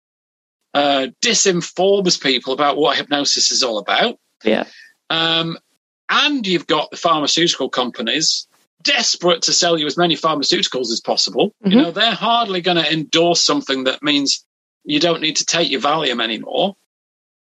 uh, 0.75 1.09
disinforms 1.23 2.21
people 2.21 2.53
about 2.53 2.77
what 2.77 2.97
hypnosis 2.97 3.51
is 3.51 3.63
all 3.63 3.79
about. 3.79 4.19
Yeah. 4.45 4.65
Um, 5.09 5.59
and 6.09 6.47
you've 6.47 6.67
got 6.67 6.91
the 6.91 6.97
pharmaceutical 6.97 7.69
companies 7.69 8.47
desperate 8.83 9.43
to 9.43 9.53
sell 9.53 9.79
you 9.79 9.87
as 9.87 9.97
many 9.97 10.17
pharmaceuticals 10.17 10.93
as 10.93 11.01
possible. 11.01 11.55
Mhm. 11.65 11.71
You 11.71 11.77
know, 11.79 11.91
they're 11.91 12.15
hardly 12.15 12.61
going 12.61 12.77
to 12.77 12.93
endorse 12.93 13.43
something 13.43 13.85
that 13.85 14.03
means 14.03 14.45
you 14.85 15.01
don't 15.01 15.21
need 15.21 15.37
to 15.37 15.47
take 15.47 15.71
your 15.71 15.81
Valium 15.81 16.23
anymore. 16.23 16.77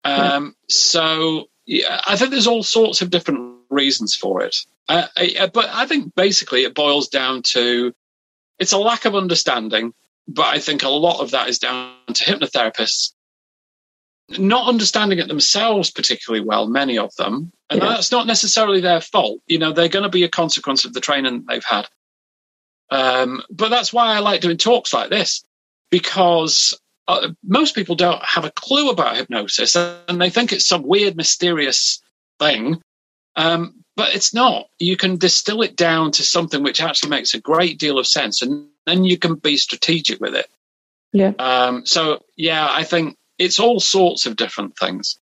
Um, 0.05 0.57
So 0.69 1.49
yeah, 1.67 2.01
I 2.07 2.17
think 2.17 2.31
there's 2.31 2.47
all 2.47 2.63
sorts 2.63 3.03
of 3.03 3.11
different 3.11 3.59
reasons 3.69 4.15
for 4.17 4.43
it. 4.43 4.57
Uh, 4.91 5.07
I, 5.17 5.51
but 5.53 5.71
I 5.73 5.87
think 5.87 6.15
basically 6.15 6.65
it 6.65 6.75
boils 6.75 7.09
down 7.09 7.43
to 7.53 7.93
it's 8.59 8.73
a 8.73 8.79
lack 8.79 9.05
of 9.05 9.15
understanding. 9.15 9.95
But 10.29 10.47
I 10.47 10.59
think 10.59 10.83
a 10.83 10.89
lot 10.89 11.21
of 11.21 11.33
that 11.33 11.49
is 11.49 11.59
down 11.59 11.95
to 12.13 12.25
hypnotherapists 12.25 13.13
not 14.39 14.69
understanding 14.69 15.19
it 15.19 15.29
themselves 15.29 15.91
particularly 15.91 16.45
well, 16.45 16.69
many 16.69 16.99
of 16.99 17.15
them. 17.17 17.51
And 17.69 17.83
Yeah. 17.83 17.89
that's 17.89 18.13
not 18.13 18.27
necessarily 18.27 18.81
their 18.81 19.01
fault. 19.01 19.41
You 19.47 19.59
know, 19.59 19.73
they're 19.73 19.89
going 19.89 20.05
to 20.05 20.09
be 20.09 20.25
a 20.25 20.29
consequence 20.29 20.85
of 20.85 20.93
the 20.93 21.01
training 21.01 21.45
they've 21.49 21.65
had. 21.65 21.89
Um, 22.91 23.43
but 23.51 23.71
that's 23.71 23.93
why 23.93 24.15
I 24.15 24.19
like 24.21 24.41
doing 24.41 24.57
talks 24.57 24.93
like 24.93 25.11
this, 25.11 25.45
because 25.91 26.79
uh, 27.09 27.31
most 27.43 27.75
people 27.75 27.95
don't 27.95 28.23
have 28.25 28.45
a 28.45 28.53
clue 28.53 28.91
about 28.91 29.17
hypnosis 29.17 29.75
and 29.75 30.21
they 30.21 30.31
think 30.31 30.53
it's 30.53 30.67
some 30.67 30.83
weird, 30.83 31.17
mysterious 31.17 32.01
thing. 32.39 32.81
Um, 33.37 33.80
but 33.97 34.15
it's 34.15 34.33
not. 34.33 34.69
You 34.79 34.97
can 34.97 35.17
distill 35.17 35.63
it 35.63 35.77
down 35.77 36.13
to 36.13 36.23
something 36.23 36.63
which 36.63 36.81
actually 36.81 37.11
makes 37.11 37.35
a 37.35 37.41
great 37.41 37.79
deal 37.79 37.99
of 37.99 38.07
sense, 38.07 38.43
and 38.43 38.67
then 38.87 39.05
you 39.05 39.19
can 39.19 39.35
be 39.35 39.57
strategic 39.57 40.21
with 40.21 40.35
it. 40.35 40.47
Yeah. 41.13 41.33
Um, 41.39 41.85
so 41.87 42.23
yeah, 42.37 42.69
I 42.71 42.85
think 42.85 43.17
it's 43.39 43.59
all 43.59 43.81
sorts 43.81 44.27
of 44.27 44.37
different 44.37 44.77
things. 44.79 45.19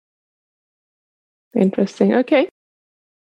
Interesting. 1.55 2.13
Okay. 2.13 2.49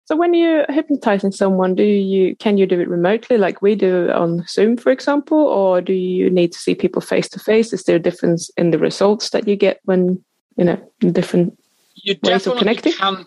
So 0.06 0.16
when 0.16 0.36
you're 0.36 0.66
hypnotizing 0.70 1.32
someone, 1.32 1.74
do 1.74 1.84
you 1.84 2.36
can 2.36 2.58
you 2.58 2.68
do 2.68 2.80
it 2.80 2.88
remotely 2.88 3.38
like 3.38 3.64
we 3.64 3.74
do 3.74 4.12
on 4.12 4.46
Zoom, 4.48 4.78
for 4.78 4.92
example, 4.92 5.40
or 5.40 5.82
do 5.82 5.94
you 5.94 6.30
need 6.30 6.52
to 6.52 6.60
see 6.60 6.76
people 6.76 7.02
face 7.02 7.28
to 7.30 7.40
face? 7.40 7.74
Is 7.74 7.84
there 7.84 7.96
a 7.96 8.00
difference 8.00 8.52
in 8.56 8.70
the 8.70 8.78
results 8.78 9.32
that 9.32 9.48
you 9.48 9.56
get 9.56 9.80
when 9.86 10.24
you 10.58 10.64
know 10.64 10.78
different 11.00 11.58
you 11.96 12.16
ways 12.22 12.46
of 12.46 12.58
connecting? 12.58 12.94
Can, 12.94 13.26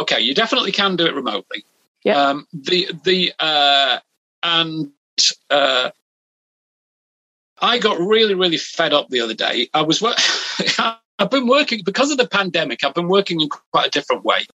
okay, 0.00 0.20
you 0.20 0.34
definitely 0.34 0.72
can 0.72 0.96
do 0.96 1.06
it 1.06 1.14
remotely. 1.14 1.64
Yeah. 2.04 2.20
Um, 2.20 2.46
the 2.52 2.88
the 3.04 3.32
uh, 3.38 3.98
and 4.42 4.90
uh, 5.50 5.90
I 7.60 7.78
got 7.78 7.98
really 7.98 8.34
really 8.34 8.56
fed 8.56 8.92
up 8.92 9.08
the 9.08 9.20
other 9.20 9.34
day. 9.34 9.68
I 9.72 9.82
was 9.82 10.02
I've 11.18 11.30
been 11.30 11.46
working 11.46 11.82
because 11.84 12.10
of 12.10 12.18
the 12.18 12.26
pandemic. 12.26 12.84
I've 12.84 12.94
been 12.94 13.08
working 13.08 13.40
in 13.40 13.48
quite 13.48 13.86
a 13.86 13.90
different 13.90 14.24
way. 14.24 14.46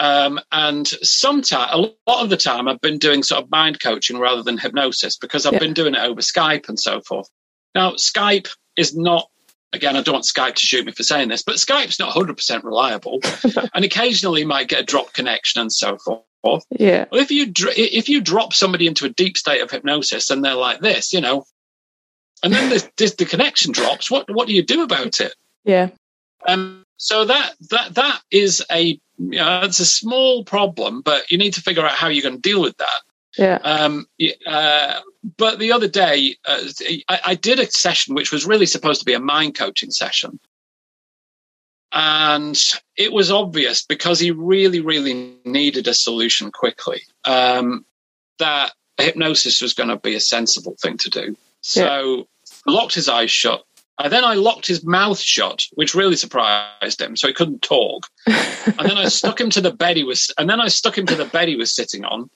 Um, 0.00 0.38
and 0.52 0.86
sometimes, 0.86 1.70
a 1.72 1.78
lot 2.10 2.22
of 2.22 2.30
the 2.30 2.36
time, 2.36 2.68
I've 2.68 2.80
been 2.80 2.98
doing 2.98 3.22
sort 3.22 3.42
of 3.42 3.50
mind 3.50 3.80
coaching 3.80 4.18
rather 4.18 4.42
than 4.42 4.58
hypnosis 4.58 5.16
because 5.16 5.44
I've 5.44 5.54
yeah. 5.54 5.58
been 5.58 5.74
doing 5.74 5.94
it 5.94 6.00
over 6.00 6.20
Skype 6.20 6.68
and 6.68 6.78
so 6.78 7.00
forth. 7.00 7.28
Now, 7.74 7.92
Skype 7.92 8.48
is 8.76 8.96
not, 8.96 9.28
again, 9.72 9.96
I 9.96 10.02
don't 10.02 10.14
want 10.14 10.24
Skype 10.24 10.54
to 10.54 10.66
shoot 10.66 10.86
me 10.86 10.92
for 10.92 11.02
saying 11.02 11.28
this, 11.28 11.42
but 11.42 11.56
Skype's 11.56 11.98
not 11.98 12.14
100% 12.14 12.64
reliable. 12.64 13.20
and 13.74 13.84
occasionally 13.84 14.40
you 14.40 14.46
might 14.46 14.68
get 14.68 14.80
a 14.80 14.84
drop 14.84 15.12
connection 15.12 15.60
and 15.60 15.72
so 15.72 15.98
forth. 15.98 16.64
Yeah. 16.70 17.06
Well, 17.10 17.20
if 17.20 17.30
you 17.30 17.52
if 17.76 18.08
you 18.08 18.20
drop 18.20 18.54
somebody 18.54 18.86
into 18.86 19.04
a 19.04 19.10
deep 19.10 19.36
state 19.36 19.60
of 19.60 19.70
hypnosis 19.70 20.30
and 20.30 20.44
they're 20.44 20.54
like 20.54 20.80
this, 20.80 21.12
you 21.12 21.20
know, 21.20 21.44
and 22.42 22.52
then 22.52 22.70
the, 22.70 23.14
the 23.18 23.24
connection 23.24 23.72
drops, 23.72 24.10
what 24.10 24.26
what 24.32 24.46
do 24.46 24.54
you 24.54 24.62
do 24.62 24.82
about 24.82 25.20
it? 25.20 25.34
Yeah. 25.64 25.88
Um, 26.46 26.84
so 26.96 27.24
that 27.24 27.54
that 27.70 27.94
that 27.96 28.20
is 28.30 28.64
a 28.70 28.98
you 29.18 29.38
know, 29.38 29.62
it's 29.64 29.80
a 29.80 29.86
small 29.86 30.44
problem, 30.44 31.02
but 31.02 31.30
you 31.30 31.38
need 31.38 31.54
to 31.54 31.60
figure 31.60 31.84
out 31.84 31.92
how 31.92 32.08
you're 32.08 32.22
going 32.22 32.40
to 32.40 32.48
deal 32.48 32.60
with 32.60 32.76
that. 32.76 33.00
Yeah. 33.36 33.58
Um, 33.62 34.06
uh, 34.46 35.00
but 35.36 35.58
the 35.58 35.72
other 35.72 35.88
day, 35.88 36.36
uh, 36.46 36.62
I, 37.08 37.20
I, 37.26 37.34
did 37.34 37.58
a 37.58 37.70
session 37.70 38.14
which 38.14 38.32
was 38.32 38.46
really 38.46 38.66
supposed 38.66 39.00
to 39.00 39.04
be 39.04 39.14
a 39.14 39.20
mind 39.20 39.56
coaching 39.56 39.90
session. 39.90 40.38
And 41.92 42.58
it 42.96 43.12
was 43.12 43.30
obvious 43.30 43.84
because 43.84 44.20
he 44.20 44.30
really, 44.30 44.80
really 44.80 45.34
needed 45.44 45.88
a 45.88 45.94
solution 45.94 46.50
quickly 46.50 47.02
um, 47.24 47.84
that 48.38 48.72
hypnosis 48.98 49.62
was 49.62 49.74
going 49.74 49.88
to 49.88 49.96
be 49.96 50.14
a 50.14 50.20
sensible 50.20 50.76
thing 50.80 50.98
to 50.98 51.10
do. 51.10 51.36
So 51.62 52.16
yeah. 52.16 52.22
locked 52.66 52.94
his 52.94 53.08
eyes 53.08 53.30
shut, 53.30 53.64
and 53.98 54.12
then 54.12 54.24
I 54.24 54.34
locked 54.34 54.66
his 54.66 54.84
mouth 54.84 55.18
shut, 55.18 55.64
which 55.74 55.94
really 55.94 56.16
surprised 56.16 57.00
him, 57.00 57.16
so 57.16 57.26
he 57.26 57.34
couldn't 57.34 57.62
talk. 57.62 58.06
and 58.26 58.78
then 58.78 58.98
I 58.98 59.08
stuck 59.08 59.40
him 59.40 59.50
to 59.50 59.60
the 59.60 59.72
bed 59.72 59.96
he 59.96 60.04
was, 60.04 60.32
and 60.38 60.48
then 60.48 60.60
I 60.60 60.68
stuck 60.68 60.96
him 60.96 61.06
to 61.06 61.16
the 61.16 61.24
bed 61.24 61.48
he 61.48 61.56
was 61.56 61.74
sitting 61.74 62.04
on 62.04 62.30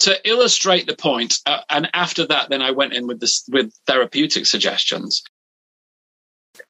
to 0.00 0.28
illustrate 0.28 0.86
the 0.86 0.96
point. 0.96 1.38
Uh, 1.46 1.60
and 1.70 1.88
after 1.94 2.26
that, 2.26 2.50
then 2.50 2.62
I 2.62 2.70
went 2.70 2.92
in 2.92 3.06
with 3.06 3.20
this 3.20 3.44
with 3.50 3.72
therapeutic 3.86 4.46
suggestions. 4.46 5.22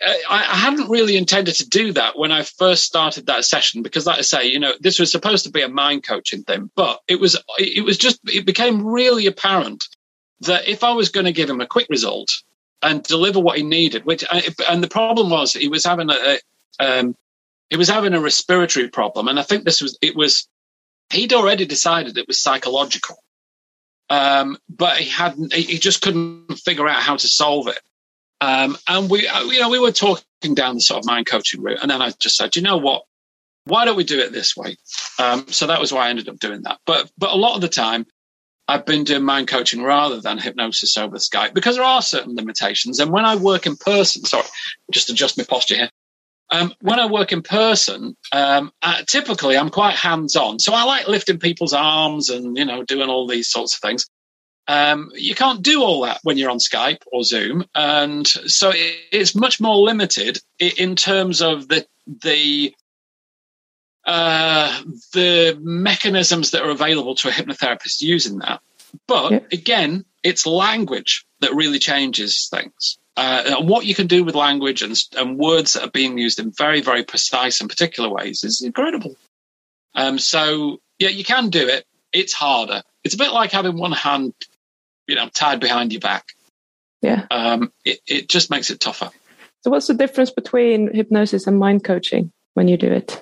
Uh, 0.04 0.12
I, 0.30 0.38
I 0.38 0.56
hadn't 0.56 0.90
really 0.90 1.16
intended 1.16 1.56
to 1.56 1.68
do 1.68 1.92
that 1.92 2.18
when 2.18 2.32
I 2.32 2.42
first 2.42 2.84
started 2.84 3.26
that 3.26 3.44
session 3.44 3.82
because, 3.82 4.06
like 4.06 4.18
I 4.18 4.22
say, 4.22 4.46
you 4.46 4.58
know, 4.58 4.72
this 4.80 4.98
was 4.98 5.10
supposed 5.10 5.44
to 5.44 5.50
be 5.50 5.62
a 5.62 5.68
mind 5.68 6.04
coaching 6.06 6.42
thing, 6.42 6.70
but 6.74 7.00
it 7.08 7.20
was 7.20 7.36
it 7.58 7.84
was 7.84 7.98
just 7.98 8.20
it 8.24 8.46
became 8.46 8.86
really 8.86 9.26
apparent 9.26 9.84
that 10.40 10.68
if 10.68 10.84
I 10.84 10.92
was 10.92 11.08
going 11.08 11.26
to 11.26 11.32
give 11.32 11.50
him 11.50 11.60
a 11.60 11.66
quick 11.66 11.88
result, 11.90 12.30
and 12.82 13.02
deliver 13.02 13.40
what 13.40 13.56
he 13.56 13.62
needed. 13.62 14.04
Which 14.04 14.24
uh, 14.30 14.40
and 14.68 14.82
the 14.82 14.88
problem 14.88 15.30
was 15.30 15.52
he 15.52 15.68
was 15.68 15.84
having 15.84 16.10
a, 16.10 16.38
um, 16.80 17.14
he 17.70 17.76
was 17.76 17.88
having 17.88 18.14
a 18.14 18.20
respiratory 18.20 18.88
problem, 18.88 19.28
and 19.28 19.38
I 19.38 19.42
think 19.42 19.64
this 19.64 19.80
was 19.80 19.98
it 20.00 20.16
was 20.16 20.48
he'd 21.10 21.32
already 21.32 21.66
decided 21.66 22.18
it 22.18 22.28
was 22.28 22.40
psychological, 22.40 23.16
um, 24.10 24.56
but 24.68 24.98
he 24.98 25.08
hadn't. 25.08 25.52
He 25.52 25.78
just 25.78 26.02
couldn't 26.02 26.54
figure 26.56 26.88
out 26.88 27.02
how 27.02 27.16
to 27.16 27.28
solve 27.28 27.68
it. 27.68 27.80
Um, 28.40 28.76
and 28.86 29.10
we, 29.10 29.26
uh, 29.26 29.42
you 29.44 29.60
know, 29.60 29.68
we 29.68 29.80
were 29.80 29.92
talking 29.92 30.54
down 30.54 30.76
the 30.76 30.80
sort 30.80 31.00
of 31.00 31.06
mind 31.06 31.26
coaching 31.26 31.62
route, 31.62 31.78
and 31.82 31.90
then 31.90 32.02
I 32.02 32.10
just 32.18 32.36
said, 32.36 32.56
you 32.56 32.62
know 32.62 32.76
what? 32.76 33.04
Why 33.64 33.84
don't 33.84 33.96
we 33.96 34.04
do 34.04 34.20
it 34.20 34.32
this 34.32 34.56
way? 34.56 34.76
Um, 35.18 35.46
so 35.48 35.66
that 35.66 35.80
was 35.80 35.92
why 35.92 36.06
I 36.06 36.10
ended 36.10 36.28
up 36.28 36.38
doing 36.38 36.62
that. 36.62 36.78
But 36.86 37.10
but 37.18 37.30
a 37.30 37.36
lot 37.36 37.54
of 37.54 37.60
the 37.60 37.68
time, 37.68 38.06
I've 38.68 38.86
been 38.86 39.04
doing 39.04 39.24
mind 39.24 39.48
coaching 39.48 39.82
rather 39.82 40.20
than 40.20 40.38
hypnosis 40.38 40.96
over 40.96 41.16
Skype 41.16 41.54
because 41.54 41.76
there 41.76 41.84
are 41.84 42.02
certain 42.02 42.36
limitations. 42.36 43.00
And 43.00 43.10
when 43.10 43.24
I 43.24 43.36
work 43.36 43.66
in 43.66 43.76
person, 43.76 44.24
sorry, 44.24 44.46
just 44.90 45.10
adjust 45.10 45.36
my 45.36 45.44
posture 45.44 45.76
here. 45.76 45.90
Um, 46.50 46.72
when 46.80 46.98
I 46.98 47.06
work 47.06 47.32
in 47.32 47.42
person, 47.42 48.16
um, 48.32 48.72
uh, 48.82 49.02
typically 49.06 49.56
I'm 49.56 49.70
quite 49.70 49.96
hands 49.96 50.34
on. 50.34 50.58
So 50.58 50.72
I 50.72 50.84
like 50.84 51.08
lifting 51.08 51.38
people's 51.38 51.74
arms 51.74 52.30
and, 52.30 52.56
you 52.56 52.64
know, 52.64 52.82
doing 52.84 53.10
all 53.10 53.26
these 53.26 53.48
sorts 53.48 53.74
of 53.74 53.80
things. 53.80 54.06
Um, 54.66 55.10
you 55.14 55.34
can't 55.34 55.62
do 55.62 55.82
all 55.82 56.02
that 56.02 56.20
when 56.22 56.38
you're 56.38 56.50
on 56.50 56.58
Skype 56.58 57.02
or 57.12 57.22
Zoom. 57.24 57.64
And 57.74 58.26
so 58.26 58.70
it, 58.70 58.96
it's 59.12 59.34
much 59.34 59.60
more 59.60 59.76
limited 59.76 60.40
in 60.58 60.96
terms 60.96 61.42
of 61.42 61.68
the, 61.68 61.86
the 62.06 62.74
uh, 64.08 64.82
the 65.12 65.58
mechanisms 65.60 66.52
that 66.52 66.62
are 66.62 66.70
available 66.70 67.14
to 67.14 67.28
a 67.28 67.30
hypnotherapist 67.30 68.00
using 68.00 68.38
that. 68.38 68.62
But 69.06 69.32
yeah. 69.32 69.40
again, 69.52 70.06
it's 70.22 70.46
language 70.46 71.26
that 71.40 71.54
really 71.54 71.78
changes 71.78 72.48
things. 72.50 72.98
Uh, 73.18 73.42
and 73.46 73.68
what 73.68 73.84
you 73.84 73.96
can 73.96 74.06
do 74.06 74.22
with 74.22 74.36
language 74.36 74.80
and, 74.80 74.96
and 75.16 75.36
words 75.36 75.72
that 75.72 75.82
are 75.82 75.90
being 75.90 76.16
used 76.16 76.38
in 76.38 76.52
very, 76.52 76.80
very 76.80 77.02
precise 77.02 77.60
and 77.60 77.68
particular 77.68 78.08
ways 78.08 78.44
is 78.44 78.62
incredible. 78.62 79.16
Um, 79.96 80.20
so, 80.20 80.78
yeah, 81.00 81.08
you 81.08 81.24
can 81.24 81.50
do 81.50 81.66
it. 81.66 81.84
It's 82.12 82.32
harder. 82.32 82.80
It's 83.02 83.16
a 83.16 83.18
bit 83.18 83.32
like 83.32 83.50
having 83.50 83.76
one 83.76 83.90
hand, 83.90 84.34
you 85.08 85.16
know, 85.16 85.28
tied 85.30 85.58
behind 85.58 85.92
your 85.92 85.98
back. 85.98 86.26
Yeah. 87.02 87.26
Um, 87.28 87.72
it, 87.84 87.98
it 88.06 88.28
just 88.28 88.50
makes 88.50 88.70
it 88.70 88.78
tougher. 88.78 89.10
So, 89.64 89.72
what's 89.72 89.88
the 89.88 89.94
difference 89.94 90.30
between 90.30 90.94
hypnosis 90.94 91.48
and 91.48 91.58
mind 91.58 91.82
coaching 91.82 92.30
when 92.54 92.68
you 92.68 92.76
do 92.76 92.92
it? 92.92 93.20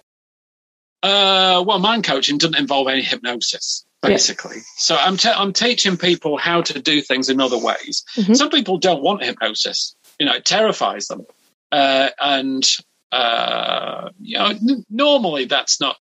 Uh, 1.02 1.64
well, 1.66 1.78
mind 1.78 2.04
coaching 2.04 2.36
doesn't 2.36 2.58
involve 2.58 2.88
any 2.88 3.00
hypnosis, 3.00 3.86
basically. 4.06 4.58
So 4.76 4.96
I'm 4.96 5.16
te- 5.16 5.28
I'm 5.28 5.52
teaching 5.52 5.96
people 5.96 6.36
how 6.36 6.62
to 6.62 6.80
do 6.80 7.00
things 7.00 7.28
in 7.28 7.40
other 7.40 7.58
ways. 7.58 8.04
Mm-hmm. 8.16 8.34
Some 8.34 8.50
people 8.50 8.78
don't 8.78 9.02
want 9.02 9.24
hypnosis. 9.24 9.94
You 10.18 10.26
know, 10.26 10.34
it 10.34 10.44
terrifies 10.44 11.06
them, 11.06 11.26
uh, 11.72 12.10
and 12.18 12.64
uh, 13.12 14.10
you 14.20 14.38
know, 14.38 14.46
n- 14.46 14.84
normally 14.90 15.44
that's 15.46 15.80
not. 15.80 15.96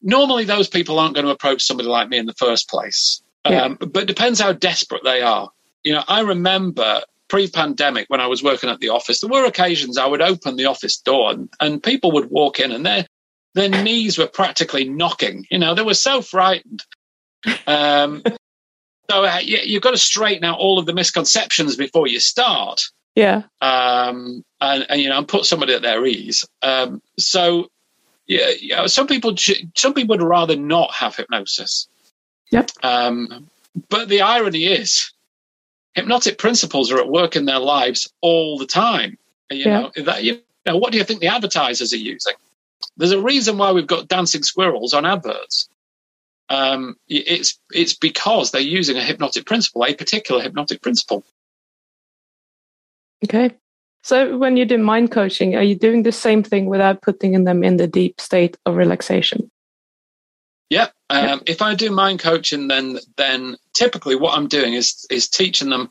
Normally, 0.00 0.44
those 0.44 0.68
people 0.68 0.98
aren't 0.98 1.14
going 1.14 1.26
to 1.26 1.32
approach 1.32 1.64
somebody 1.64 1.88
like 1.88 2.08
me 2.08 2.18
in 2.18 2.26
the 2.26 2.34
first 2.34 2.68
place. 2.68 3.20
Um, 3.44 3.78
but 3.80 4.04
it 4.04 4.06
depends 4.06 4.40
how 4.40 4.52
desperate 4.52 5.02
they 5.04 5.22
are. 5.22 5.50
You 5.82 5.94
know, 5.94 6.04
I 6.06 6.20
remember 6.20 7.02
pre-pandemic 7.28 8.08
when 8.08 8.20
I 8.20 8.26
was 8.26 8.42
working 8.42 8.70
at 8.70 8.80
the 8.80 8.90
office, 8.90 9.20
there 9.20 9.30
were 9.30 9.44
occasions 9.44 9.98
I 9.98 10.06
would 10.06 10.22
open 10.22 10.56
the 10.56 10.66
office 10.66 10.98
door 10.98 11.30
and, 11.30 11.48
and 11.60 11.82
people 11.82 12.12
would 12.12 12.30
walk 12.30 12.60
in 12.60 12.72
and 12.72 12.84
they're 12.84 13.06
their 13.54 13.82
knees 13.82 14.18
were 14.18 14.26
practically 14.26 14.88
knocking. 14.88 15.46
You 15.50 15.58
know, 15.58 15.74
they 15.74 15.82
were 15.82 15.94
so 15.94 16.22
frightened. 16.22 16.84
Um, 17.66 18.22
so 19.10 19.24
uh, 19.24 19.40
you, 19.42 19.58
you've 19.64 19.82
got 19.82 19.92
to 19.92 19.98
straighten 19.98 20.44
out 20.44 20.58
all 20.58 20.78
of 20.78 20.86
the 20.86 20.92
misconceptions 20.92 21.76
before 21.76 22.06
you 22.06 22.20
start. 22.20 22.82
Yeah. 23.14 23.42
Um, 23.60 24.44
and, 24.60 24.86
and, 24.88 25.00
you 25.00 25.08
know, 25.08 25.18
and 25.18 25.26
put 25.26 25.44
somebody 25.44 25.74
at 25.74 25.82
their 25.82 26.06
ease. 26.06 26.44
Um, 26.62 27.02
so, 27.18 27.68
yeah, 28.26 28.50
you 28.60 28.76
know, 28.76 28.86
some 28.86 29.06
people, 29.06 29.34
some 29.74 29.94
people 29.94 30.16
would 30.16 30.22
rather 30.22 30.56
not 30.56 30.92
have 30.92 31.16
hypnosis. 31.16 31.88
Yep. 32.52 32.70
Um, 32.82 33.48
but 33.88 34.08
the 34.08 34.20
irony 34.20 34.66
is, 34.66 35.12
hypnotic 35.94 36.38
principles 36.38 36.92
are 36.92 36.98
at 36.98 37.08
work 37.08 37.34
in 37.34 37.44
their 37.44 37.58
lives 37.58 38.12
all 38.20 38.58
the 38.58 38.66
time. 38.66 39.18
You 39.50 39.58
yeah. 39.58 39.80
know, 39.80 40.04
that, 40.04 40.22
you 40.22 40.40
know, 40.66 40.76
what 40.76 40.92
do 40.92 40.98
you 40.98 41.04
think 41.04 41.20
the 41.20 41.28
advertisers 41.28 41.92
are 41.92 41.96
using? 41.96 42.34
There's 42.96 43.12
a 43.12 43.20
reason 43.20 43.58
why 43.58 43.72
we've 43.72 43.86
got 43.86 44.08
dancing 44.08 44.42
squirrels 44.42 44.94
on 44.94 45.06
adverts. 45.06 45.68
Um, 46.50 46.96
it's 47.08 47.58
it's 47.70 47.94
because 47.94 48.50
they're 48.50 48.60
using 48.60 48.96
a 48.96 49.02
hypnotic 49.02 49.44
principle, 49.44 49.84
a 49.84 49.94
particular 49.94 50.42
hypnotic 50.42 50.82
principle. 50.82 51.24
Okay. 53.24 53.54
So 54.02 54.38
when 54.38 54.56
you 54.56 54.64
do 54.64 54.78
mind 54.78 55.10
coaching, 55.10 55.56
are 55.56 55.62
you 55.62 55.74
doing 55.74 56.02
the 56.02 56.12
same 56.12 56.42
thing 56.42 56.66
without 56.66 57.02
putting 57.02 57.44
them 57.44 57.62
in 57.62 57.76
the 57.76 57.86
deep 57.86 58.20
state 58.20 58.56
of 58.64 58.76
relaxation? 58.76 59.50
Yeah. 60.70 60.88
Um, 61.10 61.42
If 61.46 61.62
I 61.62 61.74
do 61.74 61.90
mind 61.90 62.20
coaching, 62.20 62.68
then 62.68 62.98
then 63.16 63.56
typically 63.74 64.16
what 64.16 64.36
I'm 64.36 64.48
doing 64.48 64.74
is 64.74 65.06
is 65.10 65.28
teaching 65.28 65.70
them 65.70 65.90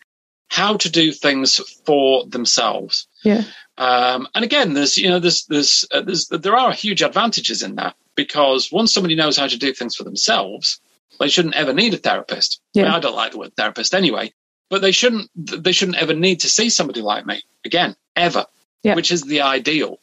how 0.50 0.78
to 0.78 0.90
do 0.90 1.12
things 1.12 1.58
for 1.86 2.26
themselves. 2.26 3.08
Yeah. 3.24 3.44
Um, 3.78 4.28
and 4.34 4.44
again, 4.44 4.74
there's 4.74 4.98
you 4.98 5.10
know 5.10 5.20
there's 5.20 5.46
there's, 5.46 5.86
uh, 5.92 6.02
there's 6.02 6.28
there 6.28 6.56
are 6.56 6.72
huge 6.72 7.02
advantages 7.02 7.62
in 7.62 7.76
that 7.76 7.96
because 8.18 8.70
once 8.72 8.94
somebody 8.94 9.16
knows 9.16 9.38
how 9.38 9.48
to 9.48 9.58
do 9.58 9.72
things 9.72 9.96
for 9.96 10.04
themselves, 10.04 10.82
they 11.20 11.30
shouldn't 11.30 11.56
ever 11.56 11.74
need 11.74 11.94
a 11.94 11.98
therapist. 11.98 12.60
Yeah. 12.74 12.84
I, 12.84 12.86
mean, 12.88 12.96
I 12.96 13.00
don't 13.00 13.16
like 13.16 13.32
the 13.32 13.38
word 13.38 13.56
therapist 13.56 13.94
anyway, 13.94 14.34
but 14.70 14.82
they 14.82 14.92
shouldn't 14.92 15.30
they 15.36 15.72
shouldn't 15.72 15.98
ever 15.98 16.14
need 16.14 16.42
to 16.42 16.50
see 16.50 16.70
somebody 16.70 17.02
like 17.02 17.26
me 17.26 17.42
again 17.64 17.96
ever, 18.18 18.46
yeah. 18.84 18.96
which 18.96 19.12
is 19.12 19.22
the 19.22 19.42
ideal. 19.42 20.00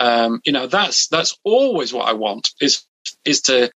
Um, 0.00 0.40
you 0.44 0.52
know 0.52 0.66
that's 0.66 1.06
that's 1.08 1.38
always 1.44 1.92
what 1.92 2.08
I 2.08 2.14
want 2.14 2.50
is 2.60 2.82
is 3.24 3.42
to 3.42 3.70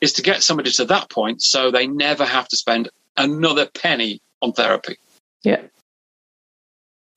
is 0.00 0.14
to 0.14 0.22
get 0.22 0.42
somebody 0.42 0.70
to 0.70 0.84
that 0.84 1.08
point 1.10 1.42
so 1.42 1.70
they 1.70 1.86
never 1.86 2.24
have 2.24 2.46
to 2.48 2.56
spend 2.56 2.90
another 3.16 3.66
penny 3.66 4.20
on 4.40 4.52
therapy. 4.52 4.98
Yeah. 5.42 5.62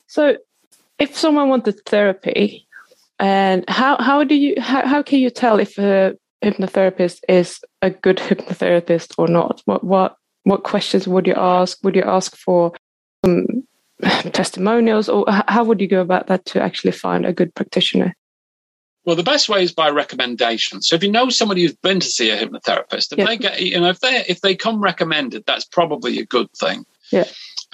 So 0.07 0.37
if 0.97 1.17
someone 1.17 1.49
wanted 1.49 1.85
therapy, 1.85 2.67
and 3.19 3.63
how 3.67 3.97
how 4.01 4.23
do 4.23 4.35
you 4.35 4.59
how, 4.59 4.85
how 4.85 5.01
can 5.01 5.19
you 5.19 5.29
tell 5.29 5.59
if 5.59 5.77
a 5.77 6.15
hypnotherapist 6.43 7.19
is 7.29 7.59
a 7.81 7.89
good 7.89 8.17
hypnotherapist 8.17 9.13
or 9.17 9.27
not? 9.27 9.61
What 9.65 9.83
what 9.83 10.15
what 10.43 10.63
questions 10.63 11.07
would 11.07 11.27
you 11.27 11.35
ask? 11.35 11.77
Would 11.83 11.95
you 11.95 12.03
ask 12.03 12.35
for 12.35 12.73
some 13.25 13.67
testimonials, 14.31 15.09
or 15.09 15.25
how 15.27 15.63
would 15.63 15.81
you 15.81 15.87
go 15.87 16.01
about 16.01 16.27
that 16.27 16.45
to 16.45 16.61
actually 16.61 16.91
find 16.91 17.25
a 17.25 17.33
good 17.33 17.53
practitioner? 17.55 18.15
Well, 19.05 19.15
the 19.15 19.23
best 19.23 19.49
way 19.49 19.63
is 19.63 19.71
by 19.71 19.89
recommendation. 19.91 20.81
So 20.81 20.95
if 20.95 21.03
you 21.03 21.11
know 21.11 21.29
somebody 21.29 21.61
who's 21.61 21.75
been 21.75 21.99
to 21.99 22.07
see 22.07 22.31
a 22.31 22.37
hypnotherapist, 22.37 23.11
if 23.11 23.19
yeah. 23.19 23.25
they 23.25 23.37
get, 23.37 23.61
you 23.61 23.79
know, 23.79 23.89
if 23.89 23.99
they 23.99 24.25
if 24.27 24.41
they 24.41 24.55
come 24.55 24.81
recommended, 24.81 25.43
that's 25.45 25.65
probably 25.65 26.19
a 26.19 26.25
good 26.25 26.51
thing. 26.53 26.85
Yeah. 27.11 27.25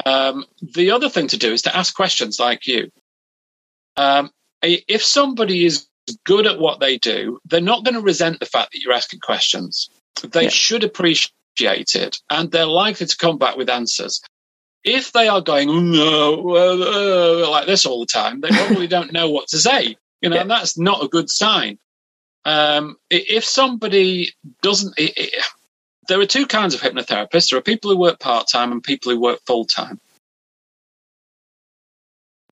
Um, 0.06 0.46
the 0.76 0.92
other 0.92 1.10
thing 1.10 1.28
to 1.28 1.38
do 1.38 1.54
is 1.54 1.62
to 1.64 1.76
ask 1.76 1.96
questions 1.96 2.40
like 2.40 2.68
you. 2.68 2.92
Um, 3.96 4.32
if 4.62 5.04
somebody 5.04 5.66
is 5.66 5.88
good 6.26 6.48
at 6.48 6.60
what 6.60 6.80
they 6.80 6.98
do, 6.98 7.40
they're 7.46 7.62
not 7.62 7.84
going 7.84 7.96
to 7.96 8.02
resent 8.02 8.40
the 8.40 8.46
fact 8.46 8.72
that 8.72 8.82
you're 8.82 8.94
asking 8.94 9.20
questions. 9.20 9.90
They 10.24 10.44
yeah. 10.44 10.50
should 10.50 10.84
appreciate 10.84 11.96
it, 11.96 12.18
and 12.30 12.52
they're 12.52 12.66
likely 12.66 13.08
to 13.08 13.18
come 13.18 13.38
back 13.38 13.58
with 13.58 13.70
answers. 13.70 14.22
If 14.84 15.12
they 15.12 15.28
are 15.28 15.42
going 15.42 15.92
no, 15.92 16.56
uh, 16.56 17.50
like 17.50 17.68
this 17.68 17.86
all 17.86 18.00
the 18.00 18.06
time, 18.08 18.42
they 18.42 18.50
probably 18.50 18.88
don't 18.88 19.14
know 19.14 19.30
what 19.30 19.48
to 19.50 19.58
say. 19.58 19.96
You 20.22 20.30
know, 20.30 20.36
yeah. 20.36 20.42
and 20.42 20.52
that's 20.52 20.78
not 20.78 21.04
a 21.04 21.08
good 21.08 21.30
sign. 21.30 21.78
Um, 22.46 22.98
if 23.10 23.44
somebody 23.44 24.34
doesn't, 24.62 24.98
it, 24.98 25.14
it, 25.16 25.44
there 26.08 26.20
are 26.20 26.26
two 26.26 26.48
kinds 26.48 26.74
of 26.74 26.82
hypnotherapists. 26.82 27.50
There 27.50 27.60
are 27.60 27.64
people 27.64 27.92
who 27.92 27.98
work 27.98 28.20
part 28.20 28.48
time 28.52 28.72
and 28.72 28.84
people 28.84 29.12
who 29.12 29.20
work 29.20 29.40
full 29.46 29.66
time. 29.66 30.00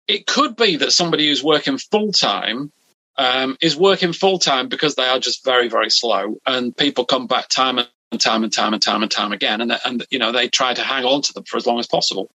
It 0.08 0.26
could 0.26 0.56
be 0.56 0.76
that 0.76 0.92
somebody 0.92 1.28
who's 1.28 1.42
working 1.42 1.78
full 1.78 2.12
time 2.12 2.72
um, 3.16 3.56
is 3.60 3.76
working 3.76 4.12
full 4.12 4.38
time 4.38 4.68
because 4.68 4.94
they 4.94 5.06
are 5.06 5.18
just 5.18 5.44
very, 5.44 5.68
very 5.68 5.90
slow, 5.90 6.36
and 6.46 6.76
people 6.76 7.04
come 7.04 7.26
back 7.26 7.48
time 7.48 7.78
and 7.78 8.20
time 8.20 8.44
and 8.44 8.52
time 8.52 8.72
and 8.72 8.82
time 8.82 9.02
and 9.02 9.10
time 9.10 9.32
again, 9.32 9.60
and 9.60 9.72
and 9.84 10.06
you 10.10 10.18
know 10.18 10.32
they 10.32 10.48
try 10.48 10.74
to 10.74 10.82
hang 10.82 11.04
on 11.04 11.22
to 11.22 11.32
them 11.32 11.44
for 11.44 11.56
as 11.56 11.66
long 11.66 11.78
as 11.78 11.86
possible. 11.86 12.30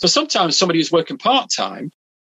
So 0.00 0.08
sometimes 0.08 0.56
somebody 0.56 0.80
who's 0.80 0.92
working 0.92 1.18
part 1.18 1.50
time 1.50 1.90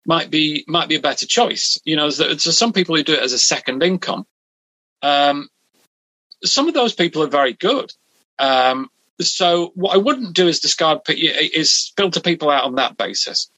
might 0.06 0.30
be 0.30 0.64
might 0.68 0.90
be 0.90 0.96
a 0.96 1.02
better 1.02 1.26
choice. 1.26 1.80
You 1.84 1.96
know, 1.96 2.10
so 2.10 2.36
some 2.36 2.74
people 2.74 2.96
who 2.96 3.04
do 3.04 3.14
it 3.14 3.24
as 3.24 3.34
a 3.34 3.40
second 3.40 3.84
income. 3.84 4.26
Um, 5.02 5.50
some 6.44 6.68
of 6.68 6.74
those 6.74 6.94
people 6.94 7.24
are 7.24 7.28
very 7.28 7.54
good. 7.54 7.92
Um, 8.40 8.90
so 9.20 9.72
what 9.76 9.94
I 9.94 9.98
wouldn't 9.98 10.36
do 10.36 10.48
is 10.48 10.60
discard 10.60 11.00
is 11.08 11.94
filter 11.96 12.22
people 12.22 12.50
out 12.50 12.64
on 12.64 12.76
that 12.76 12.98
basis. 12.98 13.52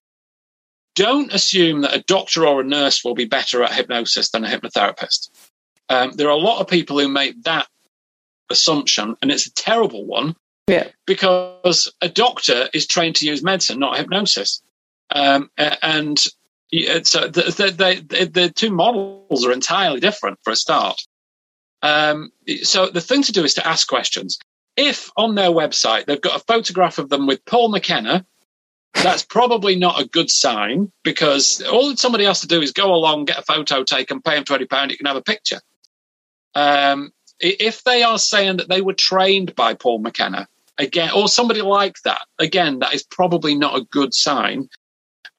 Don't 0.95 1.33
assume 1.33 1.81
that 1.81 1.95
a 1.95 2.03
doctor 2.03 2.45
or 2.45 2.61
a 2.61 2.63
nurse 2.63 3.03
will 3.03 3.15
be 3.15 3.25
better 3.25 3.63
at 3.63 3.73
hypnosis 3.73 4.29
than 4.29 4.45
a 4.45 4.47
hypnotherapist. 4.47 5.29
Um, 5.89 6.11
there 6.11 6.27
are 6.27 6.37
a 6.37 6.37
lot 6.37 6.59
of 6.59 6.67
people 6.67 6.99
who 6.99 7.07
make 7.07 7.41
that 7.43 7.67
assumption, 8.49 9.15
and 9.21 9.31
it's 9.31 9.47
a 9.47 9.53
terrible 9.53 10.05
one. 10.05 10.35
Yeah. 10.67 10.89
Because 11.05 11.91
a 12.01 12.07
doctor 12.07 12.69
is 12.73 12.87
trained 12.87 13.17
to 13.17 13.25
use 13.25 13.43
medicine, 13.43 13.79
not 13.79 13.97
hypnosis. 13.97 14.61
Um, 15.13 15.49
and 15.57 16.17
so 17.03 17.27
the, 17.27 17.43
the, 17.77 18.05
the, 18.07 18.25
the, 18.25 18.49
two 18.49 18.71
models 18.71 19.45
are 19.45 19.51
entirely 19.51 19.99
different 19.99 20.39
for 20.43 20.51
a 20.51 20.55
start. 20.55 21.01
Um, 21.81 22.31
so 22.63 22.87
the 22.87 23.01
thing 23.01 23.23
to 23.23 23.31
do 23.31 23.43
is 23.43 23.55
to 23.55 23.67
ask 23.67 23.87
questions. 23.87 24.39
If 24.75 25.11
on 25.17 25.35
their 25.35 25.49
website 25.49 26.05
they've 26.05 26.19
got 26.19 26.39
a 26.39 26.43
photograph 26.45 26.97
of 26.97 27.09
them 27.09 27.27
with 27.27 27.45
Paul 27.45 27.69
McKenna, 27.69 28.25
that's 28.93 29.23
probably 29.23 29.75
not 29.75 29.99
a 29.99 30.07
good 30.07 30.29
sign 30.29 30.91
because 31.03 31.61
all 31.61 31.89
that 31.89 31.99
somebody 31.99 32.25
has 32.25 32.41
to 32.41 32.47
do 32.47 32.61
is 32.61 32.71
go 32.71 32.93
along, 32.93 33.25
get 33.25 33.39
a 33.39 33.43
photo 33.43 33.83
taken, 33.83 34.21
pay 34.21 34.35
them 34.35 34.43
twenty 34.43 34.65
pound, 34.65 34.91
you 34.91 34.97
can 34.97 35.07
have 35.07 35.15
a 35.15 35.21
picture. 35.21 35.59
Um, 36.55 37.11
if 37.39 37.83
they 37.83 38.03
are 38.03 38.19
saying 38.19 38.57
that 38.57 38.69
they 38.69 38.81
were 38.81 38.93
trained 38.93 39.55
by 39.55 39.73
Paul 39.73 39.99
McKenna 39.99 40.47
again, 40.77 41.11
or 41.15 41.27
somebody 41.27 41.61
like 41.61 41.95
that, 42.05 42.21
again, 42.39 42.79
that 42.79 42.93
is 42.93 43.03
probably 43.03 43.55
not 43.55 43.77
a 43.77 43.85
good 43.85 44.13
sign 44.13 44.69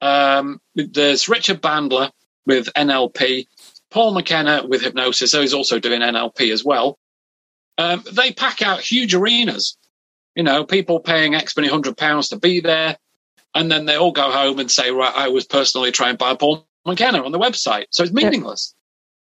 um, 0.05 0.61
there's 0.75 1.29
Richard 1.31 1.63
Bandler 1.63 2.11
with 2.47 2.69
NLP, 2.75 3.47
Paul 3.91 4.13
McKenna 4.13 4.67
with 4.67 4.83
hypnosis, 4.83 5.31
so 5.31 5.41
he's 5.41 5.55
also 5.55 5.79
doing 5.79 6.03
NLP 6.03 6.53
as 6.53 6.63
well. 6.63 6.99
Um, 7.79 8.05
they 8.13 8.33
pack 8.33 8.61
out 8.61 8.81
huge 8.81 9.15
arenas, 9.15 9.79
you 10.35 10.43
know, 10.43 10.65
people 10.65 11.01
paying 11.01 11.35
X 11.35 11.57
many 11.57 11.69
hundred 11.69 11.97
pounds 11.97 12.29
to 12.29 12.39
be 12.39 12.61
there. 12.61 12.99
And 13.55 13.71
then 13.71 13.87
they 13.87 13.97
all 13.97 14.13
go 14.13 14.31
home 14.31 14.59
and 14.59 14.71
say, 14.71 14.91
right, 14.91 15.13
I 15.15 15.29
was 15.29 15.47
personally 15.47 15.93
trained 15.93 16.19
by 16.19 16.35
Paul 16.35 16.67
McKenna 16.85 17.25
on 17.25 17.33
the 17.33 17.39
website. 17.39 17.87
So 17.91 18.03
it's 18.03 18.13
meaningless. 18.13 18.75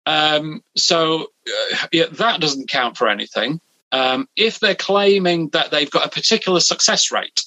Yeah. 0.05 0.35
Um, 0.35 0.63
so 0.75 1.27
uh, 1.47 1.87
yeah, 1.91 2.05
that 2.13 2.39
doesn't 2.41 2.69
count 2.69 2.97
for 2.97 3.07
anything. 3.07 3.59
Um, 3.91 4.27
if 4.35 4.59
they're 4.59 4.75
claiming 4.75 5.49
that 5.49 5.71
they've 5.71 5.89
got 5.89 6.05
a 6.05 6.09
particular 6.09 6.59
success 6.59 7.11
rate, 7.11 7.41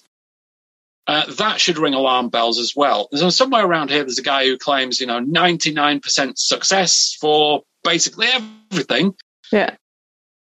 uh, 1.06 1.24
that 1.34 1.60
should 1.60 1.78
ring 1.78 1.94
alarm 1.94 2.28
bells 2.28 2.58
as 2.58 2.74
well. 2.76 3.08
So 3.14 3.30
somewhere 3.30 3.64
around 3.64 3.90
here, 3.90 4.04
there's 4.04 4.18
a 4.18 4.22
guy 4.22 4.46
who 4.46 4.56
claims, 4.56 5.00
you 5.00 5.06
know, 5.06 5.20
99% 5.20 6.32
success 6.36 7.16
for 7.20 7.62
basically 7.82 8.26
everything. 8.26 9.14
Yeah. 9.50 9.76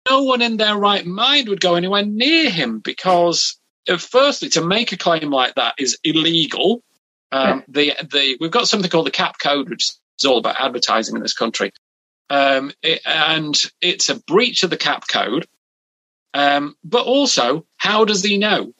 No 0.09 0.23
one 0.23 0.41
in 0.41 0.57
their 0.57 0.77
right 0.77 1.05
mind 1.05 1.49
would 1.49 1.61
go 1.61 1.75
anywhere 1.75 2.05
near 2.05 2.49
him 2.49 2.79
because, 2.79 3.59
firstly, 3.97 4.49
to 4.49 4.61
make 4.65 4.91
a 4.91 4.97
claim 4.97 5.29
like 5.29 5.55
that 5.55 5.75
is 5.77 5.97
illegal. 6.03 6.81
Um, 7.31 7.63
yeah. 7.67 7.93
The 7.99 8.07
the 8.11 8.37
we've 8.39 8.51
got 8.51 8.67
something 8.67 8.89
called 8.89 9.07
the 9.07 9.11
CAP 9.11 9.39
code, 9.39 9.69
which 9.69 9.91
is 10.19 10.25
all 10.25 10.37
about 10.37 10.59
advertising 10.59 11.15
in 11.15 11.21
this 11.21 11.33
country, 11.33 11.71
um, 12.29 12.71
it, 12.81 13.01
and 13.05 13.55
it's 13.81 14.09
a 14.09 14.19
breach 14.21 14.63
of 14.63 14.69
the 14.69 14.77
CAP 14.77 15.07
code. 15.07 15.47
Um, 16.33 16.75
but 16.83 17.05
also, 17.05 17.65
how 17.77 18.05
does 18.05 18.23
he 18.23 18.37
know? 18.37 18.73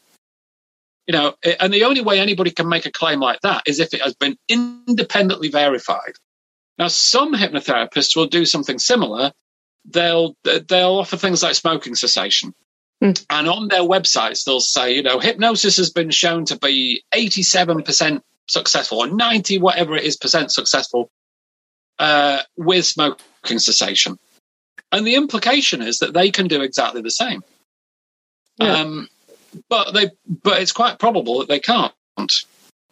You 1.08 1.14
know, 1.14 1.34
and 1.60 1.74
the 1.74 1.84
only 1.84 2.02
way 2.02 2.20
anybody 2.20 2.52
can 2.52 2.70
make 2.70 2.86
a 2.86 2.92
claim 2.92 3.20
like 3.20 3.42
that 3.42 3.64
is 3.66 3.80
if 3.80 3.94
it 3.94 4.02
has 4.02 4.14
been 4.14 4.38
independently 4.48 5.50
verified. 5.50 6.14
Now, 6.78 6.88
some 6.88 7.34
hypnotherapists 7.34 8.16
will 8.16 8.28
do 8.28 8.46
something 8.46 8.80
similar. 8.80 9.32
They'll 9.86 10.36
they'll 10.44 11.00
offer 11.00 11.18
things 11.18 11.44
like 11.44 11.56
smoking 11.56 11.96
cessation, 11.96 12.54
mm. 13.02 13.26
and 13.30 13.48
on 13.48 13.68
their 13.68 13.82
websites 13.82 14.46
they'll 14.46 14.60
say, 14.60 14.96
you 14.96 15.04
know, 15.04 15.20
hypnosis 15.20 15.78
has 15.78 15.90
been 15.90 16.12
shown 16.12 16.46
to 16.46 16.58
be 16.58 17.04
eighty 17.14 17.44
seven 17.44 17.84
percent 17.84 18.24
successful 18.48 19.00
or 19.00 19.08
ninety 19.08 19.58
whatever 19.58 19.96
it 19.96 20.04
is 20.04 20.18
percent 20.18 20.52
successful 20.52 21.10
uh, 22.00 22.42
with 22.58 22.86
smoking 22.86 23.60
cessation, 23.60 24.18
and 24.92 25.06
the 25.06 25.16
implication 25.16 25.82
is 25.82 26.00
that 26.00 26.14
they 26.14 26.32
can 26.32 26.48
do 26.48 26.62
exactly 26.62 27.02
the 27.02 27.12
same. 27.12 27.44
Yeah. 28.58 28.74
Um, 28.74 29.08
but 29.70 29.94
they 29.94 30.10
but 30.44 30.62
it's 30.62 30.72
quite 30.72 31.00
probable 31.00 31.40
that 31.40 31.48
they 31.48 31.60
can't. 31.60 31.94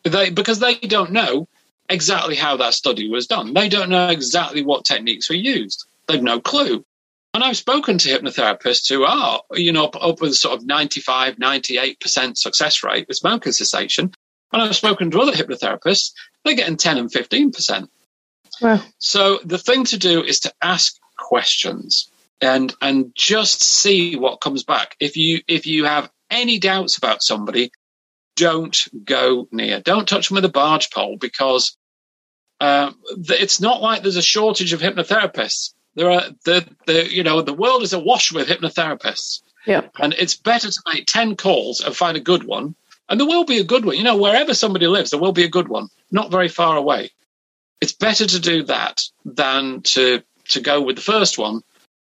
They 0.04 0.30
because 0.30 0.60
they 0.60 0.76
don't 0.76 1.12
know 1.12 1.48
exactly 1.90 2.36
how 2.36 2.58
that 2.58 2.74
study 2.74 3.10
was 3.10 3.28
done. 3.28 3.54
They 3.54 3.70
don't 3.70 3.90
know 3.90 4.10
exactly 4.10 4.64
what 4.64 4.86
techniques 4.86 5.30
were 5.30 5.36
used. 5.36 5.86
They've 6.08 6.22
no 6.22 6.40
clue. 6.40 6.86
And 7.34 7.44
I've 7.44 7.58
spoken 7.58 7.98
to 8.00 8.10
hypnotherapists 8.10 8.90
who 8.90 9.04
are, 9.04 9.42
you 9.52 9.72
know, 9.72 9.86
up, 9.86 10.20
with 10.20 10.36
sort 10.36 10.58
of 10.58 10.66
95, 10.66 11.36
98% 11.36 12.38
success 12.38 12.84
rate 12.84 13.08
with 13.08 13.18
smoking 13.18 13.52
cessation. 13.52 14.12
And 14.52 14.62
I've 14.62 14.76
spoken 14.76 15.12
to 15.12 15.20
other 15.20 15.32
hypnotherapists, 15.32 16.12
they're 16.44 16.56
getting 16.56 16.78
10 16.78 16.98
and 16.98 17.12
15%. 17.12 17.88
Wow. 18.62 18.82
So 18.98 19.40
the 19.46 19.60
thing 19.60 19.86
to 19.86 19.98
do 19.98 20.24
is 20.24 20.40
to 20.42 20.54
ask 20.62 20.98
questions 21.18 22.10
and 22.42 22.74
and 22.82 23.12
just 23.16 23.64
see 23.64 24.16
what 24.16 24.42
comes 24.42 24.64
back. 24.64 24.96
If 25.00 25.18
you 25.18 25.42
if 25.48 25.66
you 25.66 25.86
have 25.86 26.10
any 26.30 26.60
doubts 26.60 26.98
about 26.98 27.22
somebody, 27.22 27.72
don't 28.36 28.78
go 29.04 29.48
near. 29.52 29.82
Don't 29.82 30.08
touch 30.08 30.30
them 30.30 30.36
with 30.36 30.46
a 30.46 30.50
barge 30.50 30.90
pole 30.92 31.18
because 31.18 31.78
uh, 32.62 32.92
it's 33.28 33.62
not 33.62 33.82
like 33.82 34.02
there's 34.02 34.16
a 34.16 34.22
shortage 34.22 34.74
of 34.74 34.82
hypnotherapists. 34.82 35.74
There 36.00 36.12
are 36.12 36.24
the 36.46 36.58
the 36.88 37.12
you 37.14 37.24
know 37.24 37.42
the 37.42 37.54
world 37.64 37.84
is 37.84 37.94
awash 37.94 38.32
with 38.32 38.48
hypnotherapists. 38.48 39.42
Yeah, 39.68 39.82
and 40.00 40.14
it's 40.18 40.36
better 40.38 40.70
to 40.72 40.82
make 40.94 41.06
ten 41.06 41.36
calls 41.36 41.82
and 41.82 41.94
find 41.96 42.16
a 42.18 42.22
good 42.32 42.44
one 42.46 42.76
And 43.10 43.20
there 43.20 43.28
will 43.28 43.44
be 43.46 43.60
a 43.60 43.64
good 43.74 43.84
one. 43.86 43.98
You 43.98 44.04
know, 44.04 44.18
wherever 44.18 44.54
somebody 44.54 44.88
lives, 44.88 45.10
there 45.10 45.20
will 45.20 45.34
be 45.34 45.44
a 45.44 45.50
good 45.58 45.68
one, 45.68 45.88
not 46.12 46.32
very 46.32 46.48
far 46.48 46.78
away. 46.78 47.12
It's 47.82 47.94
better 47.94 48.26
to 48.26 48.40
do 48.40 48.64
that 48.66 49.02
than 49.26 49.82
to 49.94 50.24
to 50.54 50.62
go 50.62 50.82
with 50.82 50.96
the 50.96 51.02
first 51.14 51.38
one 51.38 51.62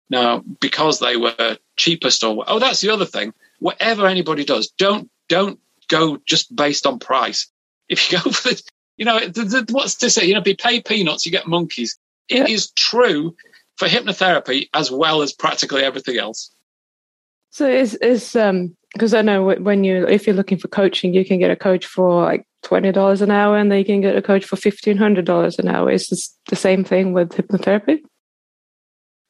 now 0.09 0.43
because 0.61 0.99
they 1.01 1.17
were 1.17 1.59
cheapest 1.77 2.23
or 2.25 2.45
oh 2.47 2.59
that's 2.59 2.81
the 2.81 2.91
other 2.91 3.07
thing 3.07 3.33
whatever 3.59 4.07
anybody 4.07 4.45
does 4.45 4.73
don't 4.79 5.11
don't 5.29 5.59
go 5.89 6.19
just 6.27 6.55
based 6.55 6.87
on 6.87 6.99
price 6.99 7.49
if 7.89 7.99
you 8.13 8.19
go 8.19 8.31
for 8.39 8.49
the 8.51 8.63
you 8.97 9.05
know 9.05 9.19
the, 9.21 9.45
the, 9.45 9.67
what's 9.73 9.97
to 9.97 10.11
say 10.11 10.25
you 10.27 10.35
know 10.35 10.41
if 10.41 10.47
you 10.47 10.57
pay 10.57 10.81
peanuts 10.81 11.27
you 11.27 11.33
get 11.33 11.47
monkeys 11.47 11.99
It 12.29 12.39
Yeah. 12.39 12.55
is 12.57 12.71
true 12.73 13.37
for 13.77 13.89
hypnotherapy 13.89 14.69
as 14.75 14.91
well 14.91 15.23
as 15.23 15.33
practically 15.33 15.83
everything 15.83 16.19
else 16.19 16.53
So 17.51 17.67
is 17.67 17.95
is 17.97 18.37
um 18.37 18.77
because 18.93 19.15
I 19.15 19.23
know 19.23 19.45
when 19.45 19.85
you 19.85 20.07
if 20.07 20.27
you're 20.27 20.37
looking 20.37 20.59
for 20.59 20.69
coaching, 20.69 21.15
you 21.15 21.25
can 21.25 21.39
get 21.39 21.51
a 21.51 21.57
coach 21.57 21.87
for 21.87 22.23
like 22.23 22.45
twenty 22.63 22.93
dollars 22.93 23.23
an 23.23 23.31
hour, 23.31 23.57
and 23.57 23.71
then 23.71 23.79
you 23.79 23.85
can 23.85 24.01
get 24.01 24.17
a 24.17 24.23
coach 24.23 24.45
for 24.45 24.57
fifteen 24.57 24.97
hundred 24.97 25.25
dollars 25.25 25.59
an 25.59 25.69
hour. 25.69 25.91
Is 25.91 26.09
this 26.09 26.37
the 26.49 26.57
same 26.57 26.85
thing 26.85 27.13
with 27.13 27.31
hypnotherapy? 27.31 28.01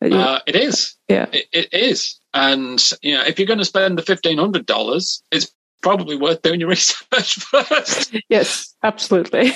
Uh, 0.02 0.40
it 0.46 0.56
is 0.56 0.96
yeah, 1.08 1.26
it, 1.30 1.46
it 1.52 1.74
is 1.74 2.18
and 2.32 2.90
you 3.02 3.14
know 3.14 3.22
if 3.22 3.38
you're 3.38 3.46
going 3.46 3.58
to 3.58 3.64
spend 3.66 3.98
the 3.98 4.02
$1500 4.02 5.22
it's 5.30 5.52
probably 5.82 6.16
worth 6.16 6.40
doing 6.40 6.60
your 6.60 6.68
research 6.76 7.34
first 7.34 8.16
yes, 8.30 8.74
absolutely. 8.82 9.52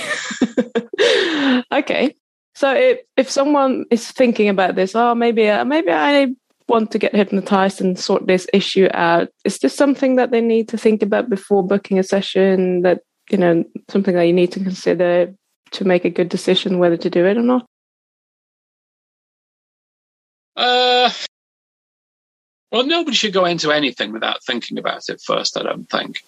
okay, 1.73 2.15
so 2.55 2.75
if 2.75 3.01
if 3.17 3.31
someone 3.31 3.85
is 3.91 4.11
thinking 4.11 4.49
about 4.49 4.75
this, 4.75 4.95
oh, 4.95 5.15
maybe 5.15 5.49
uh, 5.49 5.65
maybe 5.65 5.91
I 5.91 6.35
want 6.69 6.91
to 6.93 6.99
get 6.99 7.15
hypnotized 7.15 7.81
and 7.81 7.99
sort 7.99 8.27
this 8.27 8.47
issue 8.53 8.89
out. 8.95 9.29
Is 9.45 9.59
this 9.59 9.77
something 9.77 10.17
that 10.17 10.31
they 10.31 10.41
need 10.41 10.69
to 10.69 10.79
think 10.79 11.03
about 11.03 11.29
before 11.29 11.67
booking 11.67 11.99
a 11.99 12.03
session? 12.03 12.83
That 12.83 13.03
you 13.31 13.39
know, 13.39 13.65
something 13.89 14.15
that 14.15 14.25
you 14.25 14.33
need 14.33 14.53
to 14.53 14.61
consider 14.61 15.35
to 15.73 15.85
make 15.85 16.05
a 16.05 16.11
good 16.11 16.29
decision 16.29 16.79
whether 16.79 16.97
to 16.97 17.11
do 17.11 17.27
it 17.27 17.37
or 17.37 17.43
not. 17.43 17.67
Uh, 20.57 21.11
well, 22.71 22.87
nobody 22.87 23.17
should 23.17 23.33
go 23.33 23.45
into 23.45 23.73
anything 23.73 24.13
without 24.13 24.45
thinking 24.45 24.79
about 24.79 25.09
it 25.09 25.21
first, 25.25 25.57
I 25.59 25.63
don't 25.63 25.89
think. 25.89 26.23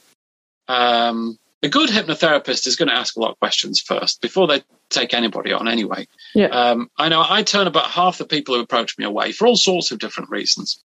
Um, 0.69 1.39
a 1.63 1.69
good 1.69 1.91
hypnotherapist 1.91 2.67
is 2.67 2.77
going 2.77 2.89
to 2.89 2.95
ask 2.95 3.17
a 3.17 3.21
lot 3.21 3.31
of 3.33 3.39
questions 3.39 3.81
first 3.81 4.21
before 4.21 4.47
they 4.47 4.63
take 4.91 5.15
anybody 5.15 5.53
on, 5.53 5.67
anyway. 5.69 6.07
Yeah. 6.35 6.47
Um, 6.49 6.91
I 6.99 7.09
know 7.09 7.25
I 7.29 7.43
turn 7.43 7.67
about 7.67 7.87
half 7.87 8.19
the 8.19 8.25
people 8.27 8.55
who 8.55 8.61
approach 8.61 8.99
me 8.99 9.05
away 9.05 9.33
for 9.33 9.47
all 9.47 9.57
sorts 9.57 9.91
of 9.91 9.99
different 9.99 10.31
reasons. 10.31 10.83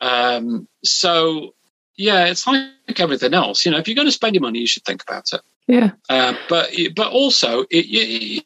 Um, 0.00 0.66
so, 0.84 1.54
yeah, 1.96 2.26
it's 2.26 2.46
like 2.46 2.70
everything 2.98 3.34
else. 3.34 3.64
You 3.64 3.72
know, 3.72 3.78
if 3.78 3.86
you're 3.88 3.94
going 3.94 4.08
to 4.08 4.12
spend 4.12 4.34
your 4.34 4.42
money, 4.42 4.58
you 4.60 4.66
should 4.66 4.84
think 4.84 5.02
about 5.02 5.32
it. 5.32 5.40
Yeah, 5.66 5.90
Uh, 6.08 6.34
but 6.48 6.70
but 6.96 7.12
also, 7.12 7.64
it, 7.70 7.86
you, 7.86 8.40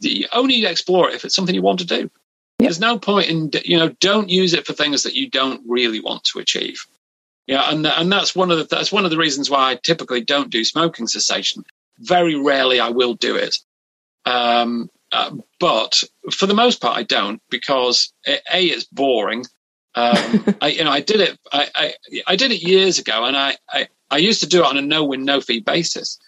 you- 0.00 0.26
only 0.32 0.64
explore 0.66 1.08
it 1.10 1.14
if 1.16 1.24
it's 1.24 1.34
something 1.34 1.54
you 1.54 1.62
want 1.62 1.80
to 1.80 1.84
do. 1.86 2.00
Yep. 2.02 2.10
There's 2.58 2.80
no 2.80 2.98
point 2.98 3.28
in 3.28 3.50
you 3.64 3.76
know 3.76 3.88
don't 4.00 4.28
use 4.28 4.54
it 4.54 4.66
for 4.66 4.72
things 4.72 5.02
that 5.02 5.14
you 5.14 5.28
don't 5.28 5.60
really 5.66 6.00
want 6.00 6.22
to 6.24 6.38
achieve. 6.38 6.84
Yeah, 7.46 7.70
and 7.70 7.86
and 7.86 8.10
that's 8.10 8.34
one 8.34 8.50
of 8.50 8.58
the 8.58 8.64
that's 8.64 8.92
one 8.92 9.04
of 9.04 9.10
the 9.10 9.18
reasons 9.18 9.50
why 9.50 9.70
I 9.70 9.74
typically 9.76 10.22
don't 10.22 10.50
do 10.50 10.64
smoking 10.64 11.06
cessation. 11.06 11.64
Very 11.98 12.34
rarely 12.34 12.80
I 12.80 12.88
will 12.88 13.14
do 13.14 13.36
it, 13.36 13.56
um, 14.24 14.90
uh, 15.12 15.30
but 15.60 16.02
for 16.32 16.46
the 16.46 16.54
most 16.54 16.80
part 16.80 16.96
I 16.96 17.02
don't 17.02 17.42
because 17.50 18.12
a, 18.26 18.38
a 18.52 18.64
it's 18.64 18.84
boring. 18.84 19.44
Um, 19.94 20.56
I 20.62 20.68
you 20.68 20.84
know 20.84 20.90
I 20.90 21.00
did 21.00 21.20
it 21.20 21.38
I, 21.52 21.68
I 21.74 21.94
I 22.26 22.36
did 22.36 22.50
it 22.50 22.62
years 22.62 22.98
ago, 22.98 23.24
and 23.24 23.36
I, 23.36 23.56
I 23.70 23.88
I 24.10 24.16
used 24.18 24.40
to 24.40 24.48
do 24.48 24.60
it 24.60 24.66
on 24.66 24.78
a 24.78 24.82
no 24.82 25.04
win 25.04 25.24
no 25.24 25.40
fee 25.42 25.60
basis. 25.60 26.18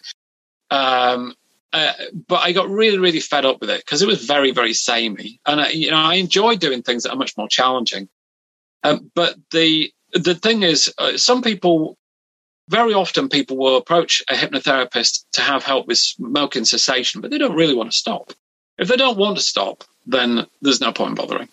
Um, 0.71 1.35
uh, 1.73 1.93
but 2.29 2.41
I 2.41 2.53
got 2.53 2.69
really, 2.69 2.99
really 2.99 3.21
fed 3.21 3.45
up 3.45 3.61
with 3.61 3.71
it 3.71 3.81
because 3.81 4.01
it 4.03 4.09
was 4.09 4.25
very, 4.25 4.51
very 4.51 4.73
samey, 4.73 5.41
and 5.47 5.61
I, 5.61 5.71
you 5.71 5.91
know 5.91 5.97
I 5.97 6.15
enjoy 6.15 6.57
doing 6.57 6.83
things 6.83 7.03
that 7.03 7.11
are 7.13 7.17
much 7.17 7.37
more 7.37 7.49
challenging. 7.49 8.09
Um, 8.83 9.11
but 9.15 9.37
the 9.51 9.93
the 10.25 10.35
thing 10.35 10.63
is, 10.63 10.93
uh, 10.99 11.17
some 11.17 11.43
people, 11.43 11.97
very 12.69 12.95
often, 12.95 13.29
people 13.29 13.57
will 13.57 13.77
approach 13.77 14.23
a 14.29 14.35
hypnotherapist 14.35 15.25
to 15.33 15.41
have 15.41 15.63
help 15.65 15.87
with 15.87 15.99
smoking 15.99 16.65
cessation, 16.65 17.21
but 17.21 17.31
they 17.31 17.39
don't 17.39 17.55
really 17.57 17.75
want 17.75 17.91
to 17.93 17.97
stop. 17.97 18.33
If 18.79 18.89
they 18.89 18.97
don't 18.97 19.17
want 19.19 19.37
to 19.37 19.43
stop, 19.43 19.85
then 20.07 20.47
there's 20.63 20.81
no 20.81 20.93
point 20.93 21.11
in 21.11 21.15
bothering. 21.17 21.49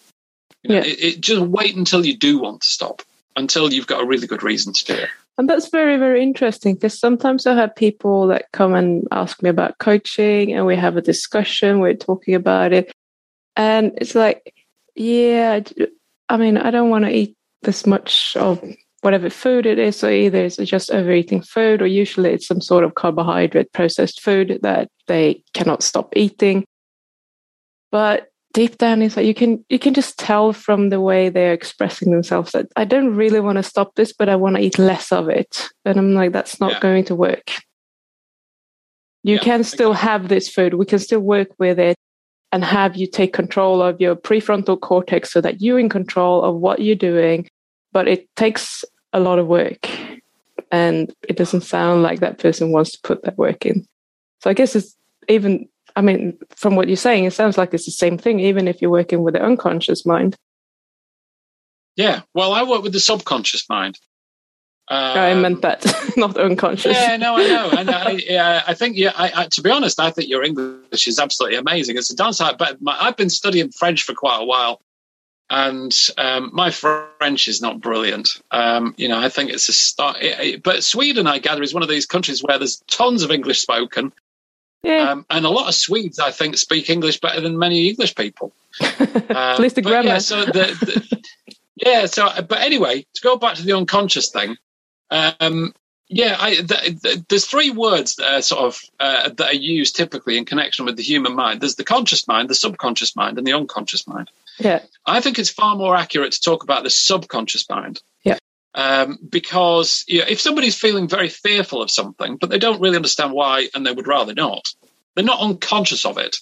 You 0.64 0.70
know, 0.70 0.76
Yeah. 0.76 0.86
it, 0.86 0.99
it, 1.03 1.22
just 1.22 1.41
wait 1.41 1.76
until 1.76 2.05
you 2.05 2.18
do 2.18 2.39
want 2.39 2.61
to 2.61 2.68
stop, 2.68 3.01
until 3.36 3.72
you've 3.74 3.88
got 3.88 4.01
a 4.01 4.05
really 4.05 4.28
good 4.28 4.43
reason 4.43 4.74
to 4.74 4.86
do 4.86 4.93
it. 4.93 5.09
and 5.38 5.49
that's 5.49 5.70
very 5.70 5.97
very 5.97 6.22
interesting 6.22 6.76
because 6.76 6.99
sometimes 6.99 7.47
I 7.47 7.55
have 7.55 7.76
people 7.76 8.28
that 8.28 8.51
come 8.51 8.76
and 8.76 9.07
ask 9.11 9.41
me 9.41 9.49
about 9.49 9.78
coaching, 9.80 10.53
and 10.53 10.66
we 10.66 10.76
have 10.76 10.95
a 10.97 11.01
discussion. 11.01 11.80
We're 11.80 11.95
talking 11.95 12.36
about 12.36 12.72
it, 12.74 12.91
and 13.55 13.91
it's 13.97 14.16
like, 14.16 14.53
yeah, 14.95 15.61
I 16.30 16.38
mean, 16.38 16.57
I 16.57 16.70
don't 16.72 16.89
want 16.91 17.05
to 17.05 17.11
eat 17.11 17.36
this 17.64 17.86
much 17.86 18.36
of 18.38 18.64
whatever 19.01 19.30
food 19.30 19.66
it 19.66 19.78
is. 19.78 19.97
So 19.97 20.09
either 20.09 20.45
it's 20.45 20.57
just 20.57 20.91
overeating 20.91 21.41
food, 21.41 21.82
or 21.82 21.88
usually 21.88 22.32
it's 22.32 22.47
some 22.47 22.61
sort 22.61 22.84
of 22.84 22.95
carbohydrate 22.95 23.72
processed 23.74 24.22
food 24.22 24.59
that 24.64 24.88
they 25.07 25.43
cannot 25.53 25.84
stop 25.84 26.16
eating. 26.16 26.66
But 27.91 28.30
deep 28.53 28.78
down 28.78 29.01
inside, 29.01 29.26
you 29.26 29.34
can 29.34 29.64
you 29.70 29.80
can 29.80 29.93
just 29.93 30.18
tell 30.18 30.53
from 30.53 30.89
the 30.89 31.01
way 31.01 31.30
they're 31.30 31.53
expressing 31.53 32.11
themselves 32.11 32.51
that 32.53 32.68
I 32.76 32.86
don't 32.86 33.16
really 33.16 33.39
want 33.39 33.57
to 33.57 33.64
stop 33.64 33.95
this, 33.95 34.14
but 34.14 34.30
I 34.30 34.36
want 34.36 34.55
to 34.55 34.61
eat 34.61 34.80
less 34.80 35.11
of 35.11 35.30
it. 35.30 35.70
And 35.86 35.97
I'm 35.97 36.14
like, 36.14 36.32
that's 36.32 36.59
not 36.59 36.72
Yeah. 36.74 36.80
going 36.80 37.05
to 37.05 37.16
work. 37.16 37.51
You 39.24 39.36
Yeah, 39.36 39.43
can 39.43 39.64
still 39.64 39.91
exactly. 39.91 40.09
have 40.09 40.28
this 40.30 40.49
food. 40.49 40.74
We 40.76 40.86
can 40.86 40.99
still 40.99 41.22
work 41.22 41.49
with 41.59 41.80
it 41.80 41.95
and 42.51 42.64
have 42.64 42.95
you 42.95 43.07
take 43.07 43.34
control 43.34 43.82
of 43.82 43.99
your 43.99 44.16
prefrontal 44.16 44.80
cortex 44.80 45.32
so 45.32 45.41
that 45.41 45.61
you're 45.61 45.80
in 45.80 45.89
control 45.89 46.43
of 46.43 46.55
what 46.55 46.80
you're 46.80 46.95
doing. 46.95 47.47
But 47.94 48.08
it 48.10 48.28
takes 48.36 48.84
a 49.14 49.20
lot 49.22 49.39
of 49.39 49.48
work. 49.48 49.88
And 50.72 51.14
it 51.30 51.38
doesn't 51.38 51.62
sound 51.62 52.02
like 52.02 52.20
that 52.20 52.39
person 52.39 52.72
wants 52.72 52.91
to 52.94 53.00
put 53.04 53.24
that 53.24 53.38
work 53.38 53.66
in. 53.66 53.86
So 54.41 54.50
I 54.50 54.54
guess 54.54 54.76
it's 54.76 54.98
even, 55.30 55.70
I 55.96 56.02
mean, 56.02 56.38
from 56.56 56.76
what 56.76 56.88
you're 56.88 56.98
saying, 56.98 57.26
it 57.26 57.34
sounds 57.34 57.58
like 57.58 57.74
it's 57.74 57.86
the 57.86 57.91
same 57.91 58.18
thing, 58.18 58.39
even 58.39 58.68
if 58.68 58.82
you're 58.82 58.91
working 58.91 59.22
with 59.24 59.36
the 59.36 59.41
unconscious 59.44 60.06
mind. 60.06 60.36
Yeah. 61.96 62.22
Well, 62.34 62.54
I 62.54 62.64
work 62.64 62.82
with 62.84 62.94
the 62.94 63.00
subconscious 63.00 63.70
mind. 63.70 64.00
I 64.89 65.32
Um, 65.32 65.41
meant 65.41 65.62
that, 65.62 65.86
not 66.18 66.38
unconscious. 66.38 66.98
Yeah, 66.98 67.16
no, 67.18 67.36
I 67.38 67.48
know, 67.48 67.70
and 67.72 67.89
I, 67.89 68.12
yeah, 68.28 68.64
I 68.68 68.74
think, 68.74 68.98
yeah, 68.98 69.14
I, 69.16 69.32
I, 69.44 69.48
to 69.48 69.62
be 69.62 69.70
honest, 69.70 70.00
I 70.00 70.12
think 70.12 70.28
your 70.28 70.44
English 70.44 71.08
is 71.08 71.20
absolutely 71.20 71.58
amazing. 71.58 71.96
It's 71.98 72.10
a 72.10 72.16
downside, 72.16 72.58
but 72.58 72.82
my, 72.82 72.98
I've 73.00 73.16
been 73.16 73.30
studying 73.30 73.72
French 73.72 74.04
for 74.04 74.14
quite 74.14 74.41
a 74.41 74.46
while, 74.46 74.82
and 75.50 75.96
um, 76.18 76.50
my 76.54 76.72
French 76.72 77.48
is 77.48 77.62
not 77.62 77.80
brilliant. 77.80 78.41
Um, 78.52 78.96
you 78.98 79.08
know, 79.08 79.20
I 79.20 79.30
think 79.30 79.52
it's 79.52 79.70
a 79.70 79.74
start. 79.74 80.18
But 80.64 80.84
Sweden, 80.84 81.28
I 81.28 81.39
gather, 81.39 81.62
is 81.62 81.74
one 81.74 81.84
of 81.84 81.89
these 81.89 82.06
countries 82.06 82.44
where 82.44 82.58
there's 82.58 82.82
tons 82.89 83.24
of 83.24 83.32
English 83.32 83.60
spoken, 83.60 84.12
Yeah, 84.84 85.12
um, 85.12 85.26
and 85.30 85.46
a 85.46 85.50
lot 85.50 85.68
of 85.68 85.76
Swedes, 85.76 86.20
I 86.20 86.32
think, 86.32 86.58
speak 86.58 86.89
English 86.89 87.20
better 87.20 87.41
than 87.41 87.58
many 87.58 87.89
English 87.89 88.16
people. 88.16 88.52
at 88.82 89.60
least 89.60 89.76
the 89.76 89.82
but 89.82 89.89
grammar. 89.89 90.08
Yeah, 90.08 90.18
so 90.18 90.46
the, 90.46 90.52
the 90.52 91.24
yeah, 91.76 92.06
so 92.06 92.30
but 92.41 92.60
anyway, 92.60 93.06
to 93.14 93.22
go 93.22 93.38
back 93.38 93.56
to 93.56 93.64
the 93.64 93.74
unconscious 93.74 94.30
thing, 94.30 94.58
um, 95.12 95.74
yeah, 96.08 96.38
I, 96.39 96.56
th 96.56 97.02
th 97.02 97.20
there's 97.28 97.46
three 97.46 97.70
words 97.70 98.16
that 98.16 98.34
are 98.34 98.41
sort 98.41 98.62
of 98.62 98.80
uh, 99.00 99.30
that 99.30 99.48
are 99.48 99.54
used 99.56 99.96
typically 99.96 100.38
in 100.38 100.46
connection 100.46 100.86
with 100.86 100.96
the 100.96 101.04
human 101.04 101.36
mind. 101.36 101.62
There's 101.62 101.76
the 101.76 101.84
conscious 101.84 102.28
mind, 102.28 102.50
the 102.50 102.56
subconscious 102.56 103.16
mind, 103.16 103.38
and 103.38 103.48
the 103.48 103.54
unconscious 103.54 104.08
mind. 104.08 104.30
Yeah, 104.60 104.84
I 105.06 105.22
think 105.22 105.39
it's 105.39 105.49
far 105.49 105.76
more 105.76 105.95
accurate 105.95 106.34
to 106.34 106.41
talk 106.41 106.64
about 106.64 106.84
the 106.84 106.89
subconscious 106.89 107.70
mind. 107.70 108.01
Yeah. 108.24 108.38
Um, 108.76 109.18
because 109.30 110.04
you 110.08 110.20
know, 110.20 110.26
if 110.28 110.41
somebody's 110.41 110.78
feeling 110.78 111.08
very 111.08 111.30
fearful 111.30 111.82
of 111.82 111.91
something, 111.91 112.38
but 112.38 112.49
they 112.49 112.60
don't 112.60 112.82
really 112.82 112.95
understand 112.95 113.32
why, 113.34 113.70
and 113.74 113.86
they 113.86 113.91
would 113.91 114.08
rather 114.08 114.34
not, 114.34 114.66
they're 115.16 115.24
not 115.26 115.41
unconscious 115.41 116.06
of 116.06 116.18
it. 116.18 116.38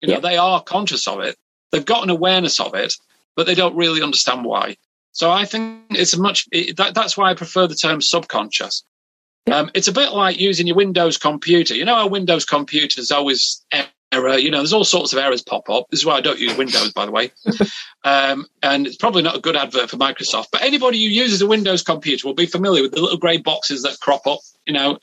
You 0.00 0.08
know, 0.08 0.14
Yeah. 0.14 0.20
they 0.20 0.36
are 0.36 0.62
conscious 0.62 1.06
of 1.08 1.20
it. 1.20 1.36
They've 1.70 1.84
got 1.84 2.02
an 2.04 2.10
awareness 2.10 2.60
of 2.60 2.74
it, 2.74 2.94
but 3.34 3.46
they 3.46 3.54
don't 3.54 3.76
really 3.76 4.02
understand 4.02 4.44
why. 4.44 4.76
So 5.12 5.30
I 5.30 5.44
think 5.44 5.82
it's 5.90 6.14
a 6.14 6.20
much 6.20 6.46
it, 6.52 6.76
that, 6.78 6.94
that's 6.94 7.16
why 7.16 7.30
I 7.30 7.34
prefer 7.34 7.66
the 7.66 7.74
term 7.74 8.00
subconscious. 8.00 8.82
Yeah. 9.46 9.58
Um, 9.58 9.70
it's 9.74 9.88
a 9.88 9.92
bit 9.92 10.12
like 10.12 10.38
using 10.40 10.66
your 10.66 10.76
Windows 10.76 11.18
computer. 11.18 11.74
You 11.74 11.84
know 11.84 11.96
how 11.96 12.06
Windows 12.06 12.44
computers 12.44 13.10
always 13.10 13.64
error. 14.12 14.38
You 14.38 14.50
know, 14.50 14.58
there's 14.58 14.72
all 14.72 14.84
sorts 14.84 15.12
of 15.12 15.18
errors 15.18 15.42
pop 15.42 15.68
up. 15.70 15.86
This 15.90 16.00
is 16.00 16.06
why 16.06 16.14
I 16.14 16.20
don't 16.20 16.38
use 16.38 16.56
Windows, 16.56 16.92
by 16.92 17.06
the 17.06 17.12
way. 17.12 17.32
um, 18.04 18.46
and 18.62 18.86
it's 18.86 18.96
probably 18.96 19.22
not 19.22 19.36
a 19.36 19.40
good 19.40 19.56
advert 19.56 19.90
for 19.90 19.96
Microsoft. 19.96 20.46
But 20.52 20.62
anybody 20.62 20.98
who 21.02 21.10
uses 21.10 21.42
a 21.42 21.46
Windows 21.46 21.82
computer 21.82 22.26
will 22.26 22.34
be 22.34 22.46
familiar 22.46 22.82
with 22.82 22.92
the 22.92 23.00
little 23.00 23.18
grey 23.18 23.38
boxes 23.38 23.82
that 23.82 23.98
crop 24.00 24.26
up. 24.26 24.40
You 24.66 24.74
know, 24.74 24.98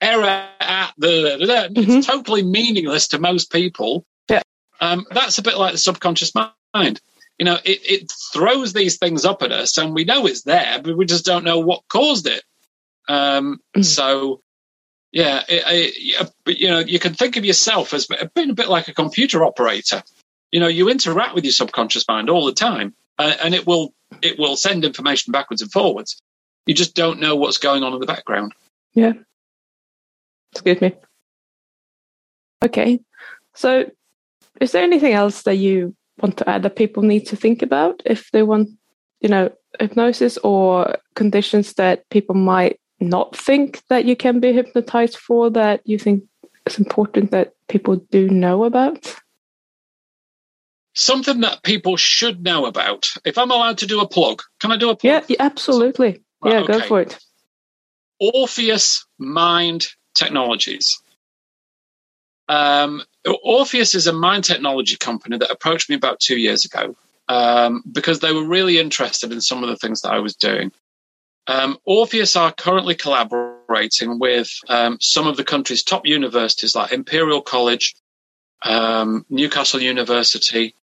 error 0.00 0.48
at 0.60 0.92
the. 0.98 1.70
Mhm. 1.74 1.98
It's 1.98 2.06
totally 2.06 2.42
meaningless 2.42 3.08
to 3.08 3.18
most 3.18 3.50
people. 3.52 4.04
Yeah. 4.28 4.42
Um, 4.80 5.06
that's 5.10 5.38
a 5.38 5.42
bit 5.42 5.56
like 5.58 5.72
the 5.72 5.78
subconscious 5.78 6.32
mind. 6.34 7.00
You 7.38 7.44
know, 7.46 7.58
it, 7.64 7.80
it 7.84 8.12
throws 8.32 8.74
these 8.74 8.98
things 8.98 9.24
up 9.24 9.42
at 9.42 9.52
us, 9.52 9.78
and 9.78 9.94
we 9.94 10.04
know 10.04 10.26
it's 10.26 10.42
there, 10.42 10.78
but 10.82 10.96
we 10.96 11.06
just 11.06 11.24
don't 11.24 11.44
know 11.44 11.58
what 11.58 11.88
caused 11.88 12.26
it. 12.26 12.42
Um, 13.08 13.60
Mm. 13.76 13.84
So, 13.84 14.40
Yeah, 15.12 15.42
it, 15.48 16.26
you 16.46 16.68
know, 16.68 16.78
you 16.78 17.00
can 17.00 17.14
think 17.14 17.36
of 17.36 17.44
yourself 17.44 17.92
as 17.92 18.06
being 18.34 18.50
a 18.50 18.54
bit 18.54 18.68
like 18.68 18.86
a 18.86 18.94
computer 18.94 19.44
operator. 19.44 20.02
You 20.52 20.60
know, 20.60 20.68
you 20.68 20.88
interact 20.88 21.34
with 21.34 21.44
your 21.44 21.52
subconscious 21.52 22.06
mind 22.06 22.30
all 22.30 22.46
the 22.46 22.52
time, 22.52 22.94
uh, 23.18 23.34
and 23.42 23.54
it 23.54 23.66
will 23.66 23.92
it 24.22 24.38
will 24.38 24.56
send 24.56 24.84
information 24.84 25.32
backwards 25.32 25.62
and 25.62 25.72
forwards. 25.72 26.20
You 26.66 26.74
just 26.74 26.94
don't 26.94 27.20
know 27.20 27.36
what's 27.36 27.58
going 27.58 27.82
on 27.82 27.92
in 27.92 28.00
the 28.00 28.06
background. 28.06 28.52
Yeah. 28.94 29.14
Excuse 30.52 30.80
me. 30.80 30.94
Okay. 32.64 33.00
So, 33.54 33.90
is 34.60 34.72
there 34.72 34.82
anything 34.82 35.12
else 35.12 35.42
that 35.42 35.56
you 35.56 35.94
want 36.20 36.36
to 36.38 36.48
add 36.48 36.62
that 36.62 36.76
people 36.76 37.02
need 37.02 37.26
to 37.26 37.36
think 37.36 37.62
about 37.62 38.02
if 38.04 38.30
they 38.30 38.42
want, 38.42 38.70
you 39.20 39.28
know, 39.28 39.50
hypnosis 39.78 40.36
or 40.38 40.96
conditions 41.14 41.74
that 41.74 42.08
people 42.10 42.34
might 42.34 42.78
not 43.00 43.36
think 43.36 43.82
that 43.88 44.04
you 44.04 44.16
can 44.16 44.40
be 44.40 44.52
hypnotized 44.52 45.16
for 45.16 45.50
that 45.50 45.80
you 45.84 45.98
think 45.98 46.24
it's 46.66 46.78
important 46.78 47.30
that 47.30 47.54
people 47.68 47.96
do 47.96 48.28
know 48.28 48.64
about? 48.64 49.16
Something 50.94 51.40
that 51.40 51.62
people 51.62 51.96
should 51.96 52.42
know 52.42 52.66
about. 52.66 53.08
If 53.24 53.38
I'm 53.38 53.50
allowed 53.50 53.78
to 53.78 53.86
do 53.86 54.00
a 54.00 54.08
plug, 54.08 54.42
can 54.60 54.72
I 54.72 54.76
do 54.76 54.90
a 54.90 54.96
plug? 54.96 55.24
Yeah, 55.28 55.36
absolutely. 55.38 56.22
Right, 56.42 56.52
yeah, 56.52 56.60
okay. 56.60 56.78
go 56.78 56.80
for 56.86 57.00
it. 57.00 57.18
Orpheus 58.20 59.06
Mind 59.18 59.88
Technologies. 60.14 61.00
Um, 62.48 63.02
Orpheus 63.44 63.94
is 63.94 64.06
a 64.06 64.12
mind 64.12 64.44
technology 64.44 64.96
company 64.96 65.38
that 65.38 65.50
approached 65.50 65.88
me 65.88 65.94
about 65.94 66.18
two 66.18 66.36
years 66.36 66.64
ago 66.64 66.96
um, 67.28 67.82
because 67.90 68.18
they 68.18 68.32
were 68.32 68.44
really 68.44 68.78
interested 68.78 69.30
in 69.30 69.40
some 69.40 69.62
of 69.62 69.68
the 69.70 69.76
things 69.76 70.00
that 70.00 70.12
I 70.12 70.18
was 70.18 70.34
doing. 70.34 70.72
Um, 71.46 71.78
Orpheus 71.84 72.36
are 72.36 72.52
currently 72.52 72.94
collaborating 72.94 74.18
with 74.18 74.50
um, 74.68 74.98
some 75.00 75.26
of 75.26 75.36
the 75.36 75.44
country's 75.44 75.82
top 75.82 76.06
universities 76.06 76.74
like 76.74 76.92
Imperial 76.92 77.40
College, 77.40 77.94
um, 78.62 79.24
Newcastle 79.28 79.80
University. 79.80 80.74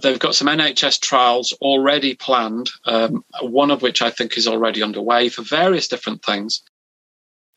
They've 0.00 0.18
got 0.18 0.34
some 0.34 0.48
NHS 0.48 1.00
trials 1.00 1.52
already 1.60 2.14
planned, 2.14 2.70
um, 2.84 3.24
one 3.42 3.70
of 3.70 3.82
which 3.82 4.02
I 4.02 4.10
think 4.10 4.36
is 4.36 4.48
already 4.48 4.82
underway 4.82 5.28
for 5.28 5.42
various 5.42 5.88
different 5.88 6.24
things. 6.24 6.62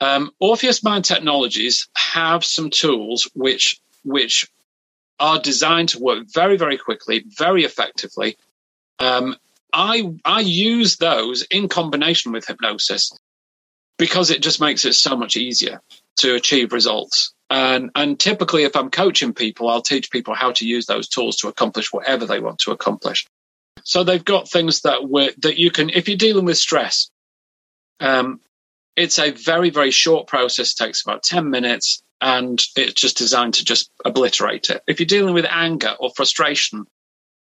Um, 0.01 0.31
Orpheus 0.39 0.83
Mind 0.83 1.05
Technologies 1.05 1.87
have 1.95 2.43
some 2.43 2.69
tools 2.69 3.29
which 3.33 3.79
which 4.03 4.47
are 5.19 5.39
designed 5.39 5.89
to 5.89 5.99
work 5.99 6.25
very, 6.31 6.57
very 6.57 6.77
quickly, 6.77 7.23
very 7.37 7.63
effectively. 7.63 8.37
Um, 8.99 9.35
I 9.75 10.13
I 10.23 10.39
use 10.39 10.95
those 10.95 11.43
in 11.43 11.67
combination 11.67 12.31
with 12.31 12.47
hypnosis 12.47 13.11
because 13.97 14.31
it 14.31 14.41
just 14.41 14.61
makes 14.61 14.85
it 14.85 14.93
so 14.93 15.17
much 15.17 15.35
easier 15.35 15.81
to 16.17 16.35
achieve 16.35 16.71
results. 16.71 17.33
And 17.49 17.91
and 17.93 18.17
typically, 18.17 18.63
if 18.63 18.75
I'm 18.75 18.89
coaching 18.89 19.33
people, 19.33 19.69
I'll 19.69 19.81
teach 19.81 20.09
people 20.09 20.33
how 20.33 20.51
to 20.53 20.65
use 20.65 20.85
those 20.85 21.09
tools 21.09 21.35
to 21.37 21.49
accomplish 21.49 21.91
whatever 21.91 22.25
they 22.25 22.39
want 22.39 22.59
to 22.59 22.71
accomplish. 22.71 23.27
So 23.83 24.03
they've 24.03 24.23
got 24.23 24.49
things 24.49 24.81
that 24.81 25.07
we 25.09 25.31
that 25.39 25.57
you 25.57 25.71
can, 25.71 25.89
if 25.89 26.07
you're 26.07 26.17
dealing 26.17 26.45
with 26.45 26.57
stress, 26.57 27.11
um, 27.99 28.39
it's 28.95 29.19
a 29.19 29.31
very 29.31 29.69
very 29.69 29.91
short 29.91 30.27
process. 30.27 30.73
Takes 30.73 31.03
about 31.03 31.21
ten 31.21 31.49
minutes, 31.49 32.01
and 32.21 32.63
it's 32.77 32.99
just 32.99 33.17
designed 33.17 33.55
to 33.55 33.65
just 33.65 33.91
obliterate 34.05 34.69
it. 34.69 34.81
If 34.87 34.99
you're 34.99 35.05
dealing 35.05 35.33
with 35.33 35.45
anger 35.49 35.95
or 35.99 36.11
frustration 36.15 36.85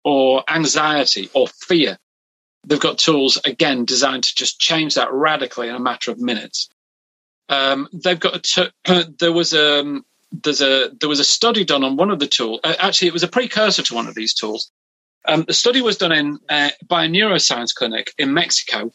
or 0.04 0.44
anxiety 0.48 1.28
or 1.34 1.48
fear, 1.48 1.98
they've 2.66 2.80
got 2.80 2.98
tools 2.98 3.38
again 3.44 3.84
designed 3.84 4.24
to 4.24 4.34
just 4.34 4.60
change 4.60 4.94
that 4.94 5.12
radically 5.12 5.68
in 5.68 5.74
a 5.74 5.80
matter 5.80 6.10
of 6.10 6.20
minutes. 6.20 6.68
Um, 7.48 7.88
they've 7.92 8.20
got 8.20 8.36
a 8.36 8.40
t- 8.40 9.04
there 9.18 9.32
was 9.32 9.52
a 9.52 9.80
um, 9.80 10.04
there's 10.32 10.62
a 10.62 10.90
there 11.00 11.08
was 11.08 11.20
a 11.20 11.24
study 11.24 11.64
done 11.64 11.84
on 11.84 11.96
one 11.96 12.10
of 12.10 12.18
the 12.18 12.26
tools. 12.26 12.60
Uh, 12.62 12.74
actually, 12.78 13.08
it 13.08 13.14
was 13.14 13.22
a 13.22 13.28
precursor 13.28 13.82
to 13.82 13.94
one 13.94 14.06
of 14.06 14.14
these 14.14 14.34
tools. 14.34 14.70
Um, 15.26 15.44
the 15.46 15.52
study 15.52 15.82
was 15.82 15.96
done 15.96 16.12
in 16.12 16.38
uh, 16.48 16.70
by 16.86 17.04
a 17.04 17.08
neuroscience 17.08 17.74
clinic 17.74 18.12
in 18.18 18.32
Mexico 18.32 18.92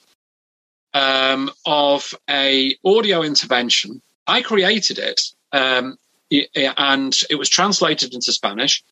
um, 0.93 1.51
of 1.65 2.13
a 2.29 2.75
audio 2.85 3.21
intervention. 3.21 4.01
I 4.25 4.41
created 4.41 4.97
it, 4.97 5.21
um, 5.51 5.97
and 6.31 7.15
it 7.29 7.35
was 7.35 7.49
translated 7.49 8.13
into 8.13 8.31
Spanish 8.31 8.83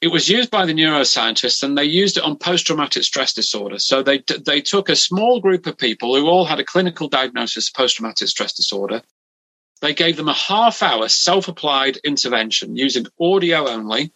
it 0.00 0.08
was 0.08 0.28
used 0.28 0.50
by 0.50 0.64
the 0.64 0.74
neuroscientists 0.74 1.62
and 1.62 1.76
they 1.76 1.84
used 1.84 2.16
it 2.16 2.22
on 2.22 2.36
post-traumatic 2.36 3.02
stress 3.02 3.32
disorder. 3.32 3.78
So 3.78 4.02
they, 4.02 4.22
they 4.46 4.60
took 4.60 4.88
a 4.88 4.96
small 4.96 5.40
group 5.40 5.66
of 5.66 5.76
people 5.76 6.14
who 6.14 6.28
all 6.28 6.44
had 6.44 6.60
a 6.60 6.64
clinical 6.64 7.08
diagnosis 7.08 7.68
of 7.68 7.74
post-traumatic 7.74 8.28
stress 8.28 8.52
disorder. 8.52 9.02
They 9.80 9.94
gave 9.94 10.16
them 10.16 10.28
a 10.28 10.34
half 10.34 10.82
hour 10.82 11.08
self-applied 11.08 11.98
intervention 11.98 12.76
using 12.76 13.06
audio 13.20 13.68
only. 13.68 14.12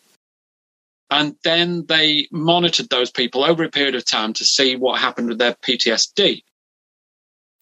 And 1.10 1.34
then 1.42 1.84
they 1.86 2.28
monitored 2.30 2.88
those 2.88 3.10
people 3.10 3.44
over 3.44 3.64
a 3.64 3.70
period 3.70 3.96
of 3.96 4.04
time 4.04 4.32
to 4.34 4.44
see 4.44 4.76
what 4.76 5.00
happened 5.00 5.28
with 5.28 5.38
their 5.38 5.54
PTSD. 5.54 6.42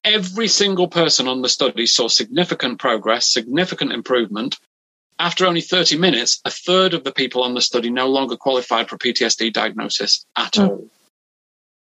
Every 0.05 0.49
single 0.49 0.89
person 0.89 1.27
on 1.27 1.43
the 1.43 1.49
study 1.49 1.87
saw 1.87 2.09
significant 2.09 2.79
progress, 2.79 3.33
significant 3.33 3.93
improvement 3.93 4.59
after 5.21 5.47
only 5.47 5.61
30 5.61 5.99
minutes, 5.99 6.41
a 6.45 6.51
third 6.51 6.95
of 6.95 7.05
the 7.05 7.13
people 7.13 7.43
on 7.43 7.55
the 7.55 7.61
study 7.61 7.91
no 7.91 8.09
longer 8.09 8.37
qualified 8.37 8.89
for 8.89 8.97
PTSD 8.97 9.53
diagnosis 9.53 10.25
at 10.37 10.55
mm. 10.55 10.69
all. 10.69 10.91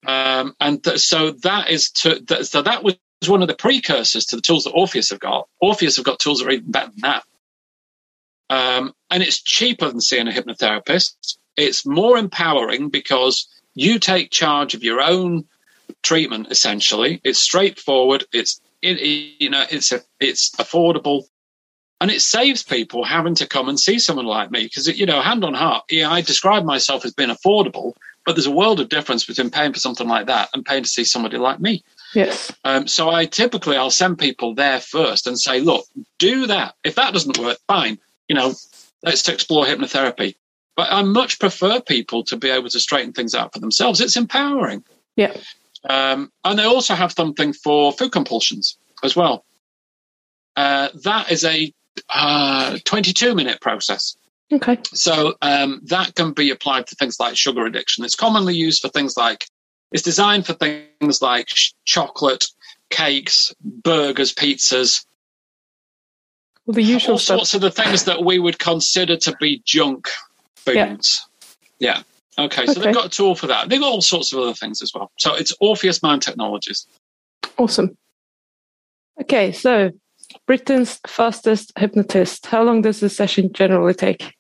Um, 0.05 0.55
and 0.59 0.83
th- 0.83 0.99
so 0.99 1.31
that 1.43 1.69
is 1.69 1.91
to, 1.91 2.19
th- 2.19 2.45
so 2.45 2.61
that 2.63 2.83
was 2.83 2.95
one 3.27 3.41
of 3.41 3.47
the 3.47 3.55
precursors 3.55 4.25
to 4.27 4.35
the 4.35 4.41
tools 4.41 4.63
that 4.63 4.71
Orpheus 4.71 5.11
have 5.11 5.19
got. 5.19 5.47
Orpheus 5.61 5.97
have 5.97 6.05
got 6.05 6.19
tools 6.19 6.39
that 6.39 6.47
are 6.47 6.51
even 6.51 6.71
better 6.71 6.91
than 6.91 7.01
that. 7.01 7.23
Um, 8.49 8.93
and 9.11 9.21
it's 9.21 9.41
cheaper 9.41 9.87
than 9.87 10.01
seeing 10.01 10.27
a 10.27 10.31
hypnotherapist. 10.31 11.37
It's 11.55 11.85
more 11.85 12.17
empowering 12.17 12.89
because 12.89 13.47
you 13.75 13.99
take 13.99 14.31
charge 14.31 14.73
of 14.73 14.83
your 14.83 15.01
own 15.01 15.45
treatment. 16.01 16.47
Essentially, 16.49 17.21
it's 17.23 17.39
straightforward. 17.39 18.23
It's 18.33 18.59
it, 18.81 18.99
you 19.39 19.49
know 19.49 19.65
it's 19.69 19.91
a, 19.91 20.01
it's 20.19 20.51
affordable 20.55 21.25
and 22.01 22.11
it 22.11 22.21
saves 22.21 22.63
people 22.63 23.03
having 23.03 23.35
to 23.35 23.47
come 23.47 23.67
and 23.67 23.79
see 23.79 23.99
someone 23.99 24.25
like 24.25 24.51
me 24.51 24.63
because 24.63 24.87
you 24.87 25.05
know 25.05 25.21
hand 25.21 25.43
on 25.43 25.53
heart 25.53 25.83
yeah 25.89 26.11
i 26.11 26.21
describe 26.21 26.63
myself 26.63 27.05
as 27.05 27.13
being 27.13 27.29
affordable 27.29 27.93
but 28.25 28.35
there's 28.35 28.45
a 28.45 28.51
world 28.51 28.79
of 28.79 28.89
difference 28.89 29.25
between 29.25 29.49
paying 29.49 29.73
for 29.73 29.79
something 29.79 30.07
like 30.07 30.27
that 30.27 30.49
and 30.53 30.65
paying 30.65 30.83
to 30.83 30.89
see 30.89 31.03
somebody 31.03 31.37
like 31.37 31.59
me. 31.59 31.83
Yes. 32.13 32.51
Um, 32.63 32.87
so 32.87 33.09
i 33.09 33.25
typically 33.25 33.75
i'll 33.75 33.91
send 33.91 34.19
people 34.19 34.53
there 34.53 34.79
first 34.79 35.25
and 35.25 35.39
say 35.39 35.61
look 35.61 35.85
do 36.17 36.45
that. 36.45 36.75
If 36.83 36.95
that 36.95 37.13
doesn't 37.13 37.39
work 37.39 37.57
fine. 37.67 37.97
You 38.27 38.35
know 38.35 38.53
let's 39.03 39.27
explore 39.27 39.65
hypnotherapy. 39.65 40.35
But 40.75 40.91
i 40.91 41.01
much 41.01 41.39
prefer 41.39 41.81
people 41.81 42.23
to 42.25 42.37
be 42.37 42.49
able 42.49 42.69
to 42.69 42.79
straighten 42.79 43.13
things 43.13 43.33
out 43.33 43.53
for 43.53 43.59
themselves. 43.59 44.01
It's 44.01 44.15
empowering. 44.15 44.83
Yeah. 45.15 45.35
Um, 45.89 46.31
and 46.43 46.59
they 46.59 46.65
also 46.65 46.93
have 46.93 47.11
something 47.13 47.53
for 47.53 47.93
food 47.93 48.11
compulsions 48.11 48.77
as 49.03 49.15
well. 49.15 49.45
Uh, 50.55 50.89
that 51.03 51.31
is 51.31 51.45
a 51.45 51.73
uh, 52.09 52.77
22 52.85 53.35
minute 53.35 53.61
process. 53.61 54.15
Okay. 54.51 54.79
So 54.93 55.35
um, 55.41 55.81
that 55.85 56.15
can 56.15 56.33
be 56.33 56.49
applied 56.49 56.87
to 56.87 56.95
things 56.95 57.19
like 57.19 57.37
sugar 57.37 57.65
addiction. 57.65 58.03
It's 58.03 58.15
commonly 58.15 58.55
used 58.55 58.81
for 58.81 58.89
things 58.89 59.15
like, 59.15 59.45
it's 59.91 60.03
designed 60.03 60.45
for 60.45 60.53
things 60.53 61.21
like 61.21 61.47
sh- 61.49 61.73
chocolate, 61.85 62.45
cakes, 62.89 63.53
burgers, 63.61 64.33
pizzas. 64.33 65.05
Well, 66.65 66.75
the 66.75 66.83
usual 66.83 67.13
all 67.13 67.17
stuff. 67.19 67.37
sorts 67.37 67.53
of 67.53 67.61
the 67.61 67.71
things 67.71 68.05
that 68.05 68.23
we 68.23 68.39
would 68.39 68.59
consider 68.59 69.17
to 69.17 69.35
be 69.39 69.61
junk 69.65 70.07
foods. 70.55 71.27
Yeah. 71.77 71.97
yeah. 71.97 72.45
Okay, 72.45 72.65
so 72.65 72.71
okay. 72.71 72.81
they've 72.81 72.93
got 72.93 73.07
a 73.07 73.09
tool 73.09 73.35
for 73.35 73.47
that. 73.47 73.69
They've 73.69 73.79
got 73.79 73.91
all 73.91 74.01
sorts 74.01 74.31
of 74.31 74.39
other 74.39 74.53
things 74.53 74.81
as 74.81 74.93
well. 74.93 75.11
So 75.17 75.35
it's 75.35 75.53
Orpheus 75.59 76.01
Mind 76.01 76.21
Technologies. 76.21 76.87
Awesome. 77.57 77.97
Okay, 79.21 79.51
so 79.51 79.91
Britain's 80.49 80.99
fastest 81.05 81.71
hypnotist. 81.77 82.47
How 82.47 82.63
long 82.63 82.81
does 82.81 83.01
the 83.01 83.09
session 83.09 83.53
generally 83.53 83.93
take? 83.93 84.33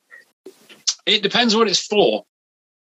It 1.05 1.21
depends 1.21 1.55
what 1.55 1.67
it's 1.67 1.85
for. 1.85 2.25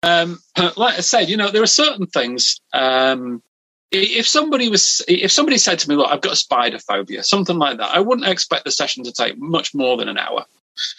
Um, 0.04 0.38
like 0.76 0.98
I 0.98 1.00
said, 1.00 1.28
you 1.28 1.36
know, 1.36 1.50
there 1.50 1.64
are 1.64 1.66
certain 1.66 2.06
things. 2.06 2.60
Um, 2.72 3.42
if 3.90 4.28
somebody 4.28 4.68
was, 4.68 5.02
if 5.08 5.32
somebody 5.32 5.58
said 5.58 5.80
to 5.80 5.88
me, 5.88 5.96
"Look, 5.96 6.08
I've 6.08 6.20
got 6.20 6.34
a 6.34 6.36
spider 6.36 6.78
phobia," 6.78 7.24
something 7.24 7.58
like 7.58 7.78
that, 7.78 7.90
I 7.92 7.98
wouldn't 7.98 8.28
expect 8.28 8.64
the 8.64 8.70
session 8.70 9.02
to 9.02 9.12
take 9.12 9.36
much 9.36 9.74
more 9.74 9.96
than 9.96 10.08
an 10.08 10.16
hour. 10.16 10.44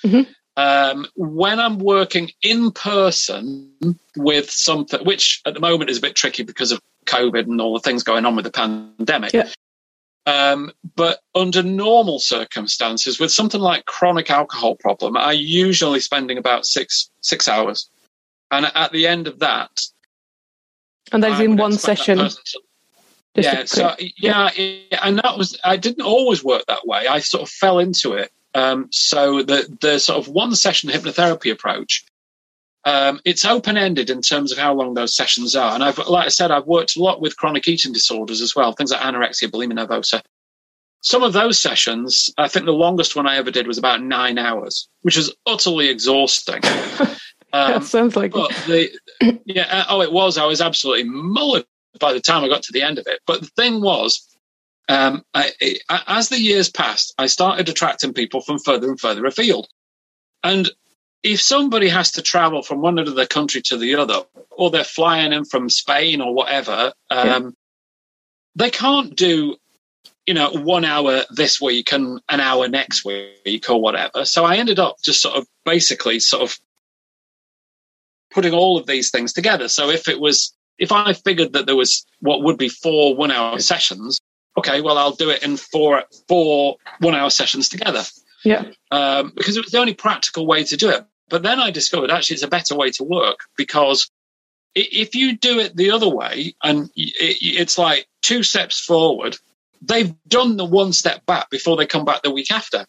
Mm-hmm. 0.03 0.29
Um, 0.57 1.07
when 1.15 1.61
I'm 1.61 1.79
working 1.79 2.31
in 2.43 2.71
person 2.71 3.97
with 4.17 4.51
something, 4.51 5.05
which 5.05 5.41
at 5.45 5.53
the 5.53 5.61
moment 5.61 5.89
is 5.89 5.99
a 5.99 6.01
bit 6.01 6.17
tricky 6.17 6.43
because 6.43 6.73
of 6.73 6.81
COVID 7.05 7.43
and 7.45 7.61
all 7.61 7.75
the 7.75 7.79
things 7.79 8.03
going 8.03 8.25
on 8.25 8.35
with 8.35 8.43
the 8.43 8.51
pandemic. 8.51 9.31
Yeah. 9.31 9.47
Um, 10.25 10.71
but 10.95 11.19
under 11.33 11.63
normal 11.63 12.19
circumstances, 12.19 13.19
with 13.19 13.31
something 13.31 13.61
like 13.61 13.85
chronic 13.85 14.29
alcohol 14.29 14.75
problem, 14.75 15.17
I 15.17 15.31
usually 15.31 15.99
spending 15.99 16.37
about 16.37 16.65
six 16.65 17.09
six 17.21 17.47
hours, 17.47 17.89
and 18.51 18.69
at 18.75 18.91
the 18.91 19.07
end 19.07 19.27
of 19.27 19.39
that, 19.39 19.81
and 21.11 21.23
that's 21.23 21.39
in 21.39 21.57
one 21.57 21.73
session. 21.73 22.17
To, 22.17 22.61
yeah, 23.35 23.65
so 23.65 23.95
yeah, 24.17 24.49
yeah, 24.55 24.99
and 25.01 25.17
that 25.19 25.37
was 25.37 25.57
I 25.63 25.77
didn't 25.77 26.05
always 26.05 26.43
work 26.43 26.65
that 26.67 26.85
way. 26.85 27.07
I 27.07 27.19
sort 27.19 27.43
of 27.43 27.49
fell 27.49 27.79
into 27.79 28.13
it. 28.13 28.31
Um, 28.55 28.87
so 28.91 29.43
the 29.43 29.77
the 29.81 29.99
sort 29.99 30.19
of 30.19 30.27
one 30.27 30.55
session 30.55 30.89
hypnotherapy 30.89 31.51
approach, 31.51 32.05
um, 32.89 33.19
it's 33.23 33.45
open 33.45 33.77
ended 33.77 34.09
in 34.09 34.21
terms 34.21 34.51
of 34.51 34.57
how 34.57 34.73
long 34.73 34.95
those 34.95 35.15
sessions 35.15 35.55
are. 35.55 35.75
And 35.75 35.83
I've 35.83 35.99
like 35.99 36.25
I 36.25 36.29
said, 36.29 36.49
I've 36.49 36.65
worked 36.65 36.95
a 36.95 37.03
lot 37.03 37.21
with 37.21 37.37
chronic 37.37 37.67
eating 37.67 37.93
disorders 37.93 38.41
as 38.41 38.55
well, 38.55 38.71
things 38.73 38.91
like 38.91 39.01
anorexia, 39.01 39.51
bulimia 39.51 39.85
nervosa. 39.85 40.23
Some 41.01 41.21
of 41.21 41.33
those 41.33 41.59
sessions, 41.59 42.29
I 42.37 42.47
think 42.47 42.65
the 42.65 42.73
longest 42.73 43.15
one 43.15 43.27
I 43.27 43.37
ever 43.37 43.51
did 43.51 43.67
was 43.67 43.77
about 43.77 44.01
nine 44.01 44.37
hours, 44.37 44.89
which 45.03 45.17
was 45.17 45.33
utterly 45.45 45.89
exhausting. 45.89 46.61
Um, 47.51 47.81
sounds 47.81 48.15
like 48.15 48.31
the, 48.33 48.91
yeah. 49.43 49.65
Uh, 49.71 49.85
oh, 49.89 50.01
it 50.03 50.11
was. 50.11 50.37
I 50.37 50.45
was 50.45 50.61
absolutely 50.61 51.09
mullered 51.09 51.63
by 51.99 52.13
the 52.13 52.19
time 52.19 52.43
I 52.43 52.47
got 52.47 52.61
to 52.61 52.71
the 52.71 52.83
end 52.83 52.99
of 52.99 53.07
it. 53.07 53.21
But 53.25 53.41
the 53.41 53.49
thing 53.57 53.81
was, 53.81 54.23
um, 54.87 55.23
I, 55.33 55.51
I, 55.89 56.03
as 56.05 56.29
the 56.29 56.39
years 56.39 56.69
passed, 56.69 57.11
I 57.17 57.25
started 57.25 57.67
attracting 57.67 58.13
people 58.13 58.41
from 58.41 58.59
further 58.59 58.87
and 58.87 58.99
further 58.99 59.25
afield. 59.25 59.67
And 60.43 60.69
if 61.23 61.41
somebody 61.41 61.89
has 61.89 62.11
to 62.13 62.21
travel 62.21 62.61
from 62.61 62.81
one 62.81 62.97
end 62.97 63.07
of 63.07 63.15
the 63.15 63.27
country 63.27 63.61
to 63.63 63.77
the 63.77 63.95
other, 63.95 64.21
or 64.51 64.69
they're 64.69 64.83
flying 64.83 65.33
in 65.33 65.45
from 65.45 65.69
Spain 65.69 66.21
or 66.21 66.33
whatever, 66.33 66.93
um, 67.09 67.27
yeah. 67.27 67.49
they 68.55 68.69
can't 68.69 69.15
do, 69.15 69.57
you 70.25 70.33
know, 70.33 70.51
one 70.51 70.85
hour 70.85 71.23
this 71.29 71.59
week 71.59 71.91
and 71.91 72.21
an 72.29 72.39
hour 72.39 72.67
next 72.67 73.03
week 73.03 73.69
or 73.69 73.81
whatever. 73.81 74.25
So 74.25 74.45
I 74.45 74.57
ended 74.57 74.79
up 74.79 74.97
just 75.01 75.21
sort 75.21 75.35
of 75.35 75.45
basically 75.65 76.19
sort 76.19 76.43
of 76.43 76.57
putting 78.31 78.53
all 78.53 78.77
of 78.77 78.87
these 78.87 79.11
things 79.11 79.33
together. 79.33 79.67
So 79.67 79.89
if 79.89 80.07
it 80.07 80.19
was, 80.19 80.53
if 80.77 80.91
I 80.91 81.13
figured 81.13 81.53
that 81.53 81.65
there 81.65 81.75
was 81.75 82.05
what 82.19 82.43
would 82.43 82.57
be 82.57 82.69
four 82.69 83.15
one 83.15 83.31
hour 83.31 83.59
sessions, 83.59 84.21
okay, 84.57 84.81
well, 84.81 84.97
I'll 84.97 85.11
do 85.11 85.29
it 85.29 85.43
in 85.43 85.57
four, 85.57 86.03
four 86.27 86.77
one 86.99 87.15
hour 87.15 87.29
sessions 87.29 87.67
together. 87.67 88.03
Yeah. 88.43 88.65
Um, 88.91 89.31
because 89.35 89.57
it 89.57 89.63
was 89.63 89.71
the 89.71 89.79
only 89.79 89.93
practical 89.93 90.45
way 90.45 90.63
to 90.63 90.77
do 90.77 90.89
it. 90.89 91.05
But 91.29 91.43
then 91.43 91.59
I 91.59 91.71
discovered 91.71 92.11
actually 92.11 92.35
it's 92.35 92.43
a 92.43 92.47
better 92.47 92.75
way 92.75 92.91
to 92.91 93.03
work 93.03 93.39
because 93.55 94.09
if 94.75 95.15
you 95.15 95.37
do 95.37 95.59
it 95.59 95.75
the 95.75 95.91
other 95.91 96.09
way 96.09 96.55
and 96.63 96.89
it's 96.95 97.77
like 97.77 98.07
two 98.21 98.43
steps 98.43 98.79
forward, 98.79 99.37
they've 99.81 100.13
done 100.27 100.57
the 100.57 100.65
one 100.65 100.93
step 100.93 101.25
back 101.25 101.49
before 101.49 101.77
they 101.77 101.85
come 101.85 102.05
back 102.05 102.21
the 102.21 102.31
week 102.31 102.51
after. 102.51 102.85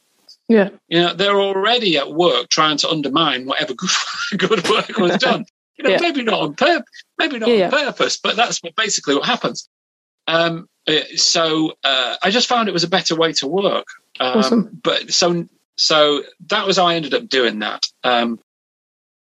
Yeah. 0.49 0.71
You 0.89 1.01
know, 1.01 1.15
they're 1.15 1.41
already 1.41 1.97
at 1.97 2.13
work 2.13 2.49
trying 2.49 2.77
to 2.79 2.89
undermine 2.89 3.47
whatever 3.47 3.75
good, 3.75 3.91
good 4.37 4.69
work 4.69 4.97
was 4.99 5.17
done. 5.19 5.45
You 5.79 5.85
know, 5.85 5.91
yeah. 5.93 6.01
maybe 6.03 6.23
not 6.23 6.41
on 6.41 6.55
purpose, 6.57 7.05
maybe 7.17 7.39
not 7.39 7.49
yeah, 7.49 7.65
on 7.65 7.71
purpose, 7.71 8.19
but 8.19 8.37
that's 8.37 8.61
basically 8.77 9.15
what 9.15 9.25
happens. 9.25 9.67
Um, 10.27 10.69
uh, 10.87 11.01
so 11.17 11.73
uh, 11.83 12.17
I 12.23 12.29
just 12.29 12.49
found 12.49 12.69
it 12.69 12.73
was 12.73 12.85
a 12.85 12.89
better 12.89 13.17
way 13.17 13.33
to 13.35 13.47
work. 13.47 13.87
Um, 14.21 14.39
awesome. 14.39 14.81
But 14.83 15.13
so 15.13 15.47
so 15.77 16.23
that 16.49 16.67
was 16.67 16.77
how 16.77 16.87
I 16.87 16.95
ended 16.95 17.15
up 17.15 17.29
doing 17.29 17.61
that. 17.61 17.87
Um, 18.05 18.39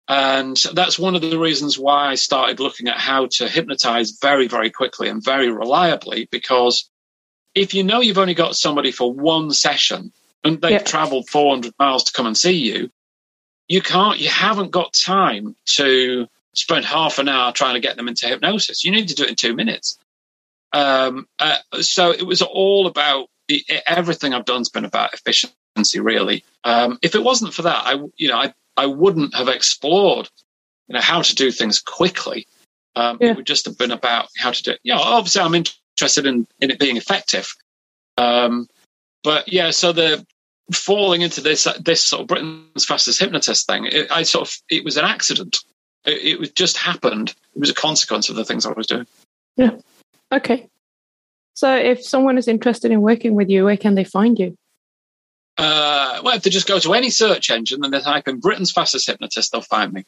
and 0.10 0.58
that's 0.74 1.00
one 1.00 1.16
of 1.16 1.22
the 1.22 1.38
reasons 1.38 1.80
why 1.80 2.08
I 2.08 2.16
started 2.16 2.60
looking 2.60 2.88
at 2.88 2.98
how 2.98 3.28
to 3.34 3.48
hypnotize 3.48 4.18
very, 4.22 4.48
very 4.48 4.72
quickly 4.72 5.08
and 5.08 5.24
very 5.24 5.52
reliably. 5.52 6.28
Because 6.32 6.90
if 7.56 7.74
you 7.74 7.84
know 7.84 8.02
you've 8.02 8.18
only 8.18 8.34
got 8.34 8.56
somebody 8.56 8.92
for 8.92 9.14
one 9.14 9.52
session, 9.52 10.12
and 10.44 10.62
they've 10.62 10.84
traveled 10.84 11.30
400 11.30 11.74
miles 11.80 12.06
to 12.06 12.14
come 12.14 12.26
and 12.26 12.38
see 12.38 12.54
you, 12.54 12.90
you 13.68 13.82
can't, 13.82 14.20
you 14.20 14.30
haven't 14.30 14.72
got 14.72 14.94
time 14.94 15.56
to 15.76 16.28
spend 16.56 16.86
half 16.86 17.20
an 17.20 17.30
hour 17.30 17.52
trying 17.52 17.76
to 17.76 17.80
get 17.80 17.96
them 17.96 18.08
into 18.08 18.28
hypnosis. 18.28 18.84
You 18.84 18.92
need 18.92 19.10
to 19.10 19.16
do 19.16 19.24
it 19.24 19.30
in 19.30 19.36
two 19.36 19.56
minutes. 19.56 19.98
Um, 20.74 21.28
uh, 21.40 21.58
so 21.82 22.12
it 22.12 22.26
was 22.26 22.42
all 22.42 22.88
about 22.88 23.28
everything 23.88 24.34
I've 24.34 24.46
done 24.46 24.60
has 24.60 24.70
been 24.70 24.86
about 24.86 25.14
efficiency, 25.14 26.00
really. 26.00 26.44
Um, 26.64 27.00
if 27.02 27.16
it 27.16 27.24
wasn't 27.24 27.54
for 27.54 27.64
that, 27.64 27.84
I, 27.86 28.00
you 28.18 28.28
know, 28.28 28.38
I, 28.38 28.54
I 28.78 28.86
wouldn't 28.86 29.36
have 29.36 29.48
explored, 29.48 30.30
you 30.88 30.94
know, 30.94 31.02
how 31.02 31.22
to 31.22 31.36
do 31.36 31.52
things 31.52 31.80
quickly. 31.80 32.48
Um, 32.96 33.18
yeah. 33.22 33.32
It 33.32 33.38
would 33.38 33.48
just 33.48 33.66
have 33.66 33.78
been 33.78 33.92
about 33.92 34.28
how 34.38 34.52
to 34.52 34.64
do 34.64 34.72
it. 34.72 34.80
Yeah, 34.84 34.98
you 34.98 35.04
know, 35.04 35.12
obviously 35.12 35.42
I'm 35.42 35.56
interested 35.56 36.26
in, 36.26 36.48
in 36.60 36.72
it 36.72 36.80
being 36.80 36.98
effective. 36.98 37.48
Um, 38.18 38.68
but 39.24 39.52
yeah, 39.52 39.72
so 39.72 39.92
the 39.92 40.26
falling 40.74 41.22
into 41.22 41.42
this 41.42 41.68
this 41.80 42.04
sort 42.04 42.22
of 42.22 42.28
Britain's 42.28 42.86
fastest 42.86 43.20
hypnotist 43.20 43.68
thing, 43.68 43.86
it, 43.86 44.12
I 44.12 44.24
sort 44.24 44.48
of 44.48 44.54
it 44.70 44.84
was 44.84 44.98
an 44.98 45.06
accident. 45.06 45.58
It, 46.06 46.42
it 46.42 46.56
just 46.56 46.78
happened. 46.78 47.30
It 47.56 47.60
was 47.60 47.70
a 47.70 47.76
consequence 47.76 48.30
of 48.30 48.36
the 48.36 48.46
things 48.46 48.66
I 48.66 48.72
was 48.72 48.88
doing. 48.88 49.08
Yeah. 49.56 49.72
Okay. 50.32 50.68
So 51.60 51.76
if 51.76 52.06
someone 52.06 52.38
is 52.38 52.48
interested 52.48 52.90
in 52.90 53.02
working 53.02 53.36
with 53.36 53.50
you, 53.50 53.66
where 53.66 53.76
can 53.76 53.96
they 53.96 54.06
find 54.06 54.40
you? 54.40 54.56
Uh, 55.58 56.22
well, 56.24 56.38
if 56.38 56.44
they 56.44 56.50
just 56.50 56.70
go 56.70 56.80
to 56.80 56.94
any 56.94 57.10
search 57.10 57.50
engine 57.50 57.84
and 57.84 57.94
they 57.94 58.00
type 58.00 58.30
in 58.30 58.40
Britain's 58.40 58.72
fastest 58.72 59.08
hypnotist, 59.08 59.52
they'll 59.52 59.60
find 59.60 59.92
me. 59.92 60.06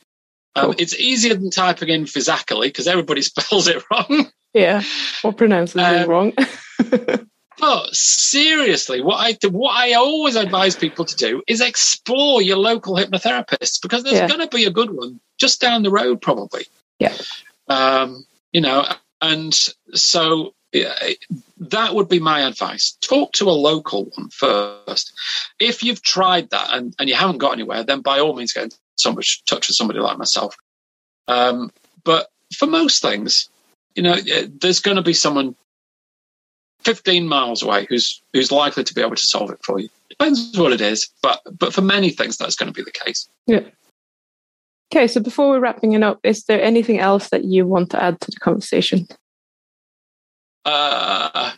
Um, 0.55 0.67
cool. 0.67 0.75
It's 0.77 0.97
easier 0.97 1.33
than 1.33 1.49
typing 1.49 1.89
in 1.89 2.05
Phizackerley 2.05 2.67
because 2.67 2.87
everybody 2.87 3.21
spells 3.21 3.67
it 3.67 3.83
wrong. 3.91 4.31
Yeah, 4.53 4.81
or 5.25 5.33
pronounces 5.33 5.81
um, 5.81 5.95
it 5.95 6.07
wrong. 6.07 6.33
But 7.59 7.93
seriously, 7.93 9.01
what 9.01 9.17
I 9.17 9.47
what 9.49 9.75
I 9.75 9.93
always 9.93 10.35
advise 10.35 10.75
people 10.75 11.05
to 11.05 11.15
do 11.15 11.43
is 11.45 11.61
explore 11.61 12.41
your 12.41 12.57
local 12.57 12.95
hypnotherapists 12.95 13.79
because 13.79 14.03
there's 14.03 14.15
yeah. 14.15 14.27
going 14.27 14.39
to 14.39 14.47
be 14.47 14.65
a 14.65 14.71
good 14.71 14.89
one 14.89 15.19
just 15.37 15.61
down 15.61 15.83
the 15.83 15.91
road, 15.91 16.21
probably. 16.21 16.65
Yeah. 16.97 17.13
Um, 17.67 18.25
you 18.51 18.61
know, 18.61 18.83
and 19.21 19.53
so 19.93 20.55
that 20.73 21.93
would 21.93 22.09
be 22.09 22.19
my 22.19 22.41
advice. 22.41 22.97
Talk 23.01 23.33
to 23.33 23.49
a 23.49 23.51
local 23.51 24.05
one 24.15 24.29
first. 24.29 25.13
If 25.59 25.83
you've 25.83 26.01
tried 26.01 26.49
that 26.51 26.69
and, 26.71 26.95
and 26.99 27.09
you 27.09 27.15
haven't 27.15 27.39
got 27.39 27.53
anywhere, 27.53 27.83
then 27.83 28.01
by 28.01 28.19
all 28.19 28.35
means 28.35 28.53
get 28.53 28.63
in 28.63 28.69
touch 28.99 29.67
with 29.67 29.75
somebody 29.75 29.99
like 29.99 30.17
myself. 30.17 30.55
Um, 31.27 31.71
but 32.03 32.27
for 32.55 32.67
most 32.67 33.01
things, 33.01 33.49
you 33.95 34.03
know, 34.03 34.15
there's 34.61 34.79
going 34.79 34.97
to 34.97 35.03
be 35.03 35.13
someone 35.13 35.55
15 36.83 37.27
miles 37.27 37.61
away 37.61 37.85
who's 37.89 38.21
who's 38.33 38.51
likely 38.51 38.83
to 38.83 38.93
be 38.93 39.01
able 39.01 39.15
to 39.15 39.21
solve 39.25 39.51
it 39.51 39.59
for 39.63 39.79
you. 39.79 39.89
Depends 40.09 40.57
what 40.57 40.73
it 40.73 40.81
is, 40.81 41.09
but 41.21 41.41
but 41.57 41.73
for 41.73 41.81
many 41.81 42.09
things 42.09 42.37
that's 42.37 42.55
going 42.55 42.71
to 42.71 42.73
be 42.73 42.83
the 42.83 42.91
case. 42.91 43.27
Yeah. 43.45 43.61
Okay, 44.93 45.07
so 45.07 45.21
before 45.21 45.49
we're 45.49 45.59
wrapping 45.59 45.93
it 45.93 46.03
up, 46.03 46.19
is 46.23 46.43
there 46.45 46.61
anything 46.61 46.99
else 46.99 47.29
that 47.29 47.45
you 47.45 47.65
want 47.65 47.91
to 47.91 48.03
add 48.03 48.19
to 48.21 48.31
the 48.31 48.39
conversation? 48.39 49.07
Uh 50.65 51.51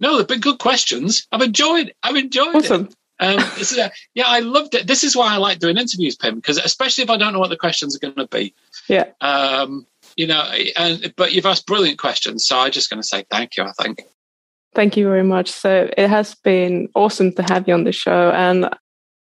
no, 0.00 0.18
they've 0.18 0.28
been 0.28 0.40
good 0.40 0.58
questions. 0.58 1.26
I've 1.32 1.42
enjoyed. 1.42 1.94
I've 2.02 2.16
enjoyed 2.16 2.56
awesome. 2.56 2.88
it. 2.88 2.96
Um, 3.20 3.38
is, 3.58 3.76
uh, 3.78 3.90
yeah, 4.14 4.24
I 4.26 4.40
loved 4.40 4.74
it. 4.74 4.86
This 4.86 5.04
is 5.04 5.16
why 5.16 5.32
I 5.32 5.36
like 5.36 5.60
doing 5.60 5.76
interviews, 5.76 6.16
Pim, 6.16 6.36
because 6.36 6.58
especially 6.58 7.04
if 7.04 7.10
I 7.10 7.16
don't 7.16 7.32
know 7.32 7.38
what 7.38 7.50
the 7.50 7.56
questions 7.56 7.96
are 7.96 8.00
going 8.00 8.14
to 8.16 8.26
be. 8.26 8.54
Yeah. 8.88 9.06
Um, 9.20 9.86
you 10.16 10.26
know, 10.26 10.42
and 10.76 11.12
but 11.16 11.32
you've 11.32 11.46
asked 11.46 11.66
brilliant 11.66 11.98
questions, 11.98 12.46
so 12.46 12.58
I'm 12.58 12.70
just 12.70 12.90
going 12.90 13.00
to 13.00 13.06
say 13.06 13.24
thank 13.30 13.56
you. 13.56 13.64
I 13.64 13.72
think. 13.72 14.02
Thank 14.74 14.96
you 14.96 15.04
very 15.04 15.22
much. 15.22 15.50
So 15.50 15.88
it 15.96 16.08
has 16.08 16.34
been 16.34 16.88
awesome 16.94 17.32
to 17.34 17.42
have 17.44 17.66
you 17.68 17.74
on 17.74 17.84
the 17.84 17.92
show, 17.92 18.30
and 18.30 18.68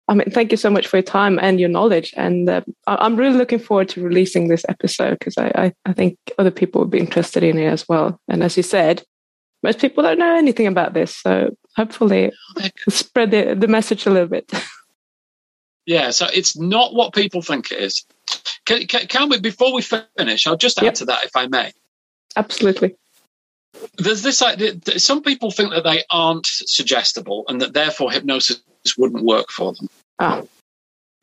I 0.08 0.14
mean, 0.14 0.30
thank 0.30 0.52
you 0.52 0.58
so 0.58 0.70
much 0.70 0.88
for 0.88 0.98
your 0.98 1.04
time 1.04 1.40
and 1.42 1.60
your 1.60 1.70
knowledge. 1.70 2.14
And 2.16 2.48
uh, 2.48 2.62
I'm 2.86 3.16
really 3.16 3.38
looking 3.38 3.60
forward 3.60 3.90
to 3.90 4.04
releasing 4.04 4.48
this 4.48 4.64
episode 4.70 5.18
because 5.18 5.38
I, 5.38 5.52
I, 5.56 5.74
I 5.86 5.94
think 5.94 6.18
other 6.38 6.52
people 6.52 6.82
would 6.82 6.92
be 6.92 7.00
interested 7.00 7.42
in 7.44 7.58
it 7.58 7.66
as 7.66 7.90
well. 7.90 8.20
And 8.28 8.44
as 8.44 8.56
you 8.56 8.64
said, 8.64 9.04
most 9.64 9.80
people 9.80 10.04
don't 10.04 10.20
know 10.20 10.38
anything 10.38 10.68
about 10.68 10.94
this, 10.94 11.16
so 11.16 11.56
hopefully 11.76 12.32
spread 12.88 13.32
the, 13.32 13.56
the 13.56 13.68
message 13.68 14.06
a 14.06 14.12
little 14.12 14.28
bit. 14.28 14.52
yeah, 15.88 16.12
so 16.12 16.28
it's 16.32 16.56
not 16.56 16.94
what 16.94 17.16
people 17.16 17.42
think 17.42 17.72
it 17.72 17.80
is. 17.80 18.06
Can, 18.68 18.86
can, 18.86 19.08
can 19.08 19.30
we, 19.30 19.40
before 19.40 19.74
we 19.74 19.82
finish, 19.82 20.46
I'll 20.46 20.56
just 20.56 20.78
add 20.78 20.86
yep. 20.86 20.94
to 20.96 21.06
that 21.06 21.24
if 21.24 21.36
I 21.36 21.48
may. 21.48 21.72
Absolutely. 22.36 22.96
There's 23.98 24.22
this 24.22 24.44
idea, 24.44 24.76
some 25.00 25.24
people 25.24 25.50
think 25.50 25.72
that 25.72 25.84
they 25.84 26.04
aren't 26.12 26.46
suggestible 26.46 27.46
and 27.48 27.60
that 27.62 27.74
therefore 27.74 28.12
hypnosis 28.12 28.62
wouldn't 28.98 29.24
work 29.24 29.50
for 29.52 29.74
them. 29.74 29.88
Ah. 30.20 30.44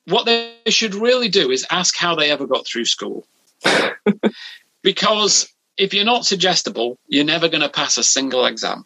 What 0.06 0.26
they 0.26 0.54
should 0.68 0.94
really 0.94 1.28
do 1.28 1.50
is 1.50 1.66
ask 1.70 1.96
how 1.96 2.16
they 2.16 2.30
ever 2.30 2.46
got 2.46 2.66
through 2.66 2.86
school. 2.86 3.26
because 4.82 5.48
if 5.76 5.94
you're 5.94 6.04
not 6.04 6.26
suggestible, 6.26 6.98
you're 7.06 7.24
never 7.24 7.48
going 7.48 7.62
to 7.62 7.68
pass 7.68 7.98
a 7.98 8.04
single 8.04 8.44
exam. 8.46 8.84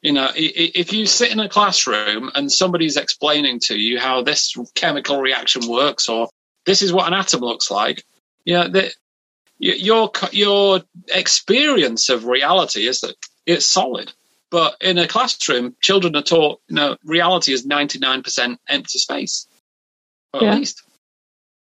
You 0.00 0.12
know, 0.12 0.30
if 0.34 0.92
you 0.92 1.06
sit 1.06 1.32
in 1.32 1.40
a 1.40 1.48
classroom 1.48 2.30
and 2.34 2.50
somebody's 2.50 2.96
explaining 2.96 3.60
to 3.64 3.76
you 3.76 3.98
how 3.98 4.22
this 4.22 4.54
chemical 4.74 5.20
reaction 5.20 5.68
works 5.68 6.08
or 6.08 6.28
this 6.68 6.82
is 6.82 6.92
what 6.92 7.08
an 7.08 7.14
atom 7.14 7.40
looks 7.40 7.70
like. 7.70 8.04
You 8.44 8.54
know, 8.54 8.68
the, 8.68 8.92
your 9.58 10.10
your 10.32 10.82
experience 11.08 12.10
of 12.10 12.26
reality 12.26 12.86
is 12.86 13.00
that 13.00 13.16
it's 13.46 13.66
solid. 13.66 14.12
But 14.50 14.76
in 14.80 14.98
a 14.98 15.06
classroom, 15.06 15.76
children 15.80 16.16
are 16.16 16.22
taught, 16.22 16.60
you 16.68 16.76
know, 16.76 16.96
reality 17.04 17.52
is 17.52 17.66
ninety 17.66 17.98
nine 17.98 18.22
percent 18.22 18.60
empty 18.68 18.98
space, 18.98 19.46
or 20.32 20.42
yeah. 20.42 20.52
at 20.52 20.58
least. 20.58 20.82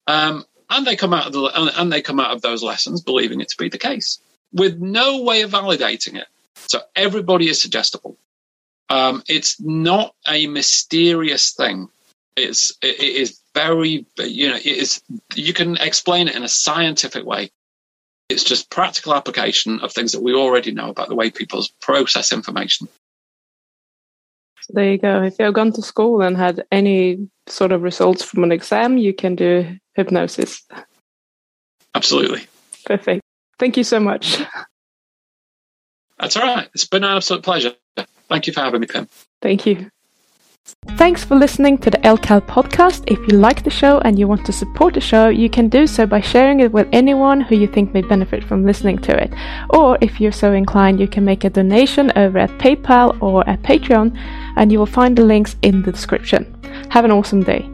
Um, 0.07 0.43
and 0.69 0.85
they 0.85 0.95
come 0.95 1.13
out 1.13 1.27
of 1.27 1.33
the 1.33 1.71
and 1.79 1.91
they 1.91 2.01
come 2.01 2.19
out 2.19 2.31
of 2.31 2.41
those 2.41 2.63
lessons 2.63 3.01
believing 3.01 3.39
it 3.41 3.49
to 3.49 3.57
be 3.57 3.69
the 3.69 3.77
case. 3.77 4.19
with 4.55 4.79
no 4.79 5.21
way 5.21 5.41
of 5.41 5.51
validating 5.51 6.15
it. 6.15 6.27
So 6.55 6.79
everybody 6.95 7.49
is 7.49 7.61
suggestible. 7.61 8.17
Um, 8.89 9.23
it's 9.27 9.59
not 9.59 10.15
a 10.27 10.47
mysterious 10.47 11.53
thing. 11.53 11.89
It's 12.35 12.73
it 12.81 12.99
is 12.99 13.39
very 13.53 14.05
you 14.17 14.49
know 14.49 14.55
it 14.55 14.65
is 14.65 15.01
you 15.35 15.53
can 15.53 15.77
explain 15.77 16.27
it 16.27 16.35
in 16.35 16.43
a 16.43 16.49
scientific 16.49 17.25
way. 17.25 17.51
It's 18.29 18.43
just 18.43 18.69
practical 18.71 19.13
application 19.13 19.79
of 19.81 19.93
things 19.93 20.11
that 20.11 20.23
we 20.23 20.33
already 20.33 20.71
know 20.71 20.89
about 20.89 21.09
the 21.09 21.15
way 21.15 21.29
people 21.29 21.63
process 21.79 22.31
information. 22.33 22.87
There 24.69 24.91
you 24.91 24.97
go. 24.97 25.21
If 25.23 25.35
you've 25.37 25.53
gone 25.53 25.71
to 25.73 25.81
school 25.81 26.21
and 26.21 26.35
had 26.35 26.65
any 26.71 27.29
sort 27.47 27.71
of 27.71 27.83
results 27.83 28.23
from 28.23 28.43
an 28.43 28.51
exam, 28.51 28.97
you 28.97 29.13
can 29.13 29.35
do 29.35 29.77
hypnosis. 29.93 30.63
Absolutely. 31.93 32.47
Perfect. 32.85 33.21
Thank 33.59 33.77
you 33.77 33.83
so 33.83 33.99
much. 33.99 34.41
That's 36.19 36.35
all 36.35 36.43
right. 36.43 36.67
It's 36.73 36.87
been 36.87 37.03
an 37.03 37.15
absolute 37.15 37.43
pleasure. 37.43 37.73
Thank 38.27 38.47
you 38.47 38.53
for 38.53 38.61
having 38.61 38.81
me, 38.81 38.87
Pim. 38.87 39.07
Thank 39.41 39.65
you. 39.65 39.89
Thanks 40.97 41.23
for 41.23 41.35
listening 41.35 41.77
to 41.79 41.91
the 41.91 41.99
LCAL 41.99 42.41
podcast. 42.47 43.03
If 43.05 43.19
you 43.27 43.37
like 43.37 43.63
the 43.63 43.69
show 43.69 43.99
and 43.99 44.17
you 44.17 44.27
want 44.27 44.45
to 44.47 44.51
support 44.51 44.95
the 44.95 45.01
show, 45.01 45.29
you 45.29 45.47
can 45.47 45.69
do 45.69 45.85
so 45.85 46.07
by 46.07 46.21
sharing 46.21 46.59
it 46.59 46.71
with 46.71 46.87
anyone 46.91 47.41
who 47.41 47.55
you 47.55 47.67
think 47.67 47.93
may 47.93 48.01
benefit 48.01 48.43
from 48.43 48.65
listening 48.65 48.97
to 48.99 49.15
it. 49.15 49.31
Or 49.69 49.97
if 50.01 50.19
you're 50.19 50.31
so 50.31 50.53
inclined, 50.53 50.99
you 50.99 51.07
can 51.07 51.23
make 51.23 51.43
a 51.43 51.51
donation 51.51 52.11
over 52.15 52.39
at 52.39 52.49
PayPal 52.57 53.21
or 53.21 53.47
at 53.47 53.61
Patreon, 53.61 54.17
and 54.57 54.71
you 54.71 54.79
will 54.79 54.85
find 54.87 55.15
the 55.15 55.25
links 55.25 55.55
in 55.61 55.83
the 55.83 55.91
description. 55.91 56.55
Have 56.89 57.05
an 57.05 57.11
awesome 57.11 57.43
day. 57.43 57.69